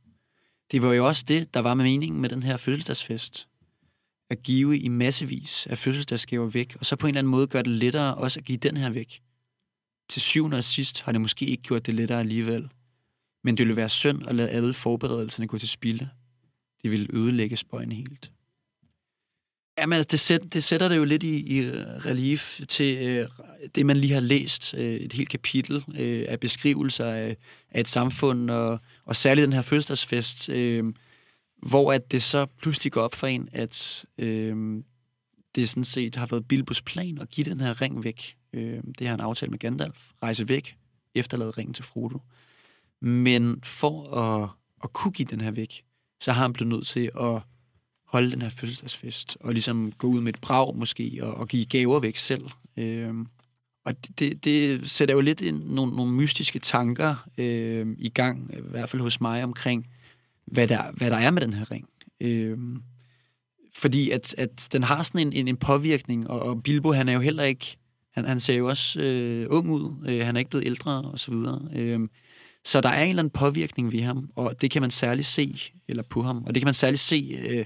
Det 0.72 0.82
var 0.82 0.92
jo 0.92 1.06
også 1.06 1.24
det, 1.28 1.54
der 1.54 1.60
var 1.60 1.74
med 1.74 1.84
meningen 1.84 2.20
med 2.20 2.28
den 2.28 2.42
her 2.42 2.56
fødselsdagsfest 2.56 3.48
at 4.30 4.42
give 4.42 4.78
i 4.78 4.88
massevis 4.88 5.66
af 5.66 5.78
fødselsdagsgaver 5.78 6.48
væk, 6.48 6.76
og 6.80 6.86
så 6.86 6.96
på 6.96 7.06
en 7.06 7.08
eller 7.08 7.18
anden 7.18 7.30
måde 7.30 7.46
gøre 7.46 7.62
det 7.62 7.72
lettere 7.72 8.14
også 8.14 8.40
at 8.40 8.44
give 8.44 8.58
den 8.58 8.76
her 8.76 8.90
væk. 8.90 9.22
Til 10.08 10.22
syvende 10.22 10.56
og 10.56 10.64
sidst 10.64 11.00
har 11.00 11.12
det 11.12 11.20
måske 11.20 11.46
ikke 11.46 11.62
gjort 11.62 11.86
det 11.86 11.94
lettere 11.94 12.20
alligevel. 12.20 12.68
Men 13.44 13.56
det 13.56 13.66
ville 13.66 13.76
være 13.76 13.88
synd 13.88 14.28
at 14.28 14.34
lade 14.34 14.50
alle 14.50 14.74
forberedelserne 14.74 15.48
gå 15.48 15.58
til 15.58 15.68
spilde. 15.68 16.08
Det 16.82 16.90
ville 16.90 17.08
ødelægge 17.12 17.56
spøjen 17.56 17.92
helt. 17.92 18.30
Jamen, 19.78 19.96
altså, 19.96 20.08
det, 20.10 20.20
sæt, 20.20 20.40
det 20.52 20.64
sætter 20.64 20.88
det 20.88 20.96
jo 20.96 21.04
lidt 21.04 21.22
i, 21.22 21.56
i 21.56 21.58
øh, 21.58 21.86
relief 22.06 22.60
til 22.68 22.98
øh, 22.98 23.28
det, 23.74 23.86
man 23.86 23.96
lige 23.96 24.12
har 24.12 24.20
læst. 24.20 24.74
Øh, 24.74 24.94
et 24.94 25.12
helt 25.12 25.28
kapitel 25.28 25.84
øh, 25.98 26.24
af 26.28 26.40
beskrivelser 26.40 27.06
af, 27.06 27.36
af 27.70 27.80
et 27.80 27.88
samfund, 27.88 28.50
og, 28.50 28.80
og 29.04 29.16
særligt 29.16 29.44
den 29.44 29.52
her 29.52 29.62
fødselsdagsfest, 29.62 30.48
øh, 30.48 30.84
hvor 31.64 31.92
at 31.92 32.12
det 32.12 32.22
så 32.22 32.46
pludselig 32.46 32.92
går 32.92 33.00
op 33.00 33.14
for 33.14 33.26
en, 33.26 33.48
at 33.52 34.04
øh, 34.18 34.82
det 35.54 35.68
sådan 35.68 35.84
set 35.84 36.16
har 36.16 36.26
været 36.26 36.48
Bilbos 36.48 36.82
plan 36.82 37.18
at 37.18 37.30
give 37.30 37.50
den 37.50 37.60
her 37.60 37.80
ring 37.80 38.04
væk. 38.04 38.36
Øh, 38.52 38.82
det 38.98 39.06
har 39.06 39.12
han 39.12 39.20
aftalt 39.20 39.50
med 39.50 39.58
Gandalf. 39.58 40.10
Rejse 40.22 40.48
væk, 40.48 40.76
efterlade 41.14 41.50
ringen 41.50 41.74
til 41.74 41.84
Frodo. 41.84 42.18
Men 43.00 43.60
for 43.62 44.14
at, 44.14 44.48
at 44.84 44.92
kunne 44.92 45.12
give 45.12 45.28
den 45.30 45.40
her 45.40 45.50
væk, 45.50 45.84
så 46.20 46.32
har 46.32 46.42
han 46.42 46.52
blevet 46.52 46.72
nødt 46.72 46.86
til 46.86 47.10
at 47.20 47.40
holde 48.04 48.30
den 48.30 48.42
her 48.42 48.48
fødselsdagsfest, 48.48 49.36
og 49.40 49.52
ligesom 49.52 49.92
gå 49.92 50.06
ud 50.06 50.20
med 50.20 50.34
et 50.34 50.40
brag 50.40 50.76
måske, 50.76 51.18
og, 51.22 51.34
og 51.34 51.48
give 51.48 51.64
gaver 51.64 52.00
væk 52.00 52.16
selv. 52.16 52.50
Øh, 52.76 53.14
og 53.84 54.06
det, 54.06 54.18
det, 54.18 54.44
det 54.44 54.90
sætter 54.90 55.14
jo 55.14 55.20
lidt 55.20 55.40
ind, 55.40 55.64
nogle, 55.64 55.96
nogle 55.96 56.12
mystiske 56.12 56.58
tanker 56.58 57.28
øh, 57.38 57.86
i 57.98 58.08
gang, 58.08 58.50
i 58.54 58.60
hvert 58.60 58.90
fald 58.90 59.02
hos 59.02 59.20
mig, 59.20 59.44
omkring, 59.44 59.86
hvad 60.54 60.68
der, 60.68 60.92
hvad 60.92 61.10
der 61.10 61.16
er 61.16 61.30
med 61.30 61.42
den 61.42 61.52
her 61.52 61.70
ring. 61.70 61.88
Øh, 62.20 62.58
fordi 63.76 64.10
at, 64.10 64.34
at 64.38 64.68
den 64.72 64.82
har 64.82 65.02
sådan 65.02 65.26
en, 65.26 65.32
en, 65.32 65.48
en 65.48 65.56
påvirkning, 65.56 66.30
og, 66.30 66.42
og 66.42 66.62
Bilbo, 66.62 66.92
han 66.92 67.08
er 67.08 67.12
jo 67.12 67.20
heller 67.20 67.44
ikke, 67.44 67.76
han, 68.14 68.24
han 68.24 68.40
ser 68.40 68.54
jo 68.54 68.68
også 68.68 69.00
øh, 69.00 69.46
ung 69.50 69.70
ud, 69.70 70.06
øh, 70.08 70.26
han 70.26 70.36
er 70.36 70.38
ikke 70.38 70.50
blevet 70.50 70.66
ældre, 70.66 71.02
og 71.02 71.18
så 71.18 71.30
videre. 71.30 71.68
Øh, 71.74 72.00
så 72.64 72.80
der 72.80 72.88
er 72.88 73.02
en 73.02 73.08
eller 73.08 73.22
anden 73.22 73.30
påvirkning 73.30 73.92
ved 73.92 74.00
ham, 74.00 74.30
og 74.36 74.60
det 74.60 74.70
kan 74.70 74.82
man 74.82 74.90
særligt 74.90 75.26
se, 75.26 75.60
eller 75.88 76.02
på 76.02 76.22
ham, 76.22 76.44
og 76.44 76.54
det 76.54 76.60
kan 76.60 76.66
man 76.66 76.74
særligt 76.74 77.00
se, 77.00 77.38
øh, 77.48 77.64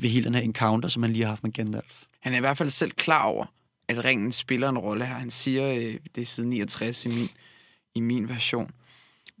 ved 0.00 0.08
hele 0.10 0.24
den 0.24 0.34
her 0.34 0.42
encounter, 0.42 0.88
som 0.88 1.02
han 1.02 1.12
lige 1.12 1.22
har 1.22 1.28
haft 1.28 1.42
med 1.42 1.52
Gandalf. 1.52 2.02
Han 2.20 2.32
er 2.32 2.36
i 2.36 2.40
hvert 2.40 2.56
fald 2.56 2.70
selv 2.70 2.90
klar 2.90 3.24
over, 3.24 3.46
at 3.88 4.04
ringen 4.04 4.32
spiller 4.32 4.68
en 4.68 4.78
rolle 4.78 5.06
her. 5.06 5.14
Han 5.14 5.30
siger, 5.30 5.72
øh, 5.72 5.96
det 6.14 6.22
er 6.22 6.26
siden 6.26 6.50
69 6.50 7.04
i 7.04 7.08
min, 7.08 7.28
i 7.94 8.00
min 8.00 8.28
version, 8.28 8.70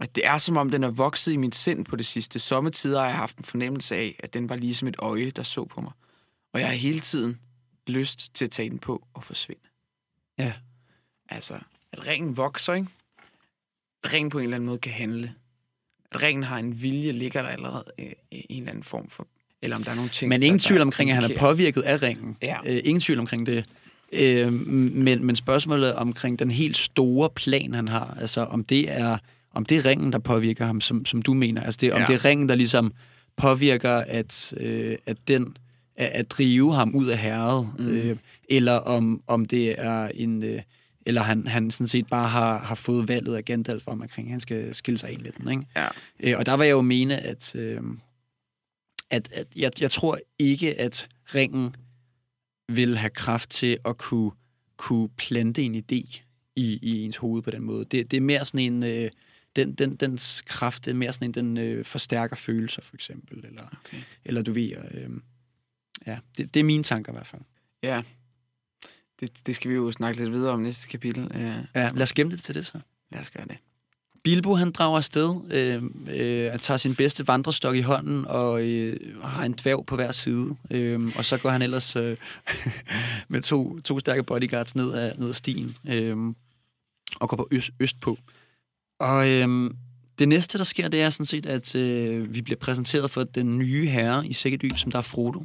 at 0.00 0.16
det 0.16 0.26
er 0.26 0.38
som 0.38 0.56
om, 0.56 0.70
den 0.70 0.84
er 0.84 0.90
vokset 0.90 1.32
i 1.32 1.36
mit 1.36 1.54
sind 1.54 1.84
på 1.84 1.96
det 1.96 2.06
sidste. 2.06 2.38
Sommetider 2.38 3.00
har 3.00 3.06
jeg 3.06 3.16
haft 3.16 3.36
en 3.36 3.44
fornemmelse 3.44 3.96
af, 3.96 4.16
at 4.18 4.34
den 4.34 4.48
var 4.48 4.56
ligesom 4.56 4.88
et 4.88 4.96
øje, 4.98 5.30
der 5.30 5.42
så 5.42 5.64
på 5.64 5.80
mig. 5.80 5.92
Og 6.52 6.60
jeg 6.60 6.68
har 6.68 6.76
hele 6.76 7.00
tiden 7.00 7.40
lyst 7.86 8.34
til 8.34 8.44
at 8.44 8.50
tage 8.50 8.70
den 8.70 8.78
på 8.78 9.06
og 9.14 9.24
forsvinde. 9.24 9.62
Ja. 10.38 10.52
Altså, 11.28 11.58
at 11.92 12.06
ringen 12.06 12.36
vokser, 12.36 12.74
ikke? 12.74 12.88
At 14.04 14.12
ringen 14.12 14.30
på 14.30 14.38
en 14.38 14.44
eller 14.44 14.56
anden 14.56 14.66
måde 14.66 14.78
kan 14.78 14.92
handle. 14.92 15.34
At 16.12 16.22
ringen 16.22 16.42
har 16.42 16.58
en 16.58 16.82
vilje, 16.82 17.12
ligger 17.12 17.42
der 17.42 17.48
allerede 17.48 17.84
øh, 17.98 18.06
i 18.30 18.46
en 18.48 18.62
eller 18.62 18.70
anden 18.70 18.84
form 18.84 19.10
for... 19.10 19.26
Eller 19.62 19.76
om 19.76 19.84
der 19.84 19.90
er 19.90 19.94
nogle 19.94 20.10
ting... 20.10 20.28
Men 20.28 20.42
ingen 20.42 20.58
der- 20.58 20.68
tvivl 20.68 20.80
omkring, 20.80 21.10
at 21.10 21.22
han 21.22 21.32
er 21.32 21.38
påvirket 21.38 21.82
af 21.82 22.02
ringen. 22.02 22.36
Ja. 22.42 22.58
Øh, 22.66 22.80
ingen 22.84 23.00
tvivl 23.00 23.18
omkring 23.20 23.46
det. 23.46 23.66
Øh, 24.12 24.52
men, 24.52 25.24
men 25.24 25.36
spørgsmålet 25.36 25.94
omkring 25.94 26.38
den 26.38 26.50
helt 26.50 26.76
store 26.76 27.30
plan, 27.30 27.74
han 27.74 27.88
har, 27.88 28.16
altså 28.20 28.40
om 28.40 28.64
det 28.64 28.90
er, 28.90 29.18
om 29.56 29.64
det 29.64 29.76
er 29.78 29.84
ringen, 29.84 30.12
der 30.12 30.18
påvirker 30.18 30.66
ham, 30.66 30.80
som, 30.80 31.04
som 31.04 31.22
du 31.22 31.34
mener. 31.34 31.62
Altså 31.62 31.78
det, 31.80 31.92
om 31.92 32.00
Ja. 32.00 32.06
det 32.06 32.14
er 32.14 32.24
ringen, 32.24 32.48
der 32.48 32.54
ligesom 32.54 32.92
påvirker, 33.36 33.94
at, 33.94 34.54
øh, 34.56 34.96
at 35.06 35.16
den 35.28 35.56
at, 35.96 36.06
at 36.06 36.30
drive 36.30 36.74
ham 36.74 36.94
ud 36.94 37.06
af 37.06 37.18
herret, 37.18 37.68
mm. 37.78 37.88
øh, 37.88 38.16
eller 38.48 38.72
om, 38.72 39.22
om 39.26 39.44
det 39.44 39.74
er 39.80 40.08
en... 40.14 40.44
Øh, 40.44 40.62
eller 41.06 41.22
han, 41.22 41.46
han 41.46 41.70
sådan 41.70 41.88
set 41.88 42.06
bare 42.06 42.28
har, 42.28 42.58
har 42.58 42.74
fået 42.74 43.08
valget 43.08 43.34
af 43.36 43.44
Gandalf 43.44 43.86
om, 43.86 44.00
omkring, 44.00 44.30
han 44.30 44.40
skal 44.40 44.74
skille 44.74 44.98
sig 44.98 45.08
af 45.10 45.16
med 45.22 45.32
den. 45.32 45.50
Ikke? 45.50 45.66
Ja. 45.76 45.88
Øh, 46.20 46.38
og 46.38 46.46
der 46.46 46.52
var 46.52 46.64
jeg 46.64 46.72
jo 46.72 46.80
mene, 46.80 47.18
at, 47.18 47.54
øh, 47.54 47.80
at, 49.10 49.28
at 49.32 49.46
jeg, 49.56 49.70
jeg 49.80 49.90
tror 49.90 50.18
ikke, 50.38 50.80
at 50.80 51.08
ringen 51.34 51.76
vil 52.68 52.96
have 52.96 53.10
kraft 53.10 53.50
til 53.50 53.78
at 53.84 53.98
kunne, 53.98 54.30
kunne 54.76 55.08
plante 55.08 55.62
en 55.62 55.74
idé 55.74 56.20
i, 56.56 56.78
i 56.82 57.04
ens 57.04 57.16
hoved 57.16 57.42
på 57.42 57.50
den 57.50 57.62
måde. 57.62 57.84
Det, 57.84 58.10
det 58.10 58.16
er 58.16 58.20
mere 58.20 58.44
sådan 58.44 58.60
en... 58.60 58.84
Øh, 58.84 59.10
den, 59.56 59.72
den, 59.74 59.96
dens 59.96 60.42
kraft 60.46 60.84
det 60.84 60.90
er 60.90 60.94
mere 60.94 61.12
sådan 61.12 61.28
en, 61.28 61.34
den 61.34 61.58
øh, 61.58 61.84
forstærker 61.84 62.36
følelser, 62.36 62.82
for 62.82 62.94
eksempel. 62.94 63.44
Eller, 63.44 63.62
Okay. 63.84 63.98
eller 64.24 64.42
du 64.42 64.52
ved... 64.52 64.72
Øh, 64.94 65.10
ja, 66.06 66.18
det, 66.38 66.54
det 66.54 66.60
er 66.60 66.64
mine 66.64 66.82
tanker 66.82 67.12
i 67.12 67.14
hvert 67.14 67.26
fald. 67.26 67.42
Ja. 67.82 68.02
Det, 69.20 69.46
det 69.46 69.56
skal 69.56 69.70
vi 69.70 69.74
jo 69.76 69.92
snakke 69.92 70.20
lidt 70.20 70.32
videre 70.32 70.52
om 70.52 70.60
næste 70.60 70.88
kapitel. 70.88 71.30
Ja, 71.34 71.54
Ja, 71.74 71.90
lad 71.94 72.02
os 72.02 72.12
gemme 72.12 72.32
det 72.32 72.42
til 72.42 72.54
det 72.54 72.66
så. 72.66 72.78
lad 73.12 73.20
os 73.20 73.30
gøre 73.30 73.44
det. 73.48 73.56
Bilbo 74.24 74.54
han 74.54 74.70
drager 74.70 74.96
afsted, 74.96 75.52
øh, 75.52 75.82
øh, 76.08 76.50
han 76.50 76.60
tager 76.60 76.78
sin 76.78 76.94
bedste 76.94 77.28
vandrestok 77.28 77.76
i 77.76 77.80
hånden 77.80 78.24
og 78.24 78.64
øh, 78.68 79.22
har 79.22 79.44
en 79.44 79.52
dværg 79.52 79.86
på 79.86 79.96
hver 79.96 80.12
side. 80.12 80.56
Øh, 80.70 81.00
og 81.18 81.24
så 81.24 81.38
går 81.38 81.50
han 81.50 81.62
ellers 81.62 81.96
øh, 81.96 82.16
med 83.28 83.42
to, 83.42 83.80
to 83.80 83.98
stærke 84.00 84.22
bodyguards 84.22 84.74
ned 84.74 84.94
ad, 84.94 85.16
ned 85.18 85.28
ad 85.28 85.32
stien 85.32 85.76
øh, 85.88 86.16
og 87.20 87.28
går 87.28 87.36
på 87.36 87.48
øst, 87.50 87.70
øst 87.80 88.00
på. 88.00 88.18
Og 88.98 89.28
øh, 89.30 89.70
det 90.18 90.28
næste, 90.28 90.58
der 90.58 90.64
sker, 90.64 90.88
det 90.88 91.02
er 91.02 91.10
sådan 91.10 91.26
set, 91.26 91.46
at 91.46 91.74
øh, 91.74 92.34
vi 92.34 92.42
bliver 92.42 92.58
præsenteret 92.58 93.10
for 93.10 93.24
den 93.24 93.58
nye 93.58 93.86
herre 93.86 94.26
i 94.26 94.32
Sækkedyb, 94.32 94.76
som 94.76 94.90
der 94.90 94.98
er 94.98 95.02
Frodo. 95.02 95.44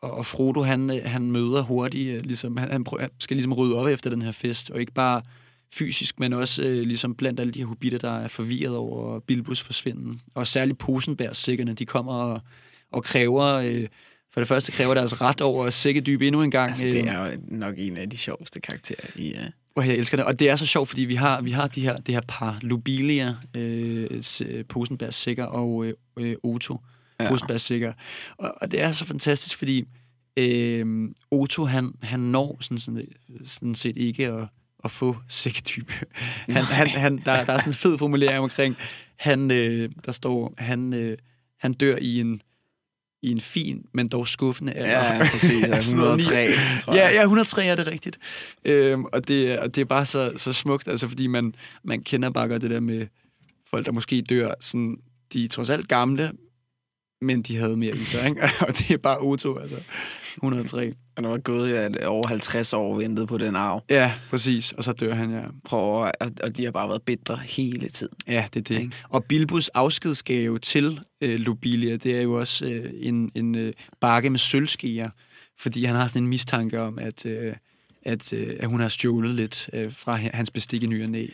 Og, 0.00 0.10
og 0.10 0.26
Frodo, 0.26 0.62
han, 0.62 0.90
øh, 0.90 1.02
han 1.04 1.30
møder 1.30 1.62
hurtigt, 1.62 2.16
øh, 2.16 2.22
ligesom, 2.24 2.56
han, 2.56 2.70
han 2.70 2.84
prøver, 2.84 3.06
skal 3.18 3.36
ligesom 3.36 3.52
rydde 3.52 3.76
op 3.76 3.86
efter 3.86 4.10
den 4.10 4.22
her 4.22 4.32
fest, 4.32 4.70
og 4.70 4.80
ikke 4.80 4.92
bare 4.92 5.22
fysisk, 5.72 6.20
men 6.20 6.32
også 6.32 6.62
øh, 6.62 6.82
ligesom 6.82 7.14
blandt 7.14 7.40
alle 7.40 7.52
de 7.52 7.58
her 7.58 7.66
hobitter, 7.66 7.98
der 7.98 8.18
er 8.18 8.28
forvirret 8.28 8.76
over 8.76 9.20
Bilbos 9.20 9.60
forsvinden. 9.60 10.20
Og 10.34 10.46
særligt 10.46 10.78
Posenberg-sikkerne, 10.78 11.74
de 11.74 11.86
kommer 11.86 12.12
og, 12.12 12.40
og 12.92 13.04
kræver, 13.04 13.44
øh, 13.44 13.86
for 14.32 14.40
det 14.40 14.48
første 14.48 14.72
kræver 14.72 14.94
deres 14.94 15.20
ret 15.20 15.40
over 15.40 15.70
Sækkedyb 15.70 16.22
endnu 16.22 16.42
en 16.42 16.50
gang. 16.50 16.70
Altså, 16.70 16.86
det 16.86 17.08
er 17.08 17.26
jo 17.26 17.38
nok 17.48 17.74
en 17.78 17.96
af 17.96 18.10
de 18.10 18.16
sjoveste 18.16 18.60
karakterer 18.60 19.06
i... 19.16 19.32
Uh... 19.32 19.59
Og 19.76 19.86
jeg 19.86 19.94
elsker 19.94 20.16
det. 20.16 20.26
Og 20.26 20.38
det 20.38 20.50
er 20.50 20.56
så 20.56 20.66
sjovt, 20.66 20.88
fordi 20.88 21.04
vi 21.04 21.14
har, 21.14 21.40
vi 21.40 21.50
har 21.50 21.66
de 21.66 21.80
her, 21.80 21.96
det 21.96 22.14
her 22.14 22.22
par, 22.28 22.58
Lobelia, 22.62 23.36
øh, 23.56 24.22
Posenberg 24.68 25.14
Sikker 25.14 25.44
og 25.44 25.84
øh, 25.86 25.94
øh, 26.16 26.36
Otto 26.42 26.80
ja. 27.20 27.24
Ja. 27.24 27.30
Posenberg 27.30 27.60
Sikker. 27.60 27.92
Og, 28.38 28.54
og 28.60 28.70
det 28.70 28.82
er 28.82 28.92
så 28.92 29.04
fantastisk, 29.04 29.58
fordi 29.58 29.84
øh, 30.36 31.08
Otto, 31.30 31.64
han, 31.64 31.92
han 32.02 32.20
når 32.20 32.58
sådan, 32.60 32.78
sådan, 32.78 33.06
sådan 33.44 33.74
set 33.74 33.96
ikke 33.96 34.26
at, 34.26 34.48
at 34.84 34.90
få 34.90 35.16
sækketype. 35.28 35.92
Han, 36.48 36.64
han, 36.64 36.88
han, 36.88 37.16
der, 37.16 37.44
der 37.44 37.52
er 37.52 37.58
sådan 37.58 37.70
en 37.70 37.74
fed 37.74 37.98
formulering 37.98 38.38
omkring, 38.38 38.76
han, 39.16 39.50
øh, 39.50 39.90
der 40.06 40.12
står, 40.12 40.54
han, 40.58 40.92
øh, 40.94 41.18
han 41.58 41.72
dør 41.72 41.96
i 42.00 42.20
en, 42.20 42.40
i 43.22 43.30
en 43.30 43.40
fin, 43.40 43.84
men 43.94 44.08
dog 44.08 44.28
skuffende 44.28 44.72
alder. 44.72 45.14
Ja, 45.14 45.18
præcis. 45.32 45.94
Noget 45.94 46.18
103, 46.18 46.48
tror 46.84 46.94
Ja, 46.94 47.04
jeg. 47.06 47.14
ja, 47.14 47.22
103 47.22 47.64
er 47.66 47.74
det 47.76 47.86
rigtigt. 47.86 48.18
Øhm, 48.64 49.04
og, 49.04 49.28
det, 49.28 49.50
er- 49.52 49.60
og 49.60 49.74
det 49.74 49.80
er 49.80 49.84
bare 49.84 50.06
så, 50.06 50.32
så 50.36 50.52
smukt, 50.52 50.88
altså 50.88 51.08
fordi 51.08 51.26
man, 51.26 51.54
man 51.84 52.02
kender 52.02 52.30
bare 52.30 52.48
godt 52.48 52.62
det 52.62 52.70
der 52.70 52.80
med 52.80 53.06
folk, 53.70 53.86
der 53.86 53.92
måske 53.92 54.20
dør, 54.22 54.50
sådan, 54.60 54.96
de 55.32 55.44
er 55.44 55.48
trods 55.48 55.70
alt 55.70 55.88
gamle, 55.88 56.30
men 57.22 57.42
de 57.42 57.56
havde 57.56 57.76
mere 57.76 57.96
i 57.96 58.04
sig, 58.04 58.28
ikke? 58.28 58.42
og 58.68 58.78
det 58.78 58.90
er 58.90 58.96
bare 58.96 59.18
Otto, 59.18 59.56
altså 59.56 59.76
103. 60.36 60.92
Og 61.16 61.22
der 61.22 61.28
var 61.28 61.38
gået 61.38 61.70
ja, 61.70 62.06
over 62.06 62.26
50 62.26 62.72
år 62.72 62.96
ventet 62.96 63.28
på 63.28 63.38
den 63.38 63.56
arv. 63.56 63.84
Ja, 63.90 64.14
præcis, 64.30 64.72
og 64.72 64.84
så 64.84 64.92
dør 64.92 65.14
han, 65.14 65.30
ja. 65.30 65.42
Prøv 65.64 66.04
at, 66.20 66.40
og, 66.40 66.56
de 66.56 66.64
har 66.64 66.70
bare 66.70 66.88
været 66.88 67.02
bitre 67.02 67.36
hele 67.36 67.88
tiden. 67.88 68.14
Ja, 68.26 68.46
det 68.54 68.60
er 68.60 68.74
det. 68.74 68.80
Ikke? 68.82 68.96
Og 69.08 69.24
Bilbos 69.24 69.68
afskedsgave 69.68 70.58
til 70.58 71.00
øh, 71.20 71.40
Lobelia, 71.40 71.96
det 71.96 72.16
er 72.16 72.22
jo 72.22 72.38
også 72.38 72.64
øh, 72.64 72.90
en, 72.94 73.30
en 73.34 73.54
øh, 73.54 73.72
bakke 74.00 74.30
med 74.30 74.38
sølvskeer, 74.38 75.10
fordi 75.58 75.84
han 75.84 75.96
har 75.96 76.08
sådan 76.08 76.22
en 76.22 76.28
mistanke 76.28 76.80
om, 76.80 76.98
at, 76.98 77.26
øh, 77.26 77.52
at, 78.02 78.32
øh, 78.32 78.56
at 78.60 78.68
hun 78.68 78.80
har 78.80 78.88
stjålet 78.88 79.34
lidt 79.34 79.70
øh, 79.72 79.92
fra 79.92 80.16
hans 80.16 80.50
bestik 80.50 80.82
i 80.82 80.86
ny 80.86 81.02
og 81.02 81.10
næ. 81.10 81.26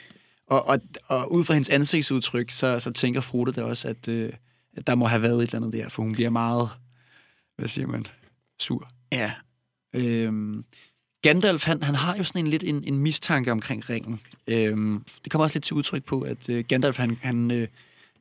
Og, 0.47 0.69
og, 0.69 0.79
og 1.09 1.33
ud 1.33 1.45
fra 1.45 1.55
hendes 1.55 1.69
ansigtsudtryk, 1.69 2.51
så, 2.51 2.81
så 2.81 2.93
tænker 2.93 3.21
Frodo 3.21 3.51
da 3.51 3.63
også, 3.63 3.89
at, 3.89 4.09
øh, 4.09 4.25
at 4.27 4.39
der 4.87 4.95
må 4.95 5.07
have 5.07 5.23
været 5.23 5.37
et 5.37 5.43
eller 5.43 5.57
andet 5.57 5.73
der, 5.73 5.89
for 5.89 6.03
hun 6.03 6.13
bliver 6.13 6.31
meget, 6.31 6.69
hvad 7.57 7.69
siger 7.69 7.87
man, 7.87 8.07
sur. 8.61 8.91
Ja. 9.13 9.33
Øhm, 9.95 10.65
Gandalf, 11.23 11.65
han, 11.65 11.83
han 11.83 11.95
har 11.95 12.17
jo 12.17 12.25
sådan 12.25 12.45
en 12.45 12.51
lidt 12.51 12.65
en, 12.65 12.85
en 12.85 12.99
mistanke 12.99 13.53
omkring 13.53 13.91
ringen. 13.91 14.21
Øhm, 14.47 15.05
det 15.25 15.33
kommer 15.33 15.45
også 15.45 15.57
lidt 15.57 15.65
til 15.65 15.75
udtryk 15.75 16.05
på, 16.05 16.21
at 16.21 16.49
øh, 16.49 16.65
Gandalf, 16.69 16.97
han, 16.97 17.19
han, 17.23 17.51
øh, 17.51 17.69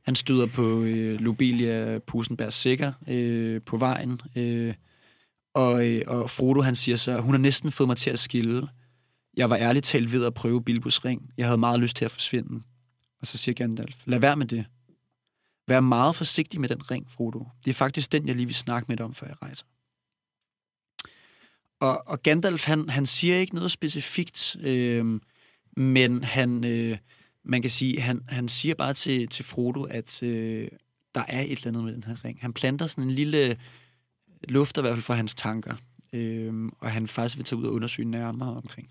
han 0.06 0.16
støder 0.16 0.46
på 0.46 0.82
øh, 0.84 1.20
Lobelia 1.20 2.00
Posenberg 2.00 2.54
Sikker 2.54 2.94
øh, 3.08 3.62
på 3.62 3.78
vejen. 3.78 4.22
Øh, 4.36 4.74
og, 5.54 5.88
øh, 5.88 6.02
og 6.08 6.30
Frodo, 6.30 6.62
han 6.62 6.76
siger 6.76 6.98
så, 6.98 7.22
hun 7.22 7.34
har 7.34 7.40
næsten 7.40 7.72
fået 7.72 7.88
mig 7.88 7.98
til 7.98 8.10
at 8.10 8.20
skille. 8.20 8.68
Jeg 9.38 9.50
var 9.50 9.58
ærligt 9.58 9.86
talt 9.86 10.12
ved 10.12 10.26
at 10.26 10.34
prøve 10.34 10.64
Bilbos 10.64 11.06
ring. 11.06 11.34
Jeg 11.38 11.46
havde 11.46 11.58
meget 11.58 11.80
lyst 11.80 11.96
til 11.96 12.06
at 12.06 12.12
forsvinde. 12.12 12.62
Og 13.22 13.28
så 13.28 13.38
siger 13.38 13.56
Gandalf, 13.56 13.96
lad 14.06 14.20
være 14.20 14.36
med 14.36 14.46
det. 14.46 14.66
Vær 15.68 15.80
meget 15.80 16.16
forsigtig 16.16 16.62
med 16.62 16.70
den 16.70 16.92
ring, 16.92 17.12
Frodo. 17.12 17.48
Det 17.66 17.72
er 17.72 17.76
faktisk 17.76 18.12
den, 18.12 18.28
jeg 18.28 18.36
lige 18.36 18.46
vil 18.46 18.56
snakke 18.56 18.86
med 18.88 18.98
dig 18.98 19.06
om, 19.06 19.14
før 19.14 19.28
jeg 19.28 19.42
rejser. 19.42 19.66
Og, 21.80 22.08
og 22.08 22.24
Gandalf, 22.24 22.66
han, 22.66 22.90
han 22.90 23.06
siger 23.06 23.38
ikke 23.38 23.56
noget 23.56 23.72
specifikt, 23.72 24.56
øh, 24.60 25.20
men 25.78 26.24
han, 26.24 26.64
øh, 26.64 26.98
man 27.44 27.62
kan 27.62 27.72
sige, 27.72 28.02
han, 28.02 28.22
han 28.28 28.48
siger 28.48 28.76
bare 28.76 28.94
til, 28.94 29.28
til 29.28 29.46
Frodo, 29.46 29.84
at 29.84 30.24
øh, 30.24 30.68
der 31.16 31.24
er 31.28 31.42
et 31.42 31.52
eller 31.52 31.68
andet 31.68 31.84
med 31.84 31.94
den 31.94 32.04
her 32.04 32.26
ring. 32.26 32.38
Han 32.42 32.54
planter 32.54 32.88
sådan 32.88 33.04
en 33.04 33.12
lille 33.12 33.58
luft, 34.50 34.78
i 34.78 34.82
hvert 34.82 34.94
fald 34.94 35.02
for 35.02 35.14
hans 35.14 35.36
tanker, 35.36 35.76
øh, 36.14 36.54
og 36.80 36.92
han 36.92 37.08
faktisk 37.08 37.38
vil 37.38 37.46
tage 37.46 37.60
ud 37.60 37.66
og 37.66 37.74
undersøge 37.74 38.10
nærmere 38.10 38.56
omkring. 38.56 38.90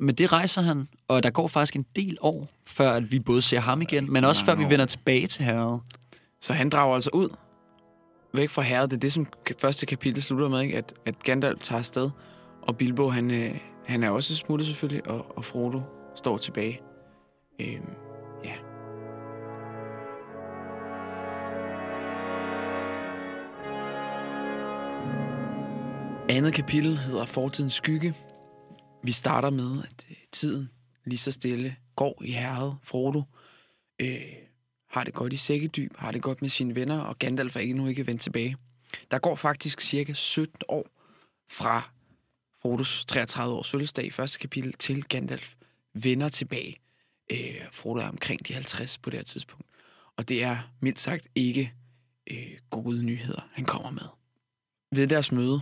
Men 0.00 0.14
det 0.14 0.32
rejser 0.32 0.62
han, 0.62 0.88
og 1.08 1.22
der 1.22 1.30
går 1.30 1.48
faktisk 1.48 1.76
en 1.76 1.86
del 1.96 2.18
år, 2.20 2.48
før 2.66 2.92
at 2.92 3.10
vi 3.10 3.20
både 3.20 3.42
ser 3.42 3.60
ham 3.60 3.82
igen, 3.82 4.12
men 4.12 4.24
også 4.24 4.44
før 4.44 4.54
vi 4.54 4.64
vender 4.64 4.86
tilbage 4.86 5.26
til 5.26 5.44
herret. 5.44 5.80
Så 6.46 6.52
han 6.52 6.70
drager 6.70 6.94
altså 6.94 7.10
ud 7.12 7.28
væk 8.34 8.50
fra 8.50 8.62
herret. 8.62 8.90
Det 8.90 8.96
er 8.96 9.00
det, 9.00 9.12
som 9.12 9.26
første 9.60 9.86
kapitel 9.86 10.22
slutter 10.22 10.48
med, 10.48 10.60
ikke? 10.60 10.76
At, 10.76 10.94
at 11.06 11.22
Gandalf 11.22 11.62
tager 11.62 11.78
afsted, 11.78 12.10
og 12.62 12.76
Bilbo, 12.76 13.08
han, 13.08 13.30
øh, 13.30 13.60
han 13.86 14.02
er 14.02 14.10
også 14.10 14.36
smuttet 14.36 14.66
selvfølgelig, 14.66 15.08
og, 15.08 15.36
og 15.36 15.44
Frodo 15.44 15.80
står 16.14 16.36
tilbage. 16.36 16.80
Øhm, 17.60 17.90
ja. 18.44 18.54
Andet 26.28 26.54
kapitel 26.54 26.98
hedder 26.98 27.24
Fortidens 27.24 27.74
skygge. 27.74 28.14
Vi 29.02 29.12
starter 29.12 29.50
med, 29.50 29.82
at 29.82 30.06
øh, 30.10 30.16
tiden 30.32 30.70
lige 31.04 31.18
så 31.18 31.32
stille 31.32 31.76
går 31.96 32.22
i 32.24 32.30
herret. 32.32 32.76
Frodo 32.82 33.22
øh, 34.00 34.45
har 34.96 35.04
det 35.04 35.14
godt 35.14 35.32
i 35.32 35.36
sækkedyb, 35.36 35.92
har 35.98 36.10
det 36.10 36.22
godt 36.22 36.42
med 36.42 36.48
sine 36.48 36.74
venner, 36.74 37.00
og 37.00 37.18
Gandalf 37.18 37.56
er 37.56 37.60
endnu 37.60 37.86
ikke 37.86 38.06
vendt 38.06 38.20
tilbage. 38.20 38.56
Der 39.10 39.18
går 39.18 39.34
faktisk 39.34 39.80
cirka 39.80 40.12
17 40.12 40.60
år 40.68 40.86
fra 41.50 41.90
Frodos 42.62 43.04
33 43.08 43.54
års 43.54 43.70
fødselsdag 43.70 44.04
i 44.04 44.10
første 44.10 44.38
kapitel 44.38 44.72
til 44.72 45.04
Gandalf 45.04 45.54
vender 45.94 46.28
tilbage. 46.28 46.76
Øh, 47.32 47.62
Frodo 47.72 48.00
er 48.00 48.08
omkring 48.08 48.48
de 48.48 48.54
50 48.54 48.98
på 48.98 49.10
det 49.10 49.18
her 49.18 49.24
tidspunkt. 49.24 49.66
Og 50.16 50.28
det 50.28 50.42
er 50.42 50.58
mildt 50.80 51.00
sagt 51.00 51.28
ikke 51.34 51.72
øh, 52.30 52.58
gode 52.70 53.02
nyheder, 53.02 53.48
han 53.52 53.64
kommer 53.64 53.90
med. 53.90 54.08
ved 54.92 55.08
deres 55.08 55.32
møde, 55.32 55.60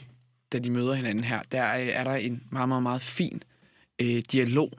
da 0.52 0.58
de 0.58 0.70
møder 0.70 0.94
hinanden 0.94 1.24
her, 1.24 1.42
der 1.42 1.62
er, 1.62 1.90
er 2.00 2.04
der 2.04 2.14
en 2.14 2.42
meget, 2.50 2.68
meget, 2.68 2.82
meget 2.82 3.02
fin 3.02 3.42
øh, 3.98 4.22
dialog, 4.32 4.72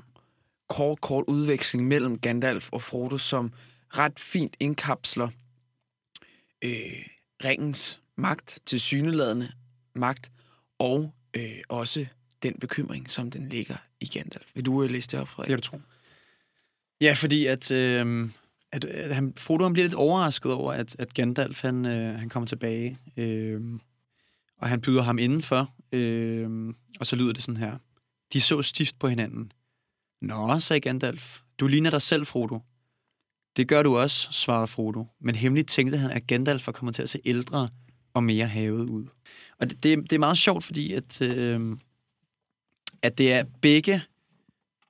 kort, 0.69 1.01
kort 1.01 1.23
udveksling 1.27 1.87
mellem 1.87 2.19
Gandalf 2.19 2.69
og 2.71 2.81
Frodo, 2.81 3.17
som 3.17 3.51
ret 3.89 4.19
fint 4.19 4.55
indkapsler 4.59 5.29
øh, 6.63 7.05
ringens 7.43 8.01
magt, 8.15 8.59
til 8.65 8.79
syneladende 8.79 9.51
magt, 9.95 10.31
og 10.79 11.13
øh, 11.37 11.57
også 11.69 12.05
den 12.43 12.53
bekymring, 12.59 13.11
som 13.11 13.31
den 13.31 13.49
ligger 13.49 13.75
i 13.99 14.05
Gandalf. 14.05 14.51
Vil 14.53 14.65
du 14.65 14.83
øh, 14.83 14.89
læse 14.89 15.07
det 15.07 15.19
op, 15.19 15.27
Frederik? 15.27 15.47
Det 15.47 15.51
kan 15.51 15.61
du 15.61 15.77
tro. 15.77 15.81
Ja, 17.01 17.13
fordi 17.13 17.45
at, 17.45 17.71
øh, 17.71 18.29
at, 18.71 18.85
at 18.85 19.15
han, 19.15 19.33
Frodo 19.37 19.63
han 19.63 19.73
bliver 19.73 19.87
lidt 19.87 19.95
overrasket 19.95 20.51
over, 20.51 20.73
at, 20.73 20.95
at 20.99 21.13
Gandalf 21.13 21.61
han, 21.61 21.85
øh, 21.85 22.19
han 22.19 22.29
kommer 22.29 22.47
tilbage, 22.47 22.99
øh, 23.17 23.61
og 24.57 24.69
han 24.69 24.81
byder 24.81 25.01
ham 25.01 25.19
indenfor, 25.19 25.73
øh, 25.91 26.73
og 26.99 27.07
så 27.07 27.15
lyder 27.15 27.33
det 27.33 27.43
sådan 27.43 27.57
her. 27.57 27.77
De 28.33 28.41
så 28.41 28.61
stift 28.61 28.99
på 28.99 29.07
hinanden. 29.07 29.51
Nå, 30.21 30.59
sagde 30.59 30.79
Gandalf, 30.79 31.39
du 31.59 31.67
ligner 31.67 31.89
dig 31.89 32.01
selv, 32.01 32.25
Frodo. 32.25 32.59
Det 33.57 33.67
gør 33.67 33.83
du 33.83 33.97
også, 33.97 34.27
svarede 34.31 34.67
Frodo, 34.67 35.05
men 35.19 35.35
hemmeligt 35.35 35.67
tænkte 35.67 35.97
han, 35.97 36.11
at 36.11 36.27
Gandalf 36.27 36.67
var 36.67 36.73
kommet 36.73 36.95
til 36.95 37.03
at 37.03 37.09
se 37.09 37.19
ældre 37.25 37.69
og 38.13 38.23
mere 38.23 38.47
havet 38.47 38.89
ud. 38.89 39.05
Og 39.59 39.69
det, 39.69 39.83
det, 39.83 40.03
det 40.03 40.13
er 40.13 40.19
meget 40.19 40.37
sjovt, 40.37 40.63
fordi 40.63 40.93
at, 40.93 41.21
øh, 41.21 41.77
at 43.01 43.17
det 43.17 43.33
er 43.33 43.43
begge 43.61 44.01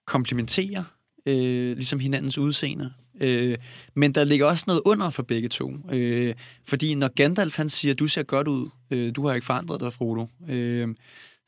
komplementerer 0.05 0.83
øh, 1.25 1.75
ligesom 1.75 1.99
hinandens 1.99 2.37
udseende. 2.37 2.93
Øh, 3.21 3.57
men 3.93 4.15
der 4.15 4.23
ligger 4.23 4.45
også 4.45 4.63
noget 4.67 4.81
under 4.85 5.09
for 5.09 5.23
begge 5.23 5.49
to. 5.49 5.73
Øh, 5.91 6.35
fordi 6.63 6.95
når 6.95 7.07
Gandalf 7.07 7.57
han 7.57 7.69
siger, 7.69 7.93
du 7.93 8.07
ser 8.07 8.23
godt 8.23 8.47
ud, 8.47 8.69
øh, 8.91 9.15
du 9.15 9.27
har 9.27 9.35
ikke 9.35 9.45
forandret 9.45 9.79
dig, 9.79 9.93
Frodo, 9.93 10.27
øh, 10.47 10.95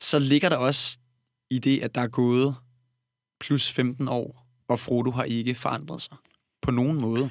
så 0.00 0.18
ligger 0.18 0.48
der 0.48 0.56
også 0.56 0.98
i 1.50 1.58
det, 1.58 1.80
at 1.80 1.94
der 1.94 2.00
er 2.00 2.08
gået 2.08 2.54
plus 3.40 3.72
15 3.72 4.08
år, 4.08 4.46
og 4.68 4.80
Frodo 4.80 5.10
har 5.10 5.24
ikke 5.24 5.54
forandret 5.54 6.02
sig 6.02 6.16
på 6.62 6.70
nogen 6.70 7.00
måde. 7.00 7.30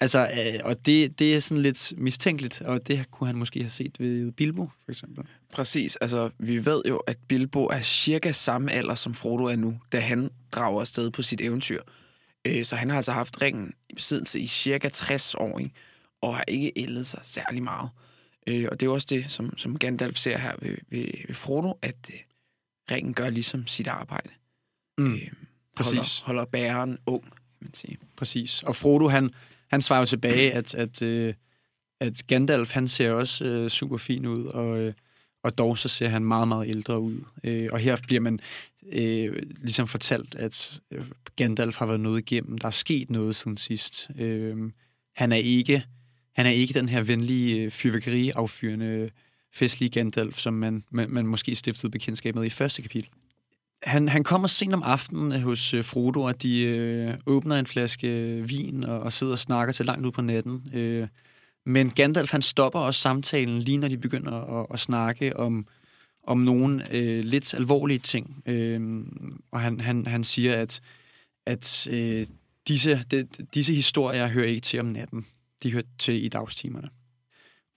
Altså, 0.00 0.18
øh, 0.18 0.60
og 0.64 0.86
det, 0.86 1.18
det 1.18 1.36
er 1.36 1.40
sådan 1.40 1.62
lidt 1.62 1.92
mistænkeligt, 1.96 2.62
og 2.62 2.86
det 2.86 3.10
kunne 3.10 3.26
han 3.26 3.36
måske 3.36 3.60
have 3.60 3.70
set 3.70 4.00
ved 4.00 4.32
Bilbo, 4.32 4.70
for 4.84 4.92
eksempel. 4.92 5.24
Præcis. 5.52 5.96
Altså, 5.96 6.30
vi 6.38 6.64
ved 6.64 6.82
jo, 6.88 6.96
at 6.96 7.18
Bilbo 7.28 7.64
er 7.64 7.80
cirka 7.80 8.32
samme 8.32 8.72
alder, 8.72 8.94
som 8.94 9.14
Frodo 9.14 9.44
er 9.44 9.56
nu, 9.56 9.80
da 9.92 10.00
han 10.00 10.30
drager 10.52 10.80
afsted 10.80 11.10
på 11.10 11.22
sit 11.22 11.40
eventyr. 11.40 11.82
Øh, 12.44 12.64
så 12.64 12.76
han 12.76 12.90
har 12.90 12.96
altså 12.96 13.12
haft 13.12 13.42
ringen 13.42 13.72
i 13.88 13.94
besiddelse 13.94 14.40
i 14.40 14.46
cirka 14.46 14.88
60 14.88 15.34
år, 15.34 15.58
ikke? 15.58 15.72
og 16.20 16.36
har 16.36 16.44
ikke 16.48 16.72
ældet 16.76 17.06
sig 17.06 17.20
særlig 17.22 17.62
meget. 17.62 17.90
Øh, 18.46 18.68
og 18.70 18.80
det 18.80 18.86
er 18.86 18.90
også 18.90 19.06
det, 19.10 19.26
som, 19.28 19.58
som 19.58 19.78
Gandalf 19.78 20.16
ser 20.16 20.38
her 20.38 20.52
ved, 20.58 20.76
ved, 20.88 21.06
ved 21.26 21.34
Frodo, 21.34 21.78
at 21.82 22.10
øh, 22.12 22.18
ringen 22.90 23.14
gør 23.14 23.30
ligesom 23.30 23.66
sit 23.66 23.86
arbejde. 23.86 24.30
Mm. 24.98 25.14
Øh, 25.14 25.28
Præcis. 25.76 25.94
Holder, 25.94 26.22
holder 26.24 26.44
bæren 26.44 26.98
ung, 27.06 27.24
man 27.60 27.74
sige. 27.74 27.98
Præcis. 28.16 28.62
Og 28.62 28.76
Frodo, 28.76 29.08
han, 29.08 29.30
han 29.70 29.82
svarer 29.82 30.00
jo 30.00 30.06
tilbage, 30.06 30.52
at, 30.52 30.74
at, 30.74 31.02
øh, 31.02 31.34
at 32.00 32.26
Gandalf, 32.26 32.72
han 32.72 32.88
ser 32.88 33.12
også 33.12 33.44
øh, 33.44 33.70
super 33.70 33.96
fin 33.96 34.26
ud, 34.26 34.44
og, 34.44 34.80
øh, 34.80 34.92
og 35.42 35.58
dog 35.58 35.78
så 35.78 35.88
ser 35.88 36.08
han 36.08 36.24
meget, 36.24 36.48
meget 36.48 36.68
ældre 36.68 37.00
ud. 37.00 37.20
Øh, 37.44 37.68
og 37.72 37.78
her 37.78 37.96
bliver 38.06 38.20
man 38.20 38.40
øh, 38.92 39.42
ligesom 39.62 39.88
fortalt, 39.88 40.34
at 40.34 40.80
øh, 40.90 41.04
Gandalf 41.36 41.76
har 41.76 41.86
været 41.86 42.00
noget 42.00 42.18
igennem. 42.18 42.58
Der 42.58 42.66
er 42.66 42.70
sket 42.70 43.10
noget 43.10 43.36
siden 43.36 43.56
sidst. 43.56 44.10
Øh, 44.18 44.72
han 45.14 45.32
er 45.32 45.36
ikke 45.36 45.84
han 46.32 46.46
er 46.46 46.50
ikke 46.50 46.74
den 46.74 46.88
her 46.88 47.02
venlige 47.02 47.62
øh, 47.62 47.70
fyrværkeri-affyrende 47.70 49.10
festlige 49.52 49.90
Gandalf, 49.90 50.38
som 50.38 50.54
man, 50.54 50.84
man, 50.90 51.10
man 51.10 51.26
måske 51.26 51.54
stiftede 51.54 51.90
bekendtskab 51.90 52.34
med 52.34 52.44
i 52.44 52.50
første 52.50 52.82
kapitel. 52.82 53.10
Han, 53.82 54.08
han 54.08 54.24
kommer 54.24 54.48
sent 54.48 54.74
om 54.74 54.82
aftenen 54.82 55.32
øh, 55.32 55.40
hos 55.40 55.74
øh, 55.74 55.84
Frodo, 55.84 56.22
og 56.22 56.42
de 56.42 56.62
øh, 56.62 57.14
åbner 57.26 57.56
en 57.56 57.66
flaske 57.66 58.08
øh, 58.08 58.48
vin 58.48 58.84
og, 58.84 59.00
og 59.00 59.12
sidder 59.12 59.32
og 59.32 59.38
snakker 59.38 59.72
til 59.72 59.86
langt 59.86 60.06
ud 60.06 60.12
på 60.12 60.22
natten. 60.22 60.70
Øh, 60.74 61.08
men 61.66 61.90
Gandalf 61.90 62.30
han 62.30 62.42
stopper 62.42 62.80
også 62.80 63.00
samtalen, 63.00 63.58
lige 63.58 63.78
når 63.78 63.88
de 63.88 63.98
begynder 63.98 64.60
at, 64.60 64.66
at 64.70 64.80
snakke 64.80 65.36
om, 65.36 65.66
om 66.22 66.38
nogle 66.38 66.94
øh, 66.96 67.24
lidt 67.24 67.54
alvorlige 67.54 67.98
ting. 67.98 68.42
Øh, 68.46 69.02
og 69.50 69.60
han, 69.60 69.80
han, 69.80 70.06
han 70.06 70.24
siger, 70.24 70.54
at, 70.54 70.80
at 71.46 71.88
øh, 71.90 72.26
disse, 72.68 73.04
de, 73.10 73.28
disse 73.54 73.74
historier 73.74 74.26
hører 74.26 74.46
ikke 74.46 74.60
til 74.60 74.80
om 74.80 74.86
natten. 74.86 75.26
De 75.62 75.72
hører 75.72 75.84
til 75.98 76.24
i 76.24 76.28
dagstimerne. 76.28 76.88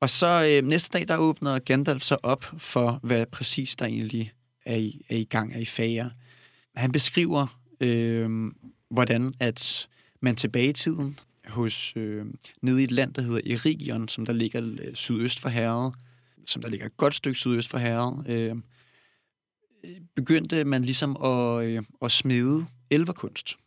Og 0.01 0.09
så 0.09 0.43
øh, 0.43 0.67
næste 0.67 0.97
dag, 0.97 1.07
der 1.07 1.17
åbner 1.17 1.59
Gandalf 1.59 2.03
så 2.03 2.17
op 2.23 2.45
for, 2.57 2.99
hvad 3.03 3.25
præcis 3.25 3.75
der 3.75 3.85
egentlig 3.85 4.31
er 4.65 4.75
i, 4.75 5.05
er 5.09 5.15
i 5.15 5.23
gang, 5.23 5.53
er 5.53 5.59
i 5.59 5.65
fære. 5.65 6.11
Han 6.75 6.91
beskriver, 6.91 7.59
øh, 7.81 8.51
hvordan 8.89 9.33
at 9.39 9.87
man 10.21 10.35
tilbage 10.35 10.69
i 10.69 10.73
tiden, 10.73 11.19
hos, 11.47 11.93
øh, 11.95 12.25
nede 12.61 12.81
i 12.81 12.83
et 12.83 12.91
land, 12.91 13.13
der 13.13 13.21
hedder 13.21 13.53
Erigion, 13.53 14.07
som 14.07 14.25
der 14.25 14.33
ligger 14.33 14.77
øh, 14.81 14.95
sydøst 14.95 15.39
for 15.39 15.49
herret, 15.49 15.93
som 16.45 16.61
der 16.61 16.69
ligger 16.69 16.85
et 16.85 16.97
godt 16.97 17.15
stykke 17.15 17.39
sydøst 17.39 17.69
for 17.69 17.77
herret, 17.77 18.27
øh, 18.27 18.55
begyndte 20.15 20.63
man 20.63 20.81
ligesom 20.81 21.17
at, 21.23 21.65
øh, 21.65 21.83
at 22.01 22.11
smede 22.11 22.65
elverkunst. 22.89 23.57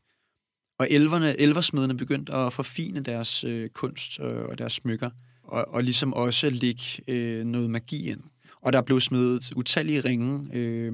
Og 0.79 0.91
elverne, 0.91 1.41
elversmedene 1.41 1.97
begyndte 1.97 2.33
at 2.33 2.53
forfine 2.53 3.01
deres 3.01 3.45
øh, 3.45 3.71
kunst 3.71 4.21
øh, 4.21 4.45
og 4.45 4.59
deres 4.59 4.73
smykker, 4.73 5.11
og, 5.43 5.69
og 5.69 5.85
ligesom 5.85 6.13
også 6.13 6.51
lægge 6.51 6.85
øh, 7.09 7.45
noget 7.45 7.71
magi 7.71 8.11
ind. 8.11 8.21
Og 8.61 8.73
der 8.73 8.83
blev 8.83 9.01
smidt 9.01 9.53
utallige 9.57 10.01
ringe, 10.01 10.49
øh, 10.53 10.93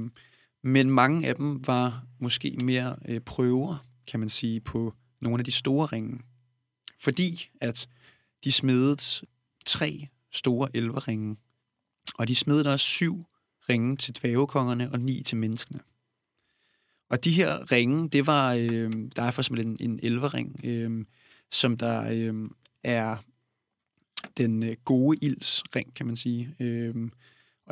men 0.62 0.90
mange 0.90 1.28
af 1.28 1.34
dem 1.34 1.66
var 1.66 2.04
måske 2.18 2.56
mere 2.62 2.96
øh, 3.08 3.20
prøver, 3.20 3.86
kan 4.06 4.20
man 4.20 4.28
sige, 4.28 4.60
på 4.60 4.94
nogle 5.20 5.38
af 5.40 5.44
de 5.44 5.52
store 5.52 5.86
ringe. 5.86 6.20
Fordi 7.00 7.50
at 7.60 7.88
de 8.44 8.52
smedet 8.52 9.24
tre 9.66 10.08
store 10.32 10.68
elverringe, 10.76 11.36
og 12.14 12.28
de 12.28 12.34
smedet 12.34 12.66
også 12.66 12.86
syv 12.86 13.24
ringe 13.68 13.96
til 13.96 14.16
dvævekongerne 14.16 14.92
og 14.92 15.00
ni 15.00 15.22
til 15.22 15.36
menneskene. 15.36 15.80
Og 17.08 17.24
de 17.24 17.32
her 17.32 17.72
ringe, 17.72 18.08
det 18.08 18.26
var, 18.26 18.54
øh, 18.54 18.92
der 19.16 19.22
er 19.22 19.30
for 19.30 19.42
eksempel 19.42 19.66
en, 19.66 19.76
en 19.80 20.00
elverring, 20.02 20.60
øh, 20.64 21.04
som 21.50 21.76
der 21.76 22.10
øh, 22.12 22.50
er 22.82 23.16
den 24.36 24.62
øh, 24.62 24.76
gode 24.84 25.18
ilds 25.22 25.62
ring, 25.76 25.94
kan 25.94 26.06
man 26.06 26.16
sige. 26.16 26.56
Øh, 26.60 26.94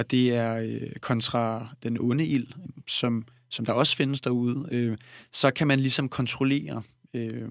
og 0.01 0.11
det 0.11 0.35
er 0.35 0.57
øh, 0.57 0.97
kontra 1.01 1.69
den 1.83 2.01
onde 2.01 2.27
ild, 2.27 2.47
som, 2.87 3.27
som 3.49 3.65
der 3.65 3.73
også 3.73 3.97
findes 3.97 4.21
derude. 4.21 4.69
Øh, 4.73 4.97
så 5.33 5.51
kan 5.51 5.67
man 5.67 5.81
ligesom 5.81 6.09
kontrollere, 6.09 6.83
øh, 7.15 7.49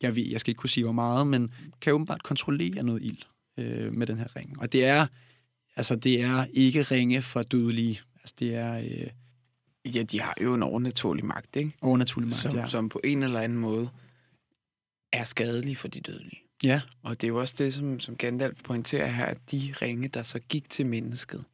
jeg, 0.00 0.16
ved, 0.16 0.26
jeg 0.26 0.40
skal 0.40 0.50
ikke 0.50 0.58
kunne 0.58 0.70
sige 0.70 0.84
hvor 0.84 0.92
meget, 0.92 1.26
men 1.26 1.52
kan 1.80 1.92
åbenbart 1.92 2.22
kontrollere 2.22 2.82
noget 2.82 3.02
ild 3.02 3.18
øh, 3.58 3.92
med 3.92 4.06
den 4.06 4.18
her 4.18 4.36
ring. 4.36 4.60
Og 4.60 4.72
det 4.72 4.84
er, 4.84 5.06
altså 5.76 5.96
det 5.96 6.22
er 6.22 6.46
ikke 6.52 6.82
ringe 6.82 7.22
for 7.22 7.42
dødelige. 7.42 8.00
Altså 8.16 8.34
det 8.38 8.54
er... 8.54 8.78
Øh, 8.78 9.06
Ja, 9.94 10.02
de 10.02 10.20
har 10.20 10.34
jo 10.42 10.54
en 10.54 10.62
overnaturlig 10.62 11.24
magt, 11.24 11.56
ikke? 11.56 11.72
Overnaturlig 11.80 12.28
magt, 12.28 12.36
som, 12.36 12.56
ja. 12.56 12.66
som 12.66 12.88
på 12.88 13.00
en 13.04 13.22
eller 13.22 13.40
anden 13.40 13.58
måde 13.58 13.88
er 15.12 15.24
skadelig 15.24 15.78
for 15.78 15.88
de 15.88 16.00
dødelige. 16.00 16.42
Ja. 16.64 16.80
Og 17.02 17.20
det 17.20 17.26
er 17.26 17.28
jo 17.28 17.40
også 17.40 17.54
det, 17.58 17.74
som, 17.74 18.00
som 18.00 18.16
Gandalf 18.16 18.58
pointerer 18.64 19.06
her, 19.06 19.24
at 19.24 19.38
de 19.50 19.74
ringe, 19.82 20.08
der 20.08 20.22
så 20.22 20.38
gik 20.38 20.70
til 20.70 20.86
mennesket, 20.86 21.44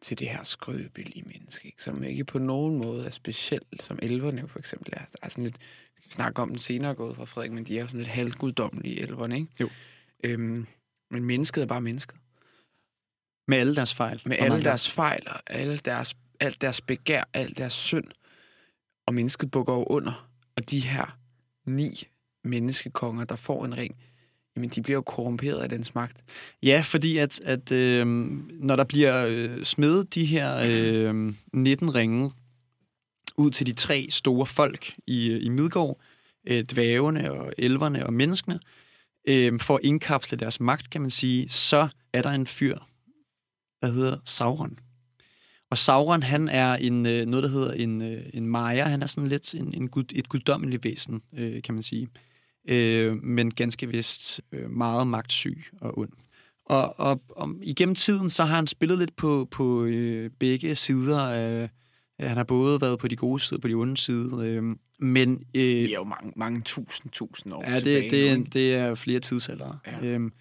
til 0.00 0.18
det 0.18 0.28
her 0.28 0.42
skrøbelige 0.42 1.22
menneske, 1.26 1.66
ikke? 1.66 1.82
som 1.84 2.04
ikke 2.04 2.24
på 2.24 2.38
nogen 2.38 2.78
måde 2.78 3.06
er 3.06 3.10
specielt, 3.10 3.82
som 3.82 3.98
elverne 4.02 4.40
jo 4.40 4.46
for 4.46 4.58
eksempel 4.58 4.92
er. 4.92 5.04
Der 5.04 5.18
er 5.22 5.28
sådan 5.28 5.44
lidt, 5.44 5.58
vi 5.96 6.02
skal 6.02 6.12
snakke 6.12 6.42
om 6.42 6.48
den 6.48 6.58
senere 6.58 6.94
gået 6.94 7.16
fra 7.16 7.24
Frederik, 7.24 7.52
men 7.52 7.64
de 7.64 7.78
er 7.78 7.82
jo 7.82 7.88
sådan 7.88 8.00
lidt 8.00 8.10
halvguddommelige 8.10 9.00
elverne, 9.00 9.36
ikke? 9.36 9.52
Jo. 9.60 9.68
Øhm, 10.24 10.66
men 11.10 11.24
mennesket 11.24 11.62
er 11.62 11.66
bare 11.66 11.80
mennesket. 11.80 12.18
Med 13.48 13.58
alle 13.58 13.76
deres 13.76 13.94
fejl. 13.94 14.22
Med 14.26 14.36
alle 14.38 14.64
deres 14.64 14.90
fejl 14.90 15.22
og 15.26 15.40
alle 15.46 15.76
deres, 15.76 16.16
alt 16.40 16.60
deres 16.60 16.80
begær, 16.80 17.24
alt 17.34 17.58
deres 17.58 17.72
synd. 17.72 18.06
Og 19.06 19.14
mennesket 19.14 19.50
bukker 19.50 19.74
jo 19.74 19.84
under. 19.84 20.30
Og 20.56 20.70
de 20.70 20.80
her 20.80 21.18
ni 21.64 22.08
menneskekonger, 22.44 23.24
der 23.24 23.36
får 23.36 23.64
en 23.64 23.76
ring, 23.76 23.96
men 24.60 24.68
de 24.68 24.82
bliver 24.82 24.94
jo 24.94 25.02
korrumperet 25.02 25.60
af 25.60 25.68
dens 25.68 25.94
magt. 25.94 26.24
Ja, 26.62 26.82
fordi 26.84 27.16
at, 27.16 27.40
at 27.40 27.72
øh, 27.72 28.06
når 28.60 28.76
der 28.76 28.84
bliver 28.84 29.26
øh, 29.28 29.64
smedet 29.64 30.14
de 30.14 30.24
her 30.24 30.56
øh, 31.10 31.34
19 31.52 31.94
ringe 31.94 32.32
ud 33.36 33.50
til 33.50 33.66
de 33.66 33.72
tre 33.72 34.06
store 34.10 34.46
folk 34.46 34.94
i, 35.06 35.30
øh, 35.30 35.44
i 35.44 35.48
Midgård, 35.48 36.00
øh, 36.48 36.64
dvævene 36.64 37.32
og 37.32 37.52
elverne 37.58 38.06
og 38.06 38.12
menneskene, 38.12 38.60
øh, 39.28 39.60
for 39.60 39.74
at 39.76 39.80
indkapsle 39.84 40.38
deres 40.38 40.60
magt, 40.60 40.90
kan 40.90 41.00
man 41.00 41.10
sige, 41.10 41.48
så 41.48 41.88
er 42.12 42.22
der 42.22 42.30
en 42.30 42.46
fyr, 42.46 42.78
der 43.82 43.88
hedder 43.92 44.18
Sauron. 44.24 44.78
Og 45.70 45.78
Sauron, 45.78 46.22
han 46.22 46.48
er 46.48 46.74
en, 46.74 47.06
øh, 47.06 47.26
noget, 47.26 47.44
der 47.44 47.50
hedder 47.50 47.72
en, 47.72 48.02
øh, 48.02 48.26
en 48.34 48.46
Maja. 48.46 48.84
Han 48.84 49.02
er 49.02 49.06
sådan 49.06 49.28
lidt 49.28 49.54
en, 49.54 49.74
en 49.74 49.88
gud, 49.88 50.04
et 50.12 50.28
guddommeligt 50.28 50.84
væsen, 50.84 51.22
øh, 51.32 51.62
kan 51.62 51.74
man 51.74 51.82
sige. 51.82 52.02
Øh, 52.02 52.29
men 53.22 53.54
ganske 53.54 53.88
vist 53.88 54.40
øh, 54.52 54.70
meget 54.70 55.06
magtsyg 55.06 55.64
og 55.80 55.98
ond. 55.98 56.10
Og, 56.64 57.00
og, 57.00 57.22
og 57.28 57.54
igennem 57.62 57.94
tiden, 57.94 58.30
så 58.30 58.44
har 58.44 58.56
han 58.56 58.66
spillet 58.66 58.98
lidt 58.98 59.16
på, 59.16 59.48
på 59.50 59.84
øh, 59.84 60.30
begge 60.38 60.74
sider 60.74 61.20
af... 61.20 61.70
Han 62.20 62.36
har 62.36 62.44
både 62.44 62.80
været 62.80 62.98
på 62.98 63.08
de 63.08 63.16
gode 63.16 63.40
sider 63.40 63.56
og 63.56 63.62
på 63.62 63.68
de 63.68 63.74
onde 63.74 63.96
sider. 63.96 64.38
Øh, 64.38 64.62
men, 64.98 65.44
øh, 65.54 65.62
Vi 65.62 65.92
er 65.92 65.98
jo 65.98 66.04
mange, 66.04 66.32
mange 66.36 66.60
tusind, 66.60 67.12
tusind 67.12 67.52
år 67.54 67.64
Ja, 67.70 67.74
det, 67.74 67.82
tilbage 67.84 68.10
det, 68.10 68.38
nu, 68.38 68.44
er, 68.44 68.48
det 68.48 68.74
er 68.74 68.94
flere 68.94 69.20
tidsaldere. 69.20 69.78
Ja. 69.86 70.06
Øhm, 70.06 70.32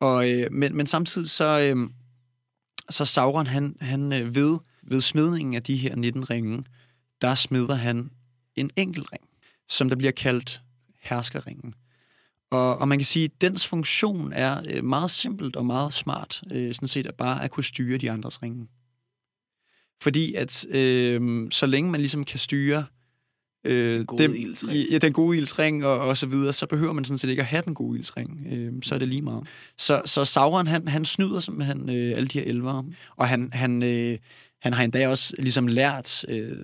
og, 0.00 0.30
øh, 0.30 0.52
men, 0.52 0.76
men 0.76 0.86
samtidig 0.86 1.30
så, 1.30 1.60
øh, 1.60 1.90
så 2.90 3.04
Sauron, 3.04 3.46
han, 3.46 3.76
han 3.80 4.12
øh, 4.12 4.34
ved, 4.34 4.58
ved 4.82 5.00
smidningen 5.00 5.54
af 5.54 5.62
de 5.62 5.76
her 5.76 5.96
19 5.96 6.30
ringe, 6.30 6.64
der 7.20 7.34
smider 7.34 7.74
han 7.74 8.10
en 8.56 8.70
enkelt 8.76 9.12
ring, 9.12 9.24
som 9.68 9.88
der 9.88 9.96
bliver 9.96 10.12
kaldt 10.12 10.62
herskerringen. 11.02 11.74
Og, 12.50 12.78
og 12.78 12.88
man 12.88 12.98
kan 12.98 13.06
sige, 13.06 13.24
at 13.24 13.40
dens 13.40 13.66
funktion 13.66 14.32
er 14.32 14.62
øh, 14.70 14.84
meget 14.84 15.10
simpelt 15.10 15.56
og 15.56 15.66
meget 15.66 15.92
smart, 15.92 16.42
øh, 16.52 16.74
sådan 16.74 16.88
set 16.88 17.06
at 17.06 17.14
bare 17.14 17.44
at 17.44 17.50
kunne 17.50 17.64
styre 17.64 17.98
de 17.98 18.10
andres 18.10 18.42
ringe. 18.42 18.68
Fordi 20.02 20.34
at 20.34 20.66
øh, 20.68 21.50
så 21.50 21.66
længe 21.66 21.90
man 21.90 22.00
ligesom 22.00 22.24
kan 22.24 22.38
styre 22.38 22.84
øh, 23.64 23.98
Den 23.98 24.06
gode 24.06 24.38
ildsring. 24.38 24.90
ja, 24.90 24.98
den 24.98 25.12
gode 25.12 25.38
ildsring 25.38 25.84
og, 25.84 25.98
og 25.98 26.16
så 26.16 26.26
videre, 26.26 26.52
så 26.52 26.66
behøver 26.66 26.92
man 26.92 27.04
sådan 27.04 27.18
set 27.18 27.28
ikke 27.28 27.42
at 27.42 27.46
have 27.46 27.62
den 27.66 27.74
gode 27.74 27.98
ildsring. 27.98 28.46
Øh, 28.52 28.72
så 28.82 28.94
er 28.94 28.98
det 28.98 29.08
lige 29.08 29.22
meget. 29.22 29.46
Så, 29.78 30.02
så 30.04 30.24
Sauron, 30.24 30.66
han, 30.66 30.88
han 30.88 31.04
snyder 31.04 31.40
simpelthen 31.40 31.88
øh, 31.88 32.16
alle 32.16 32.28
de 32.28 32.38
her 32.38 32.46
elvere, 32.46 32.84
og 33.16 33.28
han, 33.28 33.50
han, 33.52 33.82
øh, 33.82 34.18
han 34.62 34.72
har 34.72 34.84
endda 34.84 35.08
også 35.08 35.34
ligesom 35.38 35.66
lært 35.66 36.24
øh, 36.28 36.58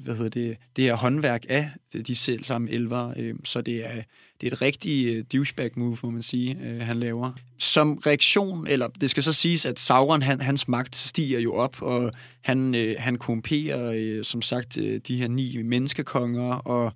hvad 0.00 0.16
hedder 0.16 0.28
det, 0.28 0.56
det 0.76 0.84
her 0.84 0.94
håndværk 0.94 1.44
af 1.48 1.70
de 2.06 2.16
selv 2.16 2.44
samme 2.44 2.70
elver, 2.70 3.14
øh, 3.16 3.34
så 3.44 3.60
det 3.60 3.86
er, 3.86 4.02
det 4.40 4.48
er 4.48 4.52
et 4.52 4.62
rigtigt 4.62 5.16
øh, 5.16 5.24
douchebag 5.32 5.70
move, 5.76 5.96
må 6.02 6.10
man 6.10 6.22
sige, 6.22 6.58
øh, 6.64 6.80
han 6.80 7.00
laver. 7.00 7.32
Som 7.58 7.98
reaktion, 8.06 8.66
eller 8.66 8.88
det 8.88 9.10
skal 9.10 9.22
så 9.22 9.32
siges, 9.32 9.66
at 9.66 9.78
Sauron, 9.78 10.22
han, 10.22 10.40
hans 10.40 10.68
magt 10.68 10.96
stiger 10.96 11.40
jo 11.40 11.54
op, 11.54 11.82
og 11.82 12.12
han, 12.40 12.74
øh, 12.74 12.96
han 12.98 13.16
korrumperer, 13.16 13.92
øh, 13.96 14.24
som 14.24 14.42
sagt, 14.42 14.76
øh, 14.76 15.00
de 15.08 15.16
her 15.16 15.28
ni 15.28 15.62
menneskekonger, 15.62 16.54
og, 16.54 16.92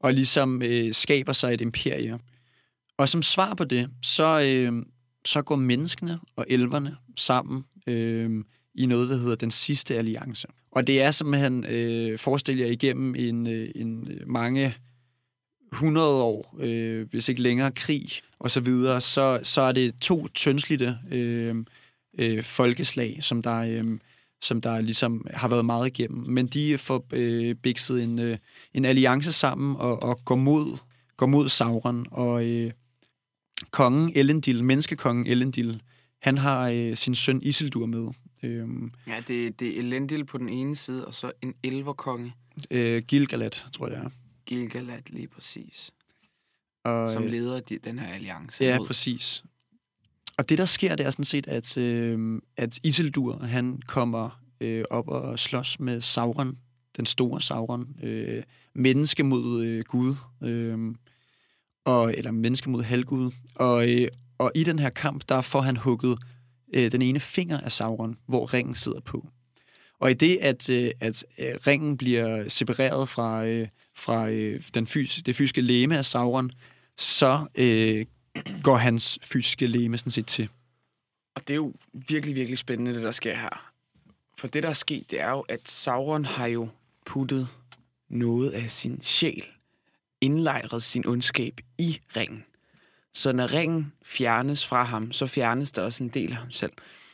og 0.00 0.14
ligesom 0.14 0.62
øh, 0.62 0.94
skaber 0.94 1.32
sig 1.32 1.54
et 1.54 1.60
imperie. 1.60 2.18
Og 2.98 3.08
som 3.08 3.22
svar 3.22 3.54
på 3.54 3.64
det, 3.64 3.90
så, 4.02 4.40
øh, 4.40 4.82
så 5.24 5.42
går 5.42 5.56
menneskene 5.56 6.18
og 6.36 6.46
elverne 6.48 6.96
sammen 7.16 7.64
øh, 7.86 8.44
i 8.74 8.86
noget, 8.86 9.08
der 9.08 9.16
hedder 9.16 9.36
den 9.36 9.50
sidste 9.50 9.96
alliance. 9.96 10.48
Og 10.70 10.86
det 10.86 11.02
er 11.02 11.10
simpelthen, 11.10 11.64
øh, 11.64 12.18
forestil 12.18 12.58
jer 12.58 12.66
igennem 12.66 13.14
en, 13.14 13.48
øh, 13.48 13.68
en 13.74 14.08
øh, 14.10 14.28
mange 14.28 14.74
100 15.72 16.22
år, 16.22 16.56
øh, 16.60 17.08
hvis 17.10 17.28
ikke 17.28 17.42
længere, 17.42 17.70
krig 17.70 18.08
og 18.38 18.50
så 18.50 18.60
videre, 18.60 19.00
så, 19.00 19.40
så 19.42 19.60
er 19.60 19.72
det 19.72 19.94
to 20.00 20.28
tyndslitte 20.28 20.98
øh, 21.10 21.56
øh, 22.18 22.42
folkeslag, 22.42 23.18
som 23.20 23.42
der, 23.42 23.58
øh, 23.58 23.98
som 24.40 24.60
der 24.60 24.80
ligesom 24.80 25.26
har 25.34 25.48
været 25.48 25.64
meget 25.64 25.86
igennem. 25.86 26.26
Men 26.26 26.46
de 26.46 26.78
får 26.78 27.06
øh, 27.12 27.54
bikset 27.54 28.04
en, 28.04 28.20
øh, 28.20 28.38
en 28.74 28.84
alliance 28.84 29.32
sammen 29.32 29.76
og, 29.76 30.02
og 30.02 30.24
går 30.24 30.36
mod, 30.36 30.78
går 31.16 31.26
mod 31.26 31.48
Sauron. 31.48 32.06
Og 32.10 32.46
øh, 32.46 32.72
kongen 33.70 34.12
Elendil, 34.14 34.64
menneskekongen 34.64 35.26
Elendil, 35.26 35.82
han 36.22 36.38
har 36.38 36.68
øh, 36.68 36.96
sin 36.96 37.14
søn 37.14 37.42
Isildur 37.42 37.86
med. 37.86 38.08
Øh, 38.42 38.68
Ja, 39.06 39.22
det, 39.28 39.60
det 39.60 39.68
er 39.68 39.78
Elendil 39.78 40.24
på 40.24 40.38
den 40.38 40.48
ene 40.48 40.76
side, 40.76 41.06
og 41.06 41.14
så 41.14 41.32
en 41.42 41.54
elverkonge, 41.62 42.34
øh, 42.70 43.02
Gilgalad, 43.08 43.50
tror 43.50 43.88
jeg 43.88 43.96
det 43.96 44.04
er. 44.04 44.10
Gilgalad 44.46 45.00
lige 45.10 45.28
præcis, 45.28 45.90
Og, 46.84 47.10
som 47.10 47.24
øh, 47.24 47.30
leder 47.30 47.60
de, 47.60 47.78
den 47.78 47.98
her 47.98 48.06
alliance. 48.14 48.64
Ja, 48.64 48.78
mod- 48.78 48.86
præcis. 48.86 49.44
Og 50.38 50.48
det, 50.48 50.58
der 50.58 50.64
sker, 50.64 50.96
det 50.96 51.06
er 51.06 51.10
sådan 51.10 51.24
set, 51.24 51.46
at, 51.48 51.76
øh, 51.76 52.40
at 52.56 52.78
Isildur, 52.82 53.38
han 53.38 53.82
kommer 53.86 54.40
øh, 54.60 54.84
op 54.90 55.08
og 55.08 55.38
slås 55.38 55.80
med 55.80 56.00
Sauron, 56.00 56.58
den 56.96 57.06
store 57.06 57.40
Sauron, 57.40 57.96
øh, 58.02 58.42
menneske 58.74 59.22
mod 59.22 59.64
øh, 59.64 59.84
Gud, 59.84 60.14
øh, 60.42 60.94
og, 61.84 62.14
eller 62.18 62.30
menneske 62.30 62.70
mod 62.70 62.82
halvgud. 62.82 63.30
Og, 63.54 63.90
øh, 63.90 64.08
og 64.38 64.52
i 64.54 64.64
den 64.64 64.78
her 64.78 64.90
kamp, 64.90 65.24
der 65.28 65.40
får 65.40 65.60
han 65.60 65.76
hugget 65.76 66.18
øh, 66.72 66.92
den 66.92 67.02
ene 67.02 67.20
finger 67.20 67.60
af 67.60 67.72
Sauron, 67.72 68.16
hvor 68.26 68.54
ringen 68.54 68.74
sidder 68.74 69.00
på. 69.00 69.28
Og 69.98 70.10
i 70.10 70.14
det, 70.14 70.38
at, 70.40 70.70
øh, 70.70 70.90
at 71.00 71.24
øh, 71.38 71.54
ringen 71.66 71.96
bliver 71.96 72.48
separeret 72.48 73.08
fra, 73.08 73.46
øh, 73.46 73.68
fra 73.94 74.30
øh, 74.30 74.62
den 74.74 74.86
fys- 74.86 75.22
det 75.26 75.36
fysiske 75.36 75.60
leme 75.60 75.98
af 75.98 76.04
Sauron, 76.04 76.50
så 76.96 77.46
øh, 77.54 78.06
går 78.62 78.76
hans 78.76 79.18
fysiske 79.22 79.66
leme 79.66 79.98
sådan 79.98 80.10
set 80.10 80.26
til. 80.26 80.48
Og 81.34 81.48
det 81.48 81.54
er 81.54 81.56
jo 81.56 81.72
virkelig, 81.92 82.34
virkelig 82.34 82.58
spændende, 82.58 82.94
det 82.94 83.02
der 83.02 83.10
sker 83.10 83.34
her. 83.34 83.72
For 84.38 84.48
det, 84.48 84.62
der 84.62 84.68
er 84.68 84.72
sket, 84.72 85.10
det 85.10 85.20
er 85.20 85.30
jo, 85.30 85.40
at 85.40 85.60
Sauron 85.68 86.24
har 86.24 86.46
jo 86.46 86.68
puttet 87.06 87.48
noget 88.08 88.50
af 88.50 88.70
sin 88.70 89.02
sjæl, 89.02 89.46
indlejret 90.20 90.82
sin 90.82 91.06
ondskab 91.06 91.60
i 91.78 92.00
ringen. 92.16 92.44
Så 93.14 93.32
når 93.32 93.54
ringen 93.54 93.92
fjernes 94.04 94.66
fra 94.66 94.84
ham, 94.84 95.12
så 95.12 95.26
fjernes 95.26 95.72
der 95.72 95.82
også 95.82 96.04
en 96.04 96.10
del 96.10 96.30
af 96.30 96.36
ham 96.36 96.50
selv. 96.50 96.72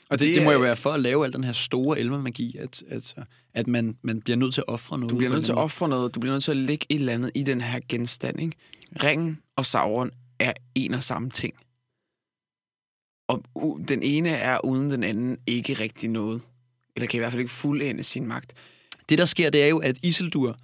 Og 0.09 0.19
det, 0.19 0.27
det, 0.27 0.37
Det 0.37 0.45
må 0.45 0.53
jo 0.53 0.59
være 0.59 0.77
for 0.77 0.91
at 0.91 1.01
lave 1.01 1.25
al 1.25 1.33
den 1.33 1.45
her 1.45 1.53
store 1.53 1.99
elvermagi, 1.99 2.57
at, 2.57 2.83
at, 2.89 3.15
at 3.55 3.67
man, 3.67 3.97
man 4.03 4.21
bliver 4.21 4.37
nødt 4.37 4.55
til 4.55 4.61
at 4.61 4.69
ofre 4.69 4.99
noget. 4.99 5.11
Du 5.11 5.17
bliver 5.17 5.33
nødt 5.33 5.45
til 5.45 5.53
at 5.53 5.59
ofre 5.59 5.89
noget. 5.89 6.15
Du 6.15 6.21
bliver 6.21 6.33
nødt 6.35 6.45
til 6.45 6.51
at 6.51 6.57
lægge 6.57 6.87
et 6.89 7.01
eller 7.01 7.13
andet 7.13 7.31
i 7.35 7.43
den 7.43 7.61
her 7.61 7.81
genstand. 7.89 8.41
Ikke? 8.41 8.57
Ringen 9.05 9.39
og 9.57 9.67
Sauron 9.67 10.11
er 10.39 10.53
en 10.75 10.95
og 10.95 11.03
samme 11.03 11.31
ting. 11.31 11.55
Og 13.29 13.43
den 13.89 14.03
ene 14.03 14.29
er 14.31 14.65
uden 14.65 14.91
den 14.91 15.03
anden 15.03 15.39
ikke 15.47 15.73
rigtig 15.73 16.11
noget. 16.11 16.41
Eller 16.97 17.07
kan 17.07 17.19
i 17.19 17.21
hvert 17.21 17.33
fald 17.33 17.41
ikke 17.41 17.53
fuldende 17.53 18.03
sin 18.03 18.27
magt. 18.27 18.55
Det, 19.09 19.19
der 19.19 19.25
sker, 19.25 19.51
det 19.51 19.63
er 19.63 19.67
jo, 19.67 19.79
at 19.79 19.97
Isildur, 20.03 20.59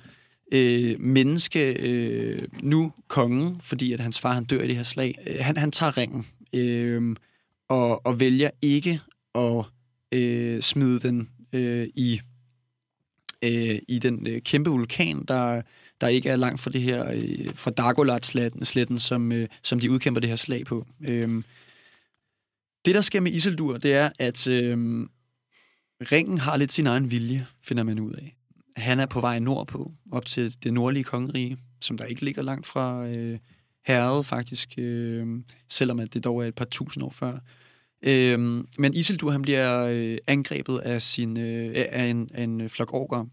øh, 0.53 1.01
menneske, 1.01 1.72
øh, 1.72 2.42
nu 2.62 2.92
kongen, 3.09 3.61
fordi 3.61 3.92
at 3.92 4.01
hans 4.01 4.20
far 4.20 4.32
han 4.32 4.45
dør 4.45 4.62
i 4.62 4.68
det 4.68 4.76
her 4.76 4.82
slag, 4.82 5.18
øh, 5.26 5.36
han, 5.40 5.57
han 5.57 5.72
tager 5.72 5.97
ringen 5.97 6.26
øh, 6.53 7.16
og, 7.68 8.07
og 8.07 8.20
vælger 8.20 8.51
ikke 8.62 9.01
at 9.34 9.64
øh, 10.12 10.62
smide 10.62 11.01
den 11.01 11.30
øh, 11.53 11.88
i, 11.95 12.20
øh, 13.42 13.78
i 13.88 13.99
den 13.99 14.26
øh, 14.26 14.42
kæmpe 14.42 14.70
vulkan, 14.70 15.24
der, 15.28 15.62
der 16.01 16.09
ikke 16.09 16.28
er 16.28 16.36
langt 16.36 16.61
fra 16.61 16.70
det 16.70 16.80
her, 16.80 17.11
øh, 17.12 17.55
fra 17.55 17.70
Dagolat-sletten, 17.70 19.01
som, 19.01 19.32
øh, 19.32 19.49
som 19.62 19.80
de 19.80 19.90
udkæmper 19.90 20.20
det 20.20 20.28
her 20.30 20.36
slag 20.36 20.64
på. 20.64 20.86
Øh, 21.01 21.42
det, 22.84 22.95
der 22.95 23.01
sker 23.01 23.20
med 23.20 23.32
Isildur, 23.32 23.78
det 23.78 23.95
er, 23.95 24.11
at 24.18 24.47
øh, 24.47 25.07
ringen 26.01 26.38
har 26.38 26.57
lidt 26.57 26.72
sin 26.72 26.86
egen 26.86 27.11
vilje, 27.11 27.47
finder 27.62 27.82
man 27.82 28.01
ud 28.01 28.12
af. 28.12 28.36
Han 28.77 29.01
er 29.01 29.07
på 29.07 29.20
vej 29.20 29.39
nordpå, 29.39 29.93
op 30.12 30.27
til 30.27 30.57
det 30.64 30.72
nordlige 30.72 31.05
kongerige, 31.05 31.59
som 31.81 31.99
der 31.99 32.05
ikke 32.05 32.25
ligger 32.25 32.43
langt 32.43 32.66
fra 32.66 33.07
øh, 33.07 33.39
herret 33.87 34.27
faktisk, 34.27 34.75
øh, 34.79 35.27
selvom 35.68 36.01
at 36.01 36.14
det 36.14 36.25
dog 36.25 36.45
er 36.45 36.49
et 36.49 36.55
par 36.55 36.64
tusind 36.64 37.05
år 37.05 37.11
før. 37.11 37.39
Øh, 38.03 38.39
men 38.79 38.95
Isildur 38.95 39.31
han 39.31 39.43
bliver 39.43 39.87
øh, 39.87 40.18
angrebet 40.27 40.79
af, 40.79 41.03
sin, 41.03 41.39
øh, 41.39 41.72
af 41.75 42.05
en, 42.05 42.31
af 42.35 42.43
en 42.43 42.61
øh, 42.61 42.68
flok 42.68 42.95
orker, 42.95 43.25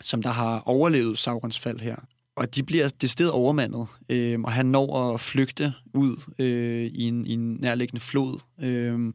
som 0.00 0.22
der 0.22 0.30
har 0.30 0.60
overlevet 0.60 1.18
Saurons 1.18 1.58
fald 1.58 1.80
her. 1.80 1.96
Og 2.36 2.54
de 2.54 2.62
bliver 2.62 2.88
det 2.88 3.10
sted 3.10 3.28
overmandet, 3.28 3.86
øh, 4.08 4.40
og 4.40 4.52
han 4.52 4.66
når 4.66 5.14
at 5.14 5.20
flygte 5.20 5.72
ud 5.94 6.16
øh, 6.38 6.84
i, 6.84 7.02
en, 7.08 7.26
i 7.26 7.32
en 7.32 7.54
nærliggende 7.54 8.00
flod. 8.00 8.40
Øh, 8.60 9.12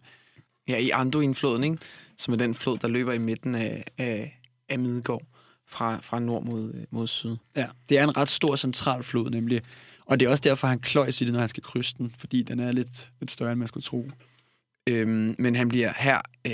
Ja, 0.67 0.77
i 0.77 0.89
Anduin-floden, 0.89 1.63
ikke? 1.63 1.77
som 2.17 2.34
er 2.34 2.38
den 2.38 2.53
flod, 2.53 2.77
der 2.77 2.88
løber 2.88 3.13
i 3.13 3.17
midten 3.17 3.55
af, 3.55 3.84
af, 3.97 4.39
af 4.70 4.80
Midgård 4.80 5.24
fra, 5.68 5.99
fra 6.01 6.20
nord 6.20 6.45
mod, 6.45 6.86
mod 6.91 7.07
syd. 7.07 7.36
Ja, 7.55 7.68
det 7.89 7.97
er 7.99 8.03
en 8.03 8.18
ret 8.18 8.30
stor 8.30 8.55
central 8.55 9.03
flod 9.03 9.30
nemlig. 9.30 9.61
Og 10.05 10.20
det 10.20 10.26
er 10.26 10.30
også 10.30 10.41
derfor, 10.41 10.68
han 10.68 10.80
kløjs 10.80 11.22
i 11.22 11.26
det, 11.26 11.34
når 11.34 11.39
han 11.39 11.49
skal 11.49 11.64
krydse 11.64 11.95
den, 11.97 12.16
fordi 12.18 12.43
den 12.43 12.59
er 12.59 12.72
lidt, 12.72 13.11
lidt 13.20 13.32
større, 13.32 13.51
end 13.51 13.59
man 13.59 13.68
skulle 13.68 13.84
tro. 13.84 14.09
Øhm, 14.89 15.36
men 15.39 15.55
han 15.55 15.70
bliver 15.70 15.93
her 15.97 16.22
øh, 16.47 16.53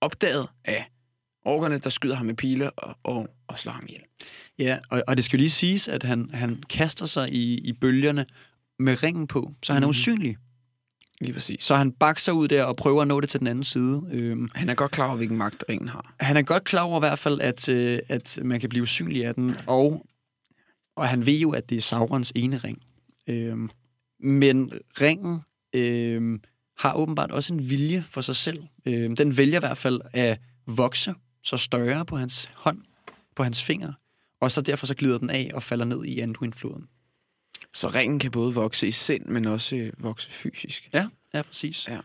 opdaget 0.00 0.46
af 0.64 0.90
orkerne, 1.44 1.78
der 1.78 1.90
skyder 1.90 2.14
ham 2.14 2.26
med 2.26 2.34
pile 2.34 2.70
og, 2.70 2.96
og, 3.02 3.28
og 3.46 3.58
slår 3.58 3.72
ham 3.72 3.84
ihjel. 3.88 4.02
Ja, 4.58 4.78
og, 4.90 5.02
og 5.06 5.16
det 5.16 5.24
skal 5.24 5.36
jo 5.36 5.40
lige 5.40 5.50
siges, 5.50 5.88
at 5.88 6.02
han, 6.02 6.30
han 6.32 6.62
kaster 6.70 7.06
sig 7.06 7.30
i, 7.32 7.58
i 7.58 7.72
bølgerne 7.72 8.26
med 8.78 9.02
ringen 9.02 9.26
på, 9.26 9.54
så 9.62 9.72
han 9.72 9.82
er 9.82 9.86
Mhm. 9.86 9.90
usynlig. 9.90 10.36
Lige 11.20 11.32
præcis. 11.32 11.64
Så 11.64 11.76
han 11.76 11.92
bakser 11.92 12.32
ud 12.32 12.48
der 12.48 12.64
og 12.64 12.76
prøver 12.76 13.02
at 13.02 13.08
nå 13.08 13.20
det 13.20 13.28
til 13.28 13.40
den 13.40 13.46
anden 13.46 13.64
side. 13.64 14.02
Øhm, 14.12 14.48
Han 14.54 14.68
er 14.68 14.74
godt 14.74 14.90
klar 14.92 15.06
over, 15.06 15.16
hvilken 15.16 15.38
magt 15.38 15.64
ringen 15.68 15.88
har. 15.88 16.14
han 16.20 16.36
er 16.36 16.42
godt 16.42 16.64
klar 16.64 16.82
over 16.82 16.98
i 16.98 17.02
hvert 17.02 17.18
fald, 17.18 17.40
at, 17.40 17.68
øh, 17.68 17.98
at 18.08 18.38
man 18.42 18.60
kan 18.60 18.68
blive 18.68 18.82
usynlig 18.82 19.26
af 19.26 19.34
den, 19.34 19.56
og, 19.66 20.06
og 20.96 21.08
han 21.08 21.26
ved 21.26 21.38
jo, 21.38 21.50
at 21.50 21.70
det 21.70 21.76
er 21.76 21.80
Saurons 21.82 22.32
ene 22.34 22.56
ring. 22.56 22.82
Øhm, 23.26 23.70
men 24.20 24.72
ringen 25.00 25.40
øhm, 25.74 26.40
har 26.78 26.94
åbenbart 26.94 27.30
også 27.30 27.54
en 27.54 27.70
vilje 27.70 28.04
for 28.10 28.20
sig 28.20 28.36
selv. 28.36 28.62
Øhm, 28.86 29.16
den 29.16 29.36
vælger 29.36 29.58
i 29.58 29.60
hvert 29.60 29.78
fald 29.78 30.00
at 30.12 30.38
vokse 30.66 31.14
så 31.44 31.56
større 31.56 32.04
på 32.06 32.16
hans 32.16 32.50
hånd, 32.54 32.78
på 33.36 33.42
hans 33.42 33.62
finger, 33.62 33.92
og 34.40 34.52
så 34.52 34.60
derfor 34.60 34.86
så 34.86 34.94
glider 34.94 35.18
den 35.18 35.30
af 35.30 35.50
og 35.54 35.62
falder 35.62 35.84
ned 35.84 36.04
i 36.04 36.20
Anduin-floden. 36.20 36.88
Så 37.74 37.88
ringen 37.88 38.18
kan 38.18 38.30
både 38.30 38.54
vokse 38.54 38.88
i 38.88 38.90
sind, 38.90 39.26
men 39.26 39.46
også 39.46 39.76
øh, 39.76 39.92
vokse 39.98 40.30
fysisk. 40.30 40.90
Ja, 40.92 41.06
ja, 41.34 41.42
præcis. 41.42 41.88
Ja. 41.88 42.00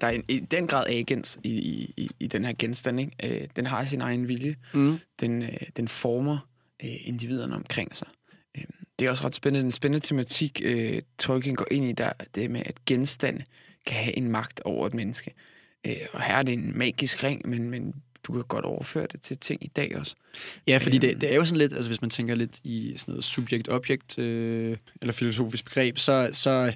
der 0.00 0.06
er 0.06 0.10
en, 0.10 0.24
i 0.28 0.40
den 0.40 0.66
grad 0.66 0.86
agens 0.88 1.38
i, 1.44 1.50
i, 1.96 2.10
i 2.20 2.26
den 2.26 2.44
her 2.44 2.52
genstand. 2.58 3.00
Ikke? 3.00 3.42
Øh, 3.42 3.48
den 3.56 3.66
har 3.66 3.84
sin 3.84 4.00
egen 4.00 4.28
vilje. 4.28 4.56
Mm. 4.74 4.98
Den, 5.20 5.42
øh, 5.42 5.56
den 5.76 5.88
former 5.88 6.38
øh, 6.84 7.08
individerne 7.08 7.54
omkring 7.54 7.96
sig. 7.96 8.08
Øh, 8.56 8.64
det 8.98 9.06
er 9.06 9.10
også 9.10 9.26
ret 9.26 9.34
spændende. 9.34 9.66
En 9.66 9.72
spændende 9.72 10.06
tematik, 10.06 10.60
øh, 10.64 11.02
Tolkien 11.18 11.56
går 11.56 11.66
ind 11.70 11.84
i, 11.84 11.92
der 11.92 12.12
det 12.34 12.50
med, 12.50 12.62
at 12.66 12.84
genstande 12.84 13.44
kan 13.86 14.04
have 14.04 14.16
en 14.18 14.28
magt 14.28 14.60
over 14.64 14.86
et 14.86 14.94
menneske. 14.94 15.34
Øh, 15.86 15.96
og 16.12 16.22
her 16.22 16.34
er 16.34 16.42
det 16.42 16.52
en 16.52 16.78
magisk 16.78 17.24
ring, 17.24 17.48
men, 17.48 17.70
men 17.70 17.94
du 18.24 18.32
kan 18.32 18.42
godt 18.48 18.64
overføre 18.64 19.06
det 19.12 19.20
til 19.20 19.38
ting 19.38 19.64
i 19.64 19.70
dag 19.76 19.96
også. 19.98 20.14
Ja, 20.66 20.78
fordi 20.78 20.98
det, 20.98 21.10
Øhm. 21.10 21.20
det 21.20 21.32
er 21.32 21.36
jo 21.36 21.44
sådan 21.44 21.58
lidt, 21.58 21.72
altså 21.72 21.90
hvis 21.90 22.00
man 22.00 22.10
tænker 22.10 22.34
lidt 22.34 22.60
i 22.64 22.94
sådan 22.96 23.12
noget 23.12 23.24
subjekt-objekt, 23.24 24.18
øh, 24.18 24.76
eller 25.02 25.12
filosofisk 25.12 25.64
begreb, 25.64 25.98
så, 25.98 26.30
så 26.32 26.72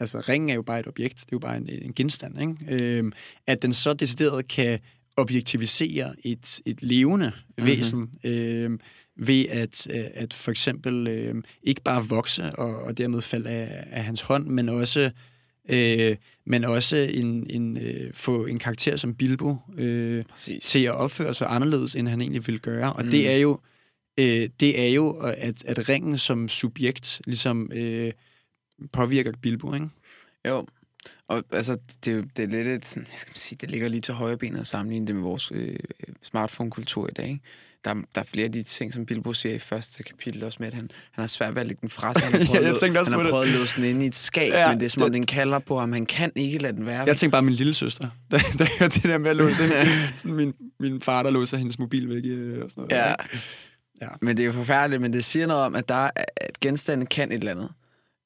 altså 0.00 0.20
ringen 0.20 0.48
er 0.50 0.54
jo 0.54 0.62
bare 0.62 0.80
et 0.80 0.86
objekt, 0.86 1.16
det 1.16 1.24
er 1.24 1.28
jo 1.32 1.38
bare 1.38 1.56
en, 1.56 1.68
en 1.68 1.94
genstand, 1.94 2.40
ikke? 2.40 2.84
Øh, 2.84 3.12
at 3.46 3.62
den 3.62 3.72
så 3.72 3.94
decideret 3.94 4.48
kan 4.48 4.78
objektivisere 5.16 6.14
et, 6.24 6.60
et 6.66 6.82
levende 6.82 7.26
mm-hmm. 7.26 7.66
væsen, 7.66 8.10
øh, 8.24 8.78
ved 9.16 9.46
at, 9.48 9.86
øh, 9.90 10.04
at 10.14 10.34
for 10.34 10.50
eksempel 10.50 11.08
øh, 11.08 11.34
ikke 11.62 11.82
bare 11.82 12.04
vokse 12.08 12.56
og, 12.56 12.76
og 12.76 12.98
dermed 12.98 13.22
falde 13.22 13.50
af, 13.50 13.84
af 13.90 14.04
hans 14.04 14.20
hånd, 14.20 14.46
men 14.46 14.68
også 14.68 15.10
øh, 15.68 16.16
men 16.44 16.64
også 16.64 16.96
en, 16.96 17.46
en, 17.50 17.78
øh, 17.78 18.14
få 18.14 18.46
en 18.46 18.58
karakter 18.58 18.96
som 18.96 19.14
Bilbo 19.14 19.56
øh, 19.78 20.24
Præcis. 20.24 20.64
til 20.64 20.84
at 20.84 20.94
opføre 20.94 21.34
sig 21.34 21.46
anderledes, 21.50 21.94
end 21.94 22.08
han 22.08 22.20
egentlig 22.20 22.46
ville 22.46 22.58
gøre. 22.58 22.92
Og 22.92 23.04
Mm. 23.04 23.10
det 23.10 23.30
er 23.30 23.36
jo, 23.36 23.60
øh, 24.18 24.48
det 24.60 24.80
er 24.82 24.88
jo 24.88 25.10
at, 25.18 25.64
at 25.64 25.88
ringen 25.88 26.18
som 26.18 26.48
subjekt 26.48 27.20
ligesom 27.26 27.70
øh, 27.74 28.12
påvirker 28.92 29.32
Bilbo, 29.42 29.74
ikke? 29.74 29.88
Jo, 30.48 30.66
og 31.28 31.44
altså, 31.50 31.78
det 32.04 32.36
det 32.36 32.42
er 32.42 32.46
lidt 32.46 32.68
et, 32.68 32.86
sådan, 32.86 33.06
jeg 33.10 33.18
skal 33.18 33.36
sige, 33.36 33.58
det 33.60 33.70
ligger 33.70 33.88
lige 33.88 34.00
til 34.00 34.14
højre 34.14 34.36
benet 34.36 34.60
at 34.60 34.66
sammenligne 34.66 35.06
det 35.06 35.14
med 35.14 35.22
vores 35.22 35.52
øh, 35.54 35.76
smartphone-kultur 36.22 37.08
i 37.08 37.12
dag. 37.12 37.28
Ikke? 37.28 37.40
Der, 37.84 37.90
er- 37.90 38.02
der 38.14 38.20
er 38.20 38.24
flere 38.24 38.44
af 38.44 38.52
de 38.52 38.62
ting, 38.62 38.94
som 38.94 39.06
Bilbo 39.06 39.32
siger 39.32 39.54
i 39.54 39.58
første 39.58 40.02
kapitel, 40.02 40.44
også 40.44 40.56
med, 40.60 40.68
at 40.68 40.74
han, 40.74 40.90
han 41.12 41.22
har 41.22 41.26
svært 41.26 41.54
ved 41.54 41.60
at 41.60 41.66
lægge 41.66 41.80
den 41.80 41.88
fra 41.88 42.14
sig. 42.14 42.22
Han 42.22 42.32
har 42.32 42.38
Ja, 42.40 42.46
prøvet, 42.46 42.64
jeg 42.66 42.78
tænkte 42.80 42.98
også 42.98 43.10
han 43.10 43.20
har 43.20 43.30
prøvet 43.30 43.46
at 43.46 43.52
låse 43.60 43.76
den 43.76 43.84
inde 43.90 44.04
i 44.04 44.08
et 44.08 44.14
skab, 44.14 44.52
Ja, 44.52 44.60
ja, 44.60 44.68
men 44.68 44.80
det 44.80 44.86
er 44.86 44.90
som 44.90 45.02
om, 45.02 45.12
den 45.12 45.26
kalder 45.26 45.58
på 45.58 45.78
ham. 45.78 45.92
Han 45.92 46.06
kan 46.06 46.32
ikke 46.34 46.58
lade 46.58 46.76
den 46.76 46.86
være. 46.86 47.02
Jeg 47.06 47.16
tænker 47.16 47.30
bare 47.30 47.42
min 47.42 47.54
lille 47.54 47.74
søster. 47.74 48.08
Da, 48.30 48.36
da 48.58 48.64
jeg 48.64 48.68
hørte 48.78 48.94
det 48.94 49.04
der 49.04 49.18
med 49.18 49.30
at 49.30 49.36
låse 49.36 49.56
sådan 50.16 50.32
min, 50.36 50.54
min 50.80 51.00
far, 51.02 51.22
der 51.22 51.30
låser 51.30 51.56
hendes 51.56 51.78
mobil 51.78 52.08
væk 52.08 52.22
øh, 52.24 52.64
og 52.64 52.70
sådan 52.70 52.84
noget. 52.90 52.92
Ja. 53.02 53.14
Ja. 54.02 54.08
Men 54.22 54.36
det 54.36 54.42
er 54.42 54.46
jo 54.46 54.52
forfærdeligt, 54.52 55.02
men 55.02 55.12
det 55.12 55.24
siger 55.24 55.46
noget 55.46 55.62
om, 55.62 55.74
at, 55.76 55.88
der, 55.88 55.94
er- 55.94 56.10
at 56.36 56.60
genstande 56.60 57.06
kan 57.06 57.32
et 57.32 57.36
eller 57.38 57.50
andet. 57.52 57.70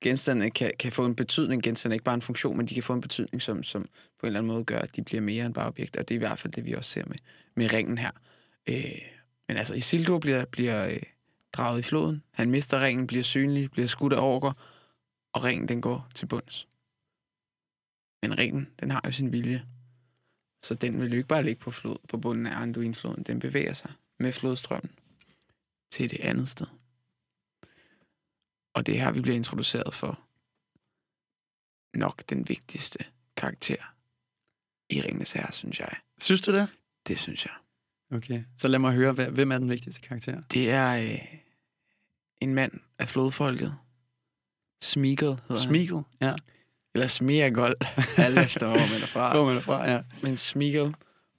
Genstande 0.04 0.50
kan, 0.50 0.70
kan 0.78 0.92
få 0.92 1.04
en 1.06 1.14
betydning. 1.14 1.62
Genstande 1.62 1.92
er 1.92 1.96
ikke 1.96 2.04
bare 2.04 2.14
en 2.14 2.22
funktion, 2.22 2.56
men 2.56 2.66
de 2.66 2.74
kan 2.74 2.82
få 2.82 2.92
en 2.92 3.00
betydning, 3.00 3.42
som, 3.42 3.62
som 3.62 3.82
på 3.82 3.88
en 4.22 4.26
eller 4.26 4.40
anden 4.40 4.52
måde 4.52 4.64
gør, 4.64 4.78
at 4.78 4.96
de 4.96 5.02
bliver 5.02 5.20
mere 5.20 5.46
end 5.46 5.54
bare 5.54 5.66
objekter. 5.66 6.00
Og 6.00 6.08
det 6.08 6.14
er 6.14 6.16
i 6.16 6.18
hvert 6.18 6.38
fald 6.38 6.52
det, 6.52 6.64
vi 6.64 6.72
også 6.72 6.90
ser 6.90 7.02
med, 7.06 7.16
med 7.56 7.72
ringen 7.72 7.98
her. 7.98 8.10
Øh, 8.68 8.74
men 9.52 9.58
altså, 9.58 9.74
Isildur 9.74 10.18
bliver, 10.18 10.44
bliver 10.44 10.86
øh, 10.86 11.02
draget 11.52 11.78
i 11.78 11.82
floden. 11.82 12.22
Han 12.30 12.50
mister 12.50 12.82
ringen, 12.82 13.06
bliver 13.06 13.22
synlig, 13.22 13.70
bliver 13.70 13.86
skudt 13.86 14.12
af 14.12 14.20
orker, 14.20 14.52
og 15.32 15.44
ringen 15.44 15.68
den 15.68 15.80
går 15.80 16.08
til 16.14 16.26
bunds. 16.26 16.68
Men 18.22 18.38
ringen, 18.38 18.70
den 18.80 18.90
har 18.90 19.02
jo 19.04 19.12
sin 19.12 19.32
vilje. 19.32 19.66
Så 20.62 20.74
den 20.74 21.00
vil 21.00 21.10
jo 21.10 21.16
ikke 21.16 21.28
bare 21.28 21.42
ligge 21.42 21.60
på, 21.60 21.70
flod, 21.70 21.98
på 22.08 22.18
bunden 22.18 22.46
af 22.46 22.62
Anduin-floden. 22.62 23.22
Den 23.22 23.40
bevæger 23.40 23.72
sig 23.72 23.92
med 24.18 24.32
flodstrømmen 24.32 24.98
til 25.90 26.10
det 26.10 26.20
andet 26.20 26.48
sted. 26.48 26.66
Og 28.74 28.86
det 28.86 28.96
er 28.96 29.04
her, 29.04 29.12
vi 29.12 29.20
bliver 29.20 29.36
introduceret 29.36 29.94
for 29.94 30.20
nok 31.94 32.22
den 32.28 32.48
vigtigste 32.48 33.04
karakter 33.36 33.94
i 34.90 35.00
Ringenes 35.00 35.32
Herre, 35.32 35.52
synes 35.52 35.80
jeg. 35.80 35.96
Synes 36.18 36.40
du 36.40 36.52
det? 36.52 36.68
Det 37.08 37.18
synes 37.18 37.46
jeg. 37.46 37.61
Okay. 38.12 38.42
Så 38.58 38.68
lad 38.68 38.78
mig 38.78 38.92
høre, 38.92 39.12
hvem 39.12 39.52
er 39.52 39.58
den 39.58 39.70
vigtigste 39.70 40.00
karakter? 40.00 40.40
Det 40.52 40.70
er 40.70 40.96
øh, 40.96 41.18
en 42.40 42.54
mand 42.54 42.72
af 42.98 43.08
flodfolket. 43.08 43.74
Smeagol 44.82 45.28
hedder 45.28 45.42
han. 45.48 45.56
Smeagol, 45.56 46.04
ja. 46.20 46.34
Eller 46.94 47.06
Smeagol, 47.06 47.74
alt 48.18 48.38
efter 48.38 48.66
hvor 48.66 48.92
man 48.92 49.02
er 49.02 49.06
fra. 49.06 49.34
Hvor 49.34 49.46
man 49.46 49.56
er 49.56 49.60
fra, 49.60 49.90
ja. 49.90 50.02
Men 50.22 50.36
Smeagol 50.36 50.94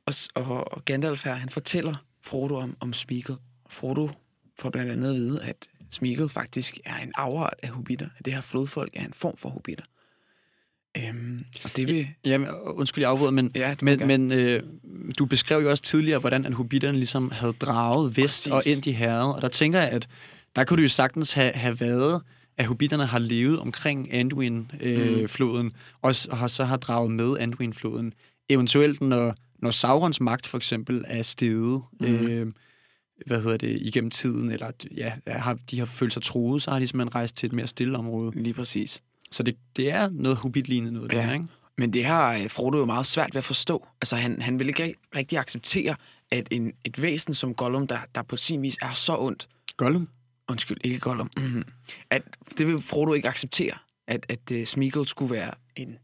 og, 0.06 0.14
og, 0.36 0.74
og 0.74 0.86
Gandalf 0.86 1.26
her, 1.26 1.34
han 1.34 1.50
fortæller 1.50 1.96
Frodo 2.22 2.56
om, 2.56 2.78
om. 2.80 2.94
Og 3.64 3.72
Frodo 3.72 4.10
får 4.60 4.70
blandt 4.70 4.92
andet 4.92 5.10
at 5.10 5.16
vide, 5.16 5.44
at 5.44 5.68
Smeagol 5.90 6.30
faktisk 6.30 6.78
er 6.86 6.96
en 6.96 7.12
afart 7.16 7.54
af 7.64 7.70
hobitter. 7.70 8.10
At 8.18 8.26
det 8.26 8.34
her 8.34 8.42
flodfolk 8.42 8.92
er 8.96 9.06
en 9.06 9.14
form 9.14 9.38
for 9.38 9.50
hobitter. 9.50 9.86
Øhm, 10.98 11.46
og 11.64 11.76
det 11.76 11.88
vil... 11.88 12.08
Jamen, 12.26 12.48
undskyld, 12.66 13.02
jeg 13.02 13.10
afbryder, 13.12 13.32
men, 13.32 13.52
Ja, 13.56 13.76
du 13.80 13.86
men, 13.86 14.00
gerne. 14.00 14.18
men 14.18 14.40
øh, 14.40 14.64
du 15.18 15.26
beskrev 15.26 15.62
jo 15.62 15.70
også 15.70 15.84
tidligere, 15.84 16.20
hvordan 16.20 16.46
at 16.46 16.54
hobitterne 16.54 16.98
ligesom 16.98 17.32
havde 17.32 17.54
draget 17.54 18.18
vest 18.18 18.50
Præcis. 18.50 18.52
og 18.52 18.62
ind 18.78 18.88
i 18.88 18.92
herret, 18.92 19.36
og 19.36 19.42
der 19.42 19.48
tænker 19.48 19.80
jeg, 19.80 19.90
at 19.90 20.08
der 20.56 20.64
kunne 20.64 20.78
det 20.78 20.84
jo 20.84 20.90
sagtens 20.90 21.34
have, 21.34 21.52
have 21.54 21.80
været, 21.80 22.22
at 22.58 22.66
hobitterne 22.66 23.06
har 23.06 23.20
levet 23.20 23.60
omkring 23.60 24.14
Anduin-floden, 24.14 25.22
øh, 25.22 25.28
floden, 25.28 25.72
og, 26.02 26.16
og 26.30 26.38
har, 26.38 26.48
så 26.48 26.64
har 26.66 26.78
draget 26.78 27.12
med 27.12 27.38
Anduin-floden. 27.40 28.14
Eventuelt, 28.50 29.02
når, 29.02 29.36
når 29.60 29.72
Saurons 29.72 30.22
magt 30.22 30.48
for 30.48 30.58
eksempel 30.58 31.04
er 31.08 31.22
steget, 31.22 31.82
Mhm. 32.00 32.28
øh, 32.28 32.48
hvad 33.26 33.42
hedder 33.42 33.58
det, 33.58 33.78
igennem 33.82 34.10
tiden, 34.12 34.52
eller 34.52 34.72
ja, 34.98 35.14
har, 35.28 35.58
de 35.72 35.80
har 35.80 35.86
følt 35.86 36.14
sig 36.14 36.22
troet, 36.24 36.62
så 36.64 36.72
har 36.72 36.80
de 36.80 36.88
simpelthen 36.88 37.16
rejst 37.16 37.38
til 37.38 37.48
et 37.48 37.54
mere 37.54 37.68
stille 37.68 37.98
område. 37.98 38.32
Lige 38.44 38.54
præcis. 38.54 39.02
Så 39.34 39.44
det, 39.44 39.58
det 39.76 39.92
er 39.92 40.10
noget 40.10 40.38
hobbit-lignende 40.38 40.92
noget, 40.94 41.14
Ja. 41.14 41.18
der, 41.18 41.34
ikke? 41.34 41.46
Men 41.78 41.94
det 41.94 42.06
har 42.06 42.34
øh, 42.36 42.50
Frodo 42.50 42.78
jo 42.78 42.86
meget 42.86 43.06
svært 43.06 43.34
ved 43.34 43.38
at 43.38 43.44
forstå. 43.46 43.88
Altså, 44.02 44.16
han, 44.16 44.42
han 44.42 44.60
vil 44.60 44.68
ikke 44.68 44.96
rigtig 45.16 45.38
acceptere, 45.38 45.96
at 46.32 46.48
en, 46.52 46.74
et 46.86 47.02
væsen 47.02 47.34
som 47.34 47.54
Gollum, 47.56 47.88
der, 47.88 47.98
der 48.16 48.22
på 48.22 48.38
sin 48.38 48.62
vis 48.62 48.78
er 48.82 48.94
så 48.94 49.18
ondt, 49.18 49.50
Gollum? 49.78 50.10
undskyld, 50.50 50.78
ikke 50.84 51.00
Gollum, 51.00 51.30
at 52.10 52.22
det 52.58 52.68
vil 52.68 52.82
Frodo 52.82 53.14
ikke 53.14 53.30
acceptere, 53.30 53.78
at, 54.08 54.26
at 54.30 54.52
uh, 54.52 54.64
Smeagol 54.64 55.08
skulle 55.08 55.34
være 55.36 55.52
en, 55.76 55.98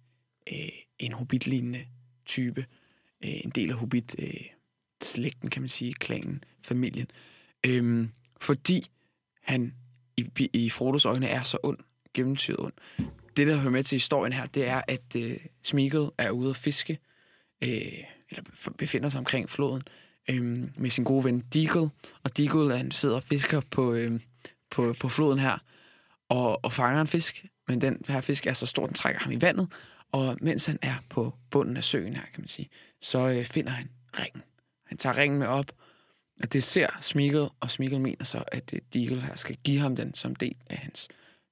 uh, 0.52 0.58
en 1.00 1.14
hobbit-lignende 1.14 1.80
type. 2.26 2.66
Uh, 3.26 3.30
en 3.46 3.50
del 3.56 3.70
af 3.70 3.76
hobbit-slægten, 3.76 5.50
kan 5.50 5.62
man 5.62 5.70
sige, 5.70 5.94
klanen, 5.94 6.44
familien. 6.66 7.08
Um, 7.70 8.12
fordi 8.42 8.86
han 9.44 9.74
i, 10.18 10.50
i 10.54 10.70
Frodos 10.70 11.06
øjne 11.06 11.28
er 11.28 11.44
så 11.44 11.58
ond, 11.64 11.78
gennemtyret 12.14 12.60
ond. 12.60 12.74
Det, 13.38 13.48
der 13.48 13.56
hører 13.56 13.72
med 13.72 13.84
til 13.84 13.96
historien 13.96 14.34
her, 14.34 14.46
det 14.46 14.68
er, 14.68 14.82
at 14.88 15.16
øh, 15.16 15.38
Smeagol 15.64 16.12
er 16.18 16.30
ude 16.32 16.50
at 16.50 16.56
fiske, 16.56 17.00
øh, 17.64 18.04
eller 18.30 18.44
befinder 18.78 19.10
sig 19.10 19.20
omkring 19.20 19.50
floden, 19.50 19.84
øh, 20.30 20.42
med 20.78 20.90
sin 20.90 21.04
gode 21.04 21.24
ven 21.24 21.40
Deagle. 21.40 21.90
Og 22.24 22.38
Deagle, 22.38 22.78
han 22.78 22.92
sidder 22.92 23.16
og 23.16 23.24
fisker 23.24 23.62
på, 23.72 23.94
øh, 23.94 24.20
på, 24.72 24.94
på 25.00 25.10
floden 25.10 25.40
her, 25.40 25.58
og, 26.30 26.66
og 26.66 26.74
fanger 26.74 27.02
en 27.02 27.08
fisk. 27.08 27.46
Men 27.68 27.82
den 27.82 28.02
her 28.08 28.22
fisk 28.22 28.48
er 28.48 28.54
så 28.54 28.66
stor, 28.66 28.86
den 28.86 28.96
trækker 28.96 29.22
ham 29.22 29.32
i 29.32 29.42
vandet. 29.42 29.68
Og 30.12 30.38
mens 30.42 30.66
han 30.66 30.80
er 30.82 30.96
på 31.10 31.34
bunden 31.52 31.78
af 31.78 31.84
søen 31.84 32.16
her, 32.16 32.24
kan 32.34 32.42
man 32.42 32.48
sige, 32.48 32.70
så 33.02 33.20
øh, 33.20 33.46
finder 33.46 33.72
han 33.72 33.90
ringen. 34.20 34.44
Han 34.86 34.98
tager 34.98 35.18
ringen 35.18 35.40
med 35.40 35.48
op, 35.48 35.72
og 36.42 36.54
det 36.54 36.64
ser 36.64 36.88
Smigel, 37.02 37.50
og 37.60 37.72
Smigel 37.72 38.02
mener 38.02 38.24
så, 38.24 38.44
at 38.48 38.74
øh, 38.74 38.80
Deagle 38.94 39.22
her 39.22 39.36
skal 39.36 39.56
give 39.64 39.80
ham 39.80 39.96
den 39.96 40.14
som 40.14 40.36
del 40.36 40.56
af 40.70 40.78
hans 40.78 41.08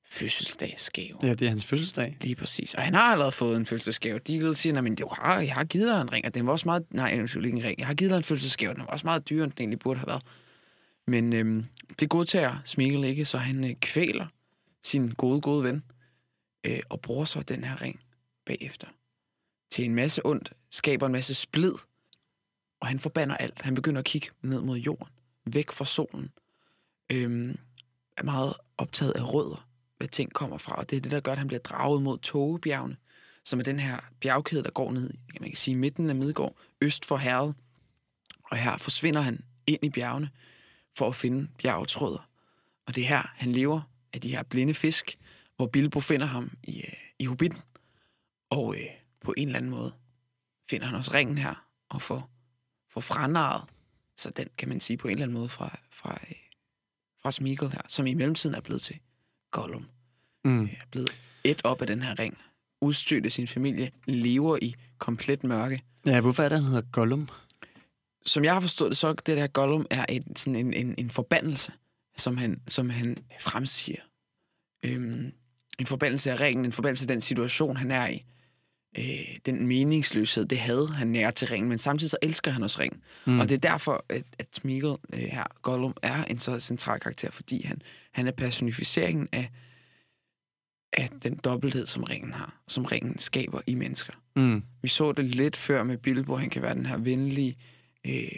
fødselsdagsgave. 0.10 1.18
Ja, 1.24 1.30
det 1.30 1.42
er 1.42 1.50
hans 1.50 1.66
fødselsdag. 1.66 2.18
Lige 2.22 2.36
præcis. 2.36 2.74
Og 2.74 2.82
han 2.82 2.94
har 2.94 3.12
allerede 3.12 3.32
fået 3.32 3.58
en 3.58 3.66
fødselsdagsgave. 3.66 4.20
Deagle 4.20 4.56
siger, 4.56 4.82
men 4.82 4.96
du 4.96 5.08
har, 5.12 5.40
jeg 5.40 5.54
har 5.54 5.64
givet 5.64 5.88
dig 5.88 6.02
en 6.02 6.12
ring, 6.12 6.26
og 6.26 6.36
den 6.36 6.46
var 6.46 6.52
også 6.52 6.68
meget... 6.68 6.86
Nej, 6.94 7.18
undskyld, 7.20 7.46
ikke 7.46 7.58
en 7.58 7.64
ring. 7.64 7.80
Jeg 7.80 7.88
har 7.88 7.94
givet 7.94 8.12
dig 8.12 8.18
en 8.18 8.24
fødselsdagsgave, 8.24 8.74
den 8.74 8.82
var 8.82 8.88
også 8.88 9.08
meget 9.08 9.30
dyrere, 9.30 9.44
end 9.44 9.52
den 9.52 9.62
egentlig 9.62 9.80
burde 9.80 10.00
have 10.00 10.08
været. 10.08 10.24
Men 11.08 11.34
øhm, 11.34 11.66
det 12.00 12.10
godtager 12.10 12.58
Smigel 12.66 13.04
ikke, 13.04 13.26
så 13.26 13.38
han 13.38 13.64
øh, 13.64 13.76
kvæler 13.76 14.28
sin 14.84 15.10
gode, 15.10 15.42
gode 15.42 15.64
ven, 15.64 15.84
øh, 16.64 16.80
og 16.90 17.02
bruger 17.02 17.26
så 17.26 17.42
den 17.42 17.64
her 17.64 17.82
ring 17.82 18.00
bagefter 18.46 18.88
til 19.72 19.86
en 19.86 19.96
masse 19.96 20.26
ondt, 20.26 20.54
skaber 20.72 21.06
en 21.06 21.12
masse 21.12 21.34
splid, 21.34 21.74
og 22.82 22.88
han 22.88 23.00
forbander 23.00 23.38
alt. 23.38 23.62
Han 23.62 23.76
begynder 23.76 24.00
at 24.00 24.06
kigge 24.06 24.28
ned 24.42 24.62
mod 24.62 24.78
jorden, 24.78 25.08
væk 25.46 25.72
fra 25.72 25.86
solen, 25.86 26.30
øhm, 27.12 27.58
er 28.18 28.24
meget 28.24 28.54
optaget 28.78 29.12
af 29.12 29.34
rødder, 29.34 29.67
hvad 29.98 30.08
ting 30.08 30.34
kommer 30.34 30.58
fra, 30.58 30.76
og 30.76 30.90
det 30.90 30.98
er 30.98 31.02
det, 31.02 31.12
der 31.12 31.20
gør, 31.20 31.32
at 31.32 31.38
han 31.38 31.48
bliver 31.48 31.60
draget 31.60 32.02
mod 32.02 32.18
Togebjergene, 32.18 32.98
som 33.44 33.60
er 33.60 33.64
den 33.64 33.80
her 33.80 34.00
bjergkæde, 34.20 34.64
der 34.64 34.70
går 34.70 34.92
ned, 34.92 35.10
kan 35.10 35.42
man 35.42 35.50
kan 35.50 35.58
sige, 35.58 35.76
midten 35.76 36.10
af 36.10 36.16
Midgård, 36.16 36.56
øst 36.82 37.06
for 37.06 37.18
herret. 37.18 37.56
Og 38.44 38.58
her 38.58 38.78
forsvinder 38.78 39.22
han 39.22 39.44
ind 39.68 39.84
i 39.84 39.90
bjergene 39.90 40.30
for 40.98 41.08
at 41.08 41.16
finde 41.16 41.48
bjergetråder. 41.58 42.30
Og 42.86 42.96
det 42.96 43.04
er 43.04 43.08
her, 43.08 43.32
han 43.36 43.52
lever 43.52 43.82
af 44.14 44.22
de 44.22 44.30
her 44.30 44.44
blinde 44.44 44.74
fisk, 44.74 45.18
hvor 45.56 45.68
Bilbo 45.68 46.00
finder 46.00 46.26
ham 46.26 46.58
i, 46.64 46.80
øh, 46.80 46.94
i 47.20 47.26
Hobbiten. 47.26 47.62
Og 48.50 48.76
øh, 48.76 48.86
på 49.22 49.34
en 49.38 49.48
eller 49.48 49.58
anden 49.58 49.72
måde 49.72 49.94
finder 50.70 50.88
han 50.88 50.96
også 50.96 51.14
ringen 51.14 51.38
her, 51.38 51.68
og 51.90 52.02
får, 52.02 52.30
får 52.90 53.02
franaret. 53.02 53.70
Så 54.18 54.30
den 54.30 54.48
kan 54.58 54.70
man 54.70 54.80
sige 54.80 54.98
på 54.98 55.08
en 55.08 55.12
eller 55.12 55.24
anden 55.24 55.38
måde 55.38 55.50
fra, 55.50 55.80
fra, 55.92 56.20
øh, 56.30 56.36
fra 57.22 57.32
Smeagol 57.32 57.70
her, 57.70 57.82
som 57.88 58.08
i 58.08 58.14
mellemtiden 58.14 58.56
er 58.56 58.62
blevet 58.62 58.82
til 58.82 59.00
Gollum. 59.52 59.86
Mm. 60.46 60.66
Er 60.66 60.86
blevet 60.92 61.12
et 61.44 61.62
op 61.64 61.82
af 61.82 61.88
den 61.88 62.02
her 62.02 62.20
ring. 62.20 62.38
udstødte 62.82 63.30
sin 63.30 63.48
familie, 63.48 63.92
lever 64.06 64.58
i 64.62 64.76
komplet 64.98 65.44
mørke. 65.44 65.82
Ja, 66.06 66.22
hvorfor 66.22 66.44
er 66.44 66.50
det, 66.50 66.58
han 66.58 66.68
hedder 66.68 66.90
Gollum? 66.92 67.30
Som 68.26 68.44
jeg 68.44 68.54
har 68.54 68.60
forstået 68.60 68.90
det, 68.90 68.98
så 68.98 69.14
det 69.14 69.38
der 69.38 69.48
Gollum 69.48 69.86
er 69.90 70.06
et, 70.10 70.40
sådan 70.40 70.56
en, 70.56 70.74
en, 70.74 70.96
en 70.98 71.10
forbandelse, 71.10 71.72
som 72.18 72.38
han, 72.38 72.62
som 72.68 72.90
han 72.90 73.18
fremsiger. 73.40 74.02
Øhm, 74.86 75.32
en 75.80 75.86
forbandelse 75.86 76.32
af 76.32 76.40
ringen, 76.40 76.66
en 76.66 76.72
forbandelse 76.72 77.04
af 77.04 77.08
den 77.08 77.22
situation, 77.22 77.78
han 77.78 77.92
er 77.92 78.08
i. 78.08 78.26
Øh, 78.98 79.38
den 79.46 79.68
meningsløshed, 79.68 80.46
det 80.46 80.58
havde 80.58 80.94
han 80.94 81.08
nær 81.08 81.32
til 81.32 81.48
ringen, 81.48 81.70
men 81.70 81.78
samtidig 81.78 82.12
så 82.12 82.18
elsker 82.22 82.52
han 82.52 82.64
også 82.64 82.80
ringen. 82.80 83.02
Mm. 83.26 83.40
Og 83.40 83.50
det 83.50 83.56
er 83.56 83.70
derfor, 83.70 84.06
at, 84.10 84.24
at 84.40 84.48
Smeagol 84.52 85.00
øh, 85.14 85.20
her, 85.20 85.44
Gollum, 85.62 85.94
er 86.02 86.24
en 86.24 86.38
så 86.38 86.60
central 86.60 87.00
karakter, 87.00 87.32
fordi 87.32 87.66
han, 87.66 87.82
han 88.12 88.28
er 88.28 88.32
personificeringen 88.32 89.28
af, 89.32 89.50
af 90.94 91.10
den 91.24 91.36
dobbelthed, 91.36 91.88
som 91.88 92.04
ringen 92.04 92.34
har, 92.34 92.62
som 92.68 92.86
ringen 92.86 93.18
skaber 93.18 93.62
i 93.68 93.76
mennesker. 93.76 94.14
Mm. 94.36 94.64
Vi 94.82 94.88
så 94.88 95.12
det 95.12 95.26
lidt 95.26 95.56
før 95.56 95.84
med 95.84 95.98
Bilbo, 95.98 96.36
han 96.36 96.50
kan 96.50 96.62
være 96.62 96.76
den 96.76 96.86
her 96.86 96.98
venlige, 96.98 97.56
øh, 98.06 98.32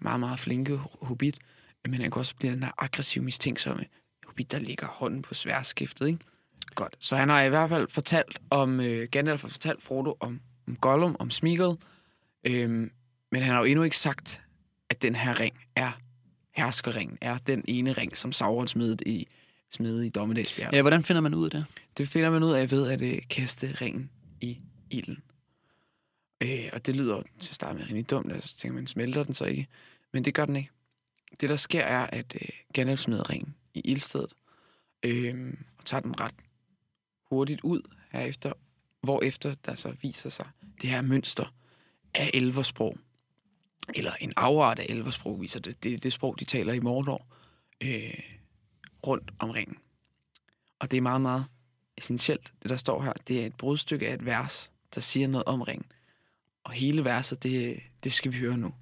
meget, 0.00 0.20
meget 0.20 0.38
flinke 0.38 0.76
hobbit, 1.02 1.38
men 1.84 1.94
han 1.94 2.10
kan 2.10 2.18
også 2.20 2.36
blive 2.36 2.52
den 2.52 2.62
her 2.62 2.72
aggressiv, 2.78 3.22
mistænksomme 3.22 3.84
hobbit, 4.26 4.52
der 4.52 4.58
ligger 4.58 4.86
hånden 4.86 5.22
på 5.22 5.34
sværskiftet, 5.34 6.06
ikke? 6.06 6.18
Godt. 6.74 6.96
Så 6.98 7.16
han 7.16 7.28
har 7.28 7.42
i 7.42 7.48
hvert 7.48 7.68
fald 7.68 7.88
fortalt 7.88 8.38
om, 8.50 8.80
øh, 8.80 9.08
Gandalf 9.10 9.42
har 9.42 9.48
fortalt 9.48 9.82
Frodo 9.82 10.16
om, 10.20 10.40
om 10.68 10.76
Gollum, 10.76 11.16
om 11.18 11.30
Smeagol, 11.30 11.76
øh, 12.44 12.70
men 13.32 13.42
han 13.42 13.52
har 13.52 13.58
jo 13.58 13.64
endnu 13.64 13.82
ikke 13.82 13.98
sagt, 13.98 14.42
at 14.90 15.02
den 15.02 15.14
her 15.14 15.40
ring 15.40 15.58
er 15.76 15.92
herskerringen, 16.56 17.18
er 17.20 17.38
den 17.38 17.64
ene 17.68 17.92
ring, 17.92 18.16
som 18.16 18.32
Sauron 18.32 18.66
smed 18.66 18.96
i, 19.06 19.26
smed 19.70 20.02
i 20.02 20.08
Dommedagsbjerget. 20.08 20.74
Ja, 20.74 20.82
hvordan 20.82 21.04
finder 21.04 21.20
man 21.20 21.34
ud 21.34 21.44
af 21.44 21.50
det? 21.50 21.64
Det 21.98 22.08
finder 22.08 22.30
man 22.30 22.42
ud 22.42 22.52
af 22.52 22.70
ved 22.70 22.90
at 22.90 23.02
øh, 23.02 23.18
kaste 23.30 23.76
ringen 23.80 24.10
i 24.40 24.58
ilden. 24.90 25.22
Øh, 26.40 26.70
og 26.72 26.86
det 26.86 26.96
lyder 26.96 27.22
til 27.40 27.50
at 27.50 27.54
starte 27.54 27.78
med 27.78 27.86
rigtig 27.86 28.10
dumt, 28.10 28.32
altså 28.32 28.56
tænker 28.56 28.74
man, 28.74 28.86
smelter 28.86 29.24
den 29.24 29.34
så 29.34 29.44
ikke? 29.44 29.66
Men 30.12 30.24
det 30.24 30.34
gør 30.34 30.44
den 30.44 30.56
ikke. 30.56 30.70
Det, 31.40 31.50
der 31.50 31.56
sker, 31.56 31.82
er, 31.82 32.06
at 32.06 32.36
øh, 32.42 32.48
Gandalf 32.72 33.00
smider 33.00 33.30
ringen 33.30 33.54
i 33.74 33.80
ildstedet, 33.80 34.32
øh, 35.02 35.54
og 35.78 35.84
tager 35.84 36.00
den 36.00 36.20
ret 36.20 36.34
hurtigt 37.30 37.60
ud 37.60 37.82
herefter, 38.10 38.52
hvorefter 39.00 39.54
der 39.54 39.74
så 39.74 39.94
viser 40.02 40.30
sig 40.30 40.46
det 40.82 40.90
her 40.90 41.00
mønster 41.00 41.54
af 42.14 42.30
elversprog, 42.34 42.98
eller 43.94 44.12
en 44.20 44.32
afart 44.36 44.78
af 44.78 44.86
elversprog, 44.88 45.40
viser 45.40 45.60
det. 45.60 45.82
Det 45.82 45.94
er 45.94 45.98
det 45.98 46.12
sprog, 46.12 46.40
de 46.40 46.44
taler 46.44 46.72
i 46.72 46.80
Mordor, 46.80 47.26
øh, 47.80 48.20
rundt 49.06 49.30
om 49.38 49.50
ringen. 49.50 49.76
Og 50.78 50.90
det 50.90 50.96
er 50.96 51.00
meget, 51.00 51.20
meget 51.20 51.44
essentielt, 51.96 52.52
det 52.62 52.70
der 52.70 52.76
står 52.76 53.02
her. 53.02 53.12
Det 53.28 53.42
er 53.42 53.46
et 53.46 53.56
brudstykke 53.56 54.08
af 54.08 54.14
et 54.14 54.26
vers, 54.26 54.72
der 54.94 55.00
siger 55.00 55.28
noget 55.28 55.44
om 55.44 55.62
ringen. 55.62 55.86
Og 56.64 56.72
hele 56.72 57.04
verset, 57.04 57.42
det, 57.42 57.80
det 58.04 58.12
skal 58.12 58.32
vi 58.32 58.38
høre 58.38 58.56
nu. 58.56 58.74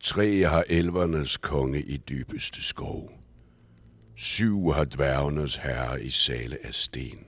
Tre 0.00 0.42
har 0.42 0.64
elvernes 0.68 1.36
konge 1.36 1.82
i 1.82 1.96
dybeste 1.96 2.62
skov. 2.62 3.19
Syv 4.22 4.70
har 4.70 4.84
dværgenes 4.84 5.56
herre 5.56 6.02
i 6.02 6.10
sale 6.10 6.58
af 6.64 6.74
sten. 6.74 7.18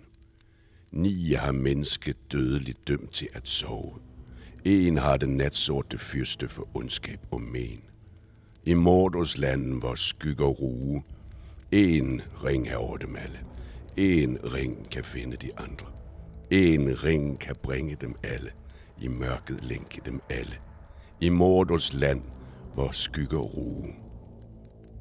Ni 0.90 1.32
har 1.32 1.53
mennesket 1.53 2.16
dødeligt 2.32 2.88
dømt 2.88 3.12
til 3.12 3.28
at 3.34 3.49
sove. 3.49 3.93
En 4.64 4.97
har 4.97 5.16
den 5.16 5.36
natsorte 5.36 5.99
fyrste 5.99 6.49
for 6.49 6.68
ondskab 6.74 7.20
og 7.30 7.40
men. 7.40 7.80
I 8.64 8.74
Mordors 8.74 9.38
landen, 9.38 9.78
hvor 9.78 9.95
skygger 9.95 10.47
ruge. 10.47 11.05
En 11.70 12.22
ring 12.45 12.68
er 12.68 12.76
over 12.76 12.97
dem 12.97 13.16
alle. 13.16 13.40
En 13.97 14.38
ring 14.55 14.90
kan 14.90 15.05
finde 15.05 15.36
de 15.36 15.59
andre. 15.59 15.86
En 16.51 17.05
ring 17.05 17.38
kan 17.38 17.57
bringe 17.62 17.97
dem 18.01 18.14
alle. 18.22 18.51
I 19.01 19.09
mørket 19.09 19.64
lænke 19.64 20.01
dem 20.05 20.20
alle. 20.30 20.57
I 21.20 21.28
Mordors 21.28 21.93
land, 21.93 22.22
hvor 22.74 22.90
skygger 22.90 23.40
ruge. 23.40 24.01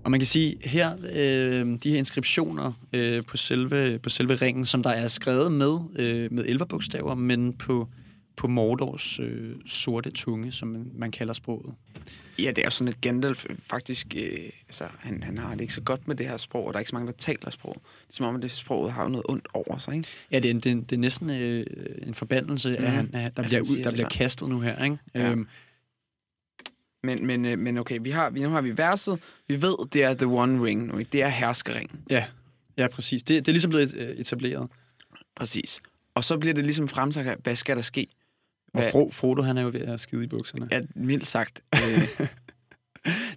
Og 0.04 0.12
man 0.12 0.20
kan 0.20 0.28
sige, 0.28 0.58
her, 0.64 0.98
øh, 1.14 1.80
de 1.84 1.90
her 1.90 1.98
inskriptioner 1.98 2.74
øh, 2.94 3.24
på, 3.26 3.38
selve, 3.38 4.00
på 4.00 4.10
selve 4.10 4.36
ringen, 4.36 4.66
som 4.66 4.84
der 4.84 4.90
er 4.90 5.08
skrevet 5.08 5.52
med, 5.52 5.80
øh, 5.96 6.34
med 6.34 6.46
elverbogstaver, 6.46 7.16
men 7.16 7.54
på, 7.54 7.88
på 8.36 8.48
Mordors 8.48 9.20
øh, 9.20 9.56
sorte 9.66 10.12
tunge, 10.12 10.52
som 10.52 10.68
man, 10.68 10.92
man 10.96 11.12
kalder 11.12 11.34
sproget. 11.34 11.74
Ja, 12.40 12.52
det 12.56 12.66
er 12.66 12.70
sådan, 12.70 12.94
at 12.94 13.02
Gandalf 13.02 13.46
øh, 13.50 13.56
faktisk, 13.70 14.08
øh, 14.18 14.50
altså, 14.68 14.84
han, 15.00 15.24
han 15.24 15.38
har 15.38 15.52
det 15.52 15.62
ikke 15.62 15.74
så 15.74 15.82
godt 15.82 16.08
med 16.08 16.16
det 16.16 16.28
her 16.28 16.38
sprog, 16.38 16.68
og 16.68 16.74
der 16.74 16.78
er 16.78 16.82
ikke 16.82 16.90
så 16.90 16.96
mange, 16.96 17.08
der 17.08 17.18
taler 17.18 17.50
sprog. 17.50 17.74
Det 17.74 18.10
er 18.10 18.16
som 18.16 18.26
om, 18.26 18.36
at 18.36 18.44
det 18.44 18.52
sprog 18.52 18.94
har 18.94 19.04
jo 19.04 19.10
noget 19.10 19.26
ondt 19.30 19.48
over 19.54 19.78
sig, 19.78 19.96
ikke? 19.96 20.08
Ja, 20.32 20.40
det 20.40 20.50
er, 20.50 20.54
det, 20.54 20.90
det 20.90 20.96
er 20.96 21.00
næsten 21.00 21.30
øh, 21.30 21.66
en 22.08 22.14
forbandelse, 22.14 22.70
mm. 22.80 22.86
at, 22.86 22.92
han, 22.92 23.12
der, 23.14 23.30
bliver, 23.30 23.44
han 23.44 23.66
siger 23.66 23.80
ud, 23.80 23.84
der 23.84 23.90
det 23.90 23.94
bliver 23.94 24.10
der. 24.10 24.18
kastet 24.18 24.50
nu 24.50 24.60
her. 24.60 24.84
Ikke? 24.84 24.98
Ja. 25.16 25.32
Øhm, 25.32 25.48
Men, 27.04 27.28
men, 27.28 27.46
øh, 27.46 27.60
men 27.60 27.78
okay, 27.78 28.00
vi 28.02 28.10
har, 28.10 28.30
vi, 28.30 28.42
nu 28.42 28.50
har 28.50 28.62
vi 28.62 28.78
verset. 28.78 29.20
Vi 29.48 29.62
ved, 29.62 29.76
det 29.94 30.04
er 30.04 30.14
The 30.14 30.28
One 30.28 30.64
Ring 30.66 30.86
nu, 30.88 30.98
ikke? 30.98 31.10
Det 31.12 31.24
er 31.24 31.28
herskeringen. 31.28 32.02
ja. 32.10 32.26
ja, 32.78 32.88
præcis. 32.88 33.24
Det, 33.24 33.40
det 33.46 33.48
er 33.48 33.52
ligesom 33.54 33.70
blevet 33.70 33.94
øh, 33.96 34.10
etableret. 34.10 34.70
Præcis. 35.36 35.82
Og 36.16 36.24
så 36.24 36.38
bliver 36.38 36.54
det 36.54 36.64
ligesom 36.64 36.88
fremsagt, 36.88 37.44
hvad 37.44 37.56
skal 37.56 37.76
der 37.76 37.82
ske? 37.82 38.08
Og 38.74 38.82
Hvad- 38.82 38.92
Fro, 38.92 39.12
Frodo, 39.12 39.42
han 39.42 39.58
er 39.58 39.62
jo 39.62 39.68
ved 39.68 39.82
at 39.82 40.00
skide 40.00 40.24
i 40.24 40.28
bukserne. 40.28 40.68
Ja, 40.72 40.82
mildt 40.96 41.28
sagt. 41.28 41.62
Øh, 41.76 42.10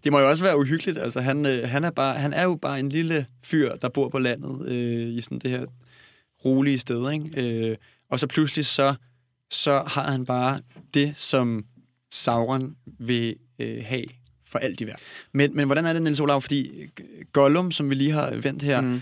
Det 0.05 0.13
må 0.13 0.19
jo 0.21 0.29
også 0.29 0.43
være 0.43 0.59
uhyggeligt. 0.59 0.99
Altså, 0.99 1.21
han, 1.21 1.45
han, 1.45 1.85
er 1.85 1.91
bare, 1.91 2.15
han 2.15 2.33
er 2.33 2.43
jo 2.43 2.55
bare 2.57 2.79
en 2.81 2.89
lille 2.89 3.27
fyr, 3.45 3.77
der 3.77 3.89
bor 3.89 4.09
på 4.09 4.19
landet 4.19 4.69
øh, 4.69 5.09
i 5.09 5.21
sådan 5.21 5.39
det 5.39 5.51
her 5.51 5.67
rolige 6.45 6.79
sted. 6.79 7.11
Ikke? 7.13 7.69
Øh, 7.71 7.77
og 8.11 8.21
så 8.21 8.27
pludselig 8.27 8.67
så, 8.67 8.95
så 9.51 9.83
har 9.87 10.11
han 10.11 10.25
bare 10.25 10.61
det, 10.95 11.17
som 11.17 11.65
Sauron 12.11 12.77
vil 12.99 13.37
øh, 13.59 13.85
have 13.85 14.05
for 14.47 14.59
alt 14.59 14.81
i 14.81 14.87
verden. 14.87 15.03
Men, 15.33 15.57
men 15.57 15.67
hvordan 15.67 15.87
er 15.87 15.93
det, 15.93 16.03
Niels 16.03 16.21
Olav? 16.21 16.41
Fordi 16.41 16.91
Gollum, 17.33 17.73
som 17.73 17.91
vi 17.91 17.95
lige 17.95 18.11
har 18.11 18.31
vendt 18.31 18.63
her, 18.63 18.81
mm. 18.81 19.01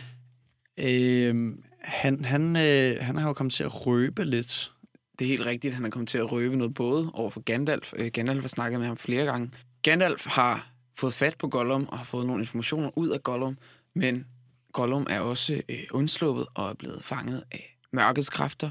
øh, 0.78 1.54
han, 1.80 2.24
han, 2.24 2.56
øh, 2.56 2.96
han 3.00 3.16
har 3.16 3.28
jo 3.28 3.32
kommet 3.32 3.54
til 3.54 3.64
at 3.64 3.86
røbe 3.86 4.24
lidt. 4.24 4.72
det 5.18 5.24
er 5.24 5.28
helt 5.28 5.46
rigtigt, 5.46 5.74
han 5.74 5.84
er 5.84 5.90
kommet 5.90 6.08
til 6.08 6.18
at 6.18 6.32
røbe 6.32 6.56
noget 6.56 6.74
både 6.74 7.10
over 7.14 7.30
for 7.30 7.40
Gandalf. 7.40 7.92
Øh, 7.96 8.10
Gandalf 8.12 8.40
har 8.40 8.48
snakket 8.48 8.80
med 8.80 8.86
ham 8.86 8.96
flere 8.96 9.24
gange. 9.24 9.50
Gandalf 9.82 10.26
har 10.26 10.72
fået 10.94 11.14
fat 11.14 11.38
på 11.38 11.48
Gollum 11.48 11.88
og 11.88 11.98
har 11.98 12.04
fået 12.04 12.26
nogle 12.26 12.42
informationer 12.42 12.98
ud 12.98 13.08
af 13.08 13.22
Gollum, 13.22 13.58
men 13.94 14.26
Gollum 14.72 15.06
er 15.10 15.20
også 15.20 15.62
øh, 15.68 15.84
undsluppet 15.90 16.46
og 16.54 16.70
er 16.70 16.74
blevet 16.74 17.04
fanget 17.04 17.42
af 17.52 17.78
mørkets 17.92 18.28
kræfter 18.28 18.70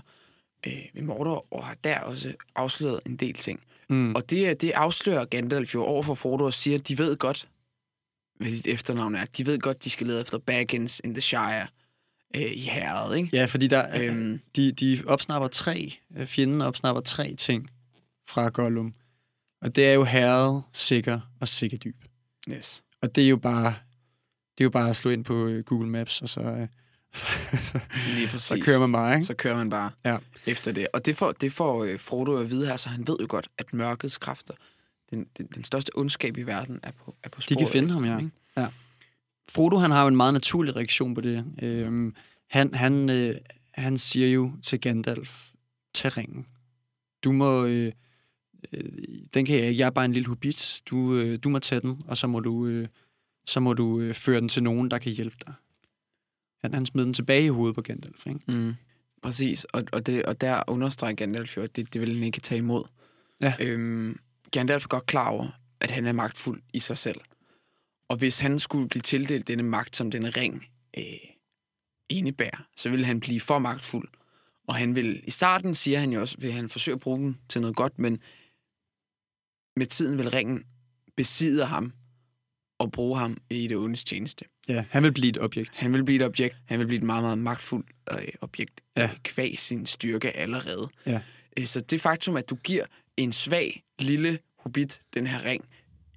øh, 0.68 0.74
ved 0.94 1.02
Mordor, 1.02 1.48
og 1.52 1.66
har 1.66 1.76
der 1.84 2.00
også 2.00 2.34
afsløret 2.56 3.00
en 3.06 3.16
del 3.16 3.34
ting. 3.34 3.64
Mm. 3.92 4.16
Og 4.16 4.30
det, 4.30 4.62
det 4.62 4.72
afslører 4.72 5.26
Gandalf 5.26 5.74
jo 5.74 5.84
over 5.84 6.04
for 6.04 6.16
Frodo 6.16 6.46
og 6.46 6.54
siger, 6.54 6.78
at 6.78 6.88
de 6.88 6.98
ved 6.98 7.18
godt, 7.18 7.50
hvad 8.36 8.52
dit 8.52 8.68
efternavn 8.68 9.16
er. 9.16 9.26
De 9.26 9.46
ved 9.46 9.60
godt, 9.60 9.84
de 9.84 9.90
skal 9.90 10.08
lede 10.08 10.22
efter 10.22 10.38
Baggins 10.38 11.02
in 11.04 11.14
the 11.14 11.22
Shire 11.22 11.68
øh, 12.36 12.42
i 12.42 12.60
herret, 12.60 13.18
ikke? 13.18 13.30
Ja, 13.34 13.46
fordi 13.46 13.68
der, 13.68 14.02
øhm. 14.02 14.18
Øhm, 14.18 14.40
de, 14.56 14.72
de 14.72 15.04
opsnapper 15.08 15.48
tre, 15.48 15.94
øh, 16.18 16.28
fjenden 16.28 16.62
opsnapper 16.62 17.02
tre 17.02 17.36
ting 17.36 17.70
fra 18.28 18.50
Gollum. 18.50 18.94
Og 19.62 19.76
det 19.76 19.88
er 19.88 19.94
jo 19.94 20.04
herred, 20.04 20.62
sikker 20.74 21.20
og 21.40 21.48
sikkerdyb. 21.48 21.96
yes. 22.50 22.84
Og 23.02 23.16
det 23.16 23.26
er 23.26 23.30
jo 23.30 23.38
bare, 23.38 23.76
det 24.58 24.64
er 24.64 24.66
jo 24.66 24.70
bare 24.70 24.90
at 24.90 24.96
slå 24.96 25.12
ind 25.12 25.26
på 25.26 25.48
øh, 25.48 25.64
Google 25.64 25.90
Maps, 25.90 26.22
og 26.22 26.26
øh, 26.26 26.30
så, 26.30 26.68
Lige 28.16 28.28
præcis. 28.32 28.48
så 28.48 28.60
kører 28.66 28.80
man 28.80 28.92
bare, 28.92 29.16
ikke? 29.16 29.26
Så 29.26 29.34
kører 29.34 29.56
man 29.56 29.70
bare 29.70 29.92
Ja. 30.06 30.18
efter 30.46 30.72
det. 30.72 30.88
Og 30.94 31.06
det 31.06 31.16
får, 31.18 31.32
det 31.32 31.54
får 31.54 31.84
øh, 31.84 32.00
Frodo 32.00 32.38
at 32.38 32.50
vide 32.50 32.68
her, 32.68 32.78
så 32.78 32.90
han 32.90 33.08
ved 33.08 33.18
jo 33.22 33.26
godt, 33.30 33.48
at 33.58 33.74
mørkets 33.74 34.18
kræfter, 34.18 34.54
den, 35.10 35.26
den, 35.38 35.46
den 35.56 35.64
største 35.64 35.98
ondskab 35.98 36.38
i 36.38 36.42
verden, 36.44 36.80
er 36.84 36.92
på, 36.92 37.16
er 37.24 37.30
på 37.30 37.38
De 37.38 37.44
sporet 37.44 37.60
kan 37.60 37.68
finde 37.72 37.88
efter 37.88 38.00
ham, 38.00 38.06
ja. 38.06 38.18
ikke? 38.18 38.32
Frodo, 39.50 39.78
han 39.78 39.92
har 39.92 40.02
jo 40.02 40.08
en 40.08 40.16
meget 40.16 40.34
naturlig 40.34 40.76
reaktion 40.76 41.14
på 41.16 41.22
det. 41.22 41.46
Øhm, 41.62 42.16
han, 42.50 42.74
han, 42.74 43.10
øh, 43.10 43.36
han 43.74 43.98
siger 43.98 44.28
jo 44.28 44.52
til 44.64 44.82
Gandalf, 44.82 45.40
tag 45.94 46.18
ringen. 46.18 46.46
Du 47.24 47.32
må... 47.32 47.66
Øh, 47.66 47.92
øh, 48.74 48.84
den 49.34 49.46
kan 49.46 49.58
jeg 49.60 49.68
ikke. 49.68 49.80
Jeg 49.80 49.86
er 49.86 49.90
bare 49.90 50.06
en 50.06 50.14
lille 50.14 50.28
hobbit. 50.28 50.82
Du, 50.90 51.16
øh, 51.16 51.40
du 51.44 51.50
må 51.50 51.60
tage 51.60 51.82
den, 51.82 52.02
og 52.08 52.18
så 52.18 52.28
må 52.28 52.40
du, 52.40 52.66
øh, 52.68 52.88
så 53.46 53.60
må 53.60 53.74
du 53.74 54.00
øh, 54.00 54.16
føre 54.16 54.40
den 54.42 54.50
til 54.50 54.64
nogen, 54.64 54.92
der 54.92 54.98
kan 54.98 55.12
hjælpe 55.12 55.36
dig. 55.46 55.54
Han, 56.62 56.74
han 56.74 56.86
smed 56.86 57.06
den 57.06 57.14
tilbage 57.14 57.46
i 57.46 57.48
hovedet 57.48 57.76
på 57.76 57.82
Gandalf, 57.82 58.28
ikke? 58.28 58.40
Mm. 58.48 58.74
Præcis, 59.22 59.64
og, 59.64 59.84
og, 59.92 60.06
det, 60.06 60.26
og 60.26 60.42
der 60.42 60.64
understreger 60.68 61.16
Gandalf 61.16 61.58
jo, 61.58 61.62
at 61.62 61.76
det, 61.76 61.94
det 61.94 62.02
vil 62.02 62.14
han 62.14 62.24
ikke 62.24 62.40
tage 62.40 62.60
imod. 62.60 62.84
Ja. 63.42 63.54
Øhm, 63.60 64.20
Gandalf 64.52 64.84
er 64.84 64.88
godt 64.88 65.06
klar 65.06 65.30
over, 65.30 65.48
at 65.80 65.92
han 65.92 66.08
er 66.08 66.12
magtfuld 66.12 66.62
i 66.74 66.80
sig 66.80 66.98
selv. 66.98 67.22
Og 68.10 68.18
hvis 68.18 68.40
han 68.40 68.60
skulle 68.60 68.90
blive 68.90 69.02
tildelt 69.02 69.48
denne 69.48 69.64
magt, 69.64 69.96
som 69.96 70.12
denne 70.12 70.30
ring 70.30 70.66
øh, 70.98 71.04
indebærer, 72.10 72.68
så 72.78 72.90
vil 72.90 73.06
han 73.06 73.20
blive 73.20 73.40
for 73.40 73.60
magtfuld. 73.60 74.08
Og 74.68 74.76
han 74.76 74.96
vil, 74.96 75.24
i 75.28 75.32
starten 75.32 75.76
siger 75.76 76.00
han 76.00 76.14
jo 76.14 76.22
også, 76.22 76.36
vil 76.40 76.52
han 76.52 76.70
forsøge 76.70 76.96
at 76.96 77.02
bruge 77.02 77.20
den 77.20 77.38
til 77.50 77.62
noget 77.62 77.76
godt, 77.76 78.00
men 78.00 78.20
med 79.76 79.86
tiden 79.86 80.18
vil 80.18 80.30
ringen 80.30 80.64
besidde 81.16 81.66
ham, 81.66 81.94
at 82.82 82.92
bruge 82.92 83.18
ham 83.20 83.38
i 83.50 83.68
det 83.68 83.78
ondes 83.78 84.04
tjeneste. 84.04 84.46
Ja, 84.68 84.84
han 84.90 85.04
vil 85.04 85.12
blive 85.12 85.30
et 85.30 85.38
objekt. 85.38 85.78
Han 85.78 85.94
vil 85.94 86.04
blive 86.04 86.16
et 86.16 86.26
objekt. 86.26 86.58
Han 86.66 86.80
vil 86.80 86.86
blive 86.88 86.98
et 86.98 87.04
meget, 87.04 87.24
meget 87.24 87.38
magtfuldt 87.38 87.88
øh, 88.12 88.28
objekt. 88.42 88.82
Ja. 88.98 89.02
Ja. 89.02 89.10
Kvæg 89.24 89.60
sin 89.60 89.86
styrke 89.86 90.38
allerede. 90.38 90.90
Ja. 91.06 91.22
Øh, 91.58 91.66
Så 91.66 91.82
det 91.82 92.02
faktum, 92.02 92.38
at 92.38 92.50
du 92.50 92.56
giver 92.56 92.84
en 93.18 93.32
svag, 93.32 93.84
lille 94.00 94.40
hobbit 94.60 95.02
den 95.14 95.28
her 95.28 95.46
ring, 95.46 95.66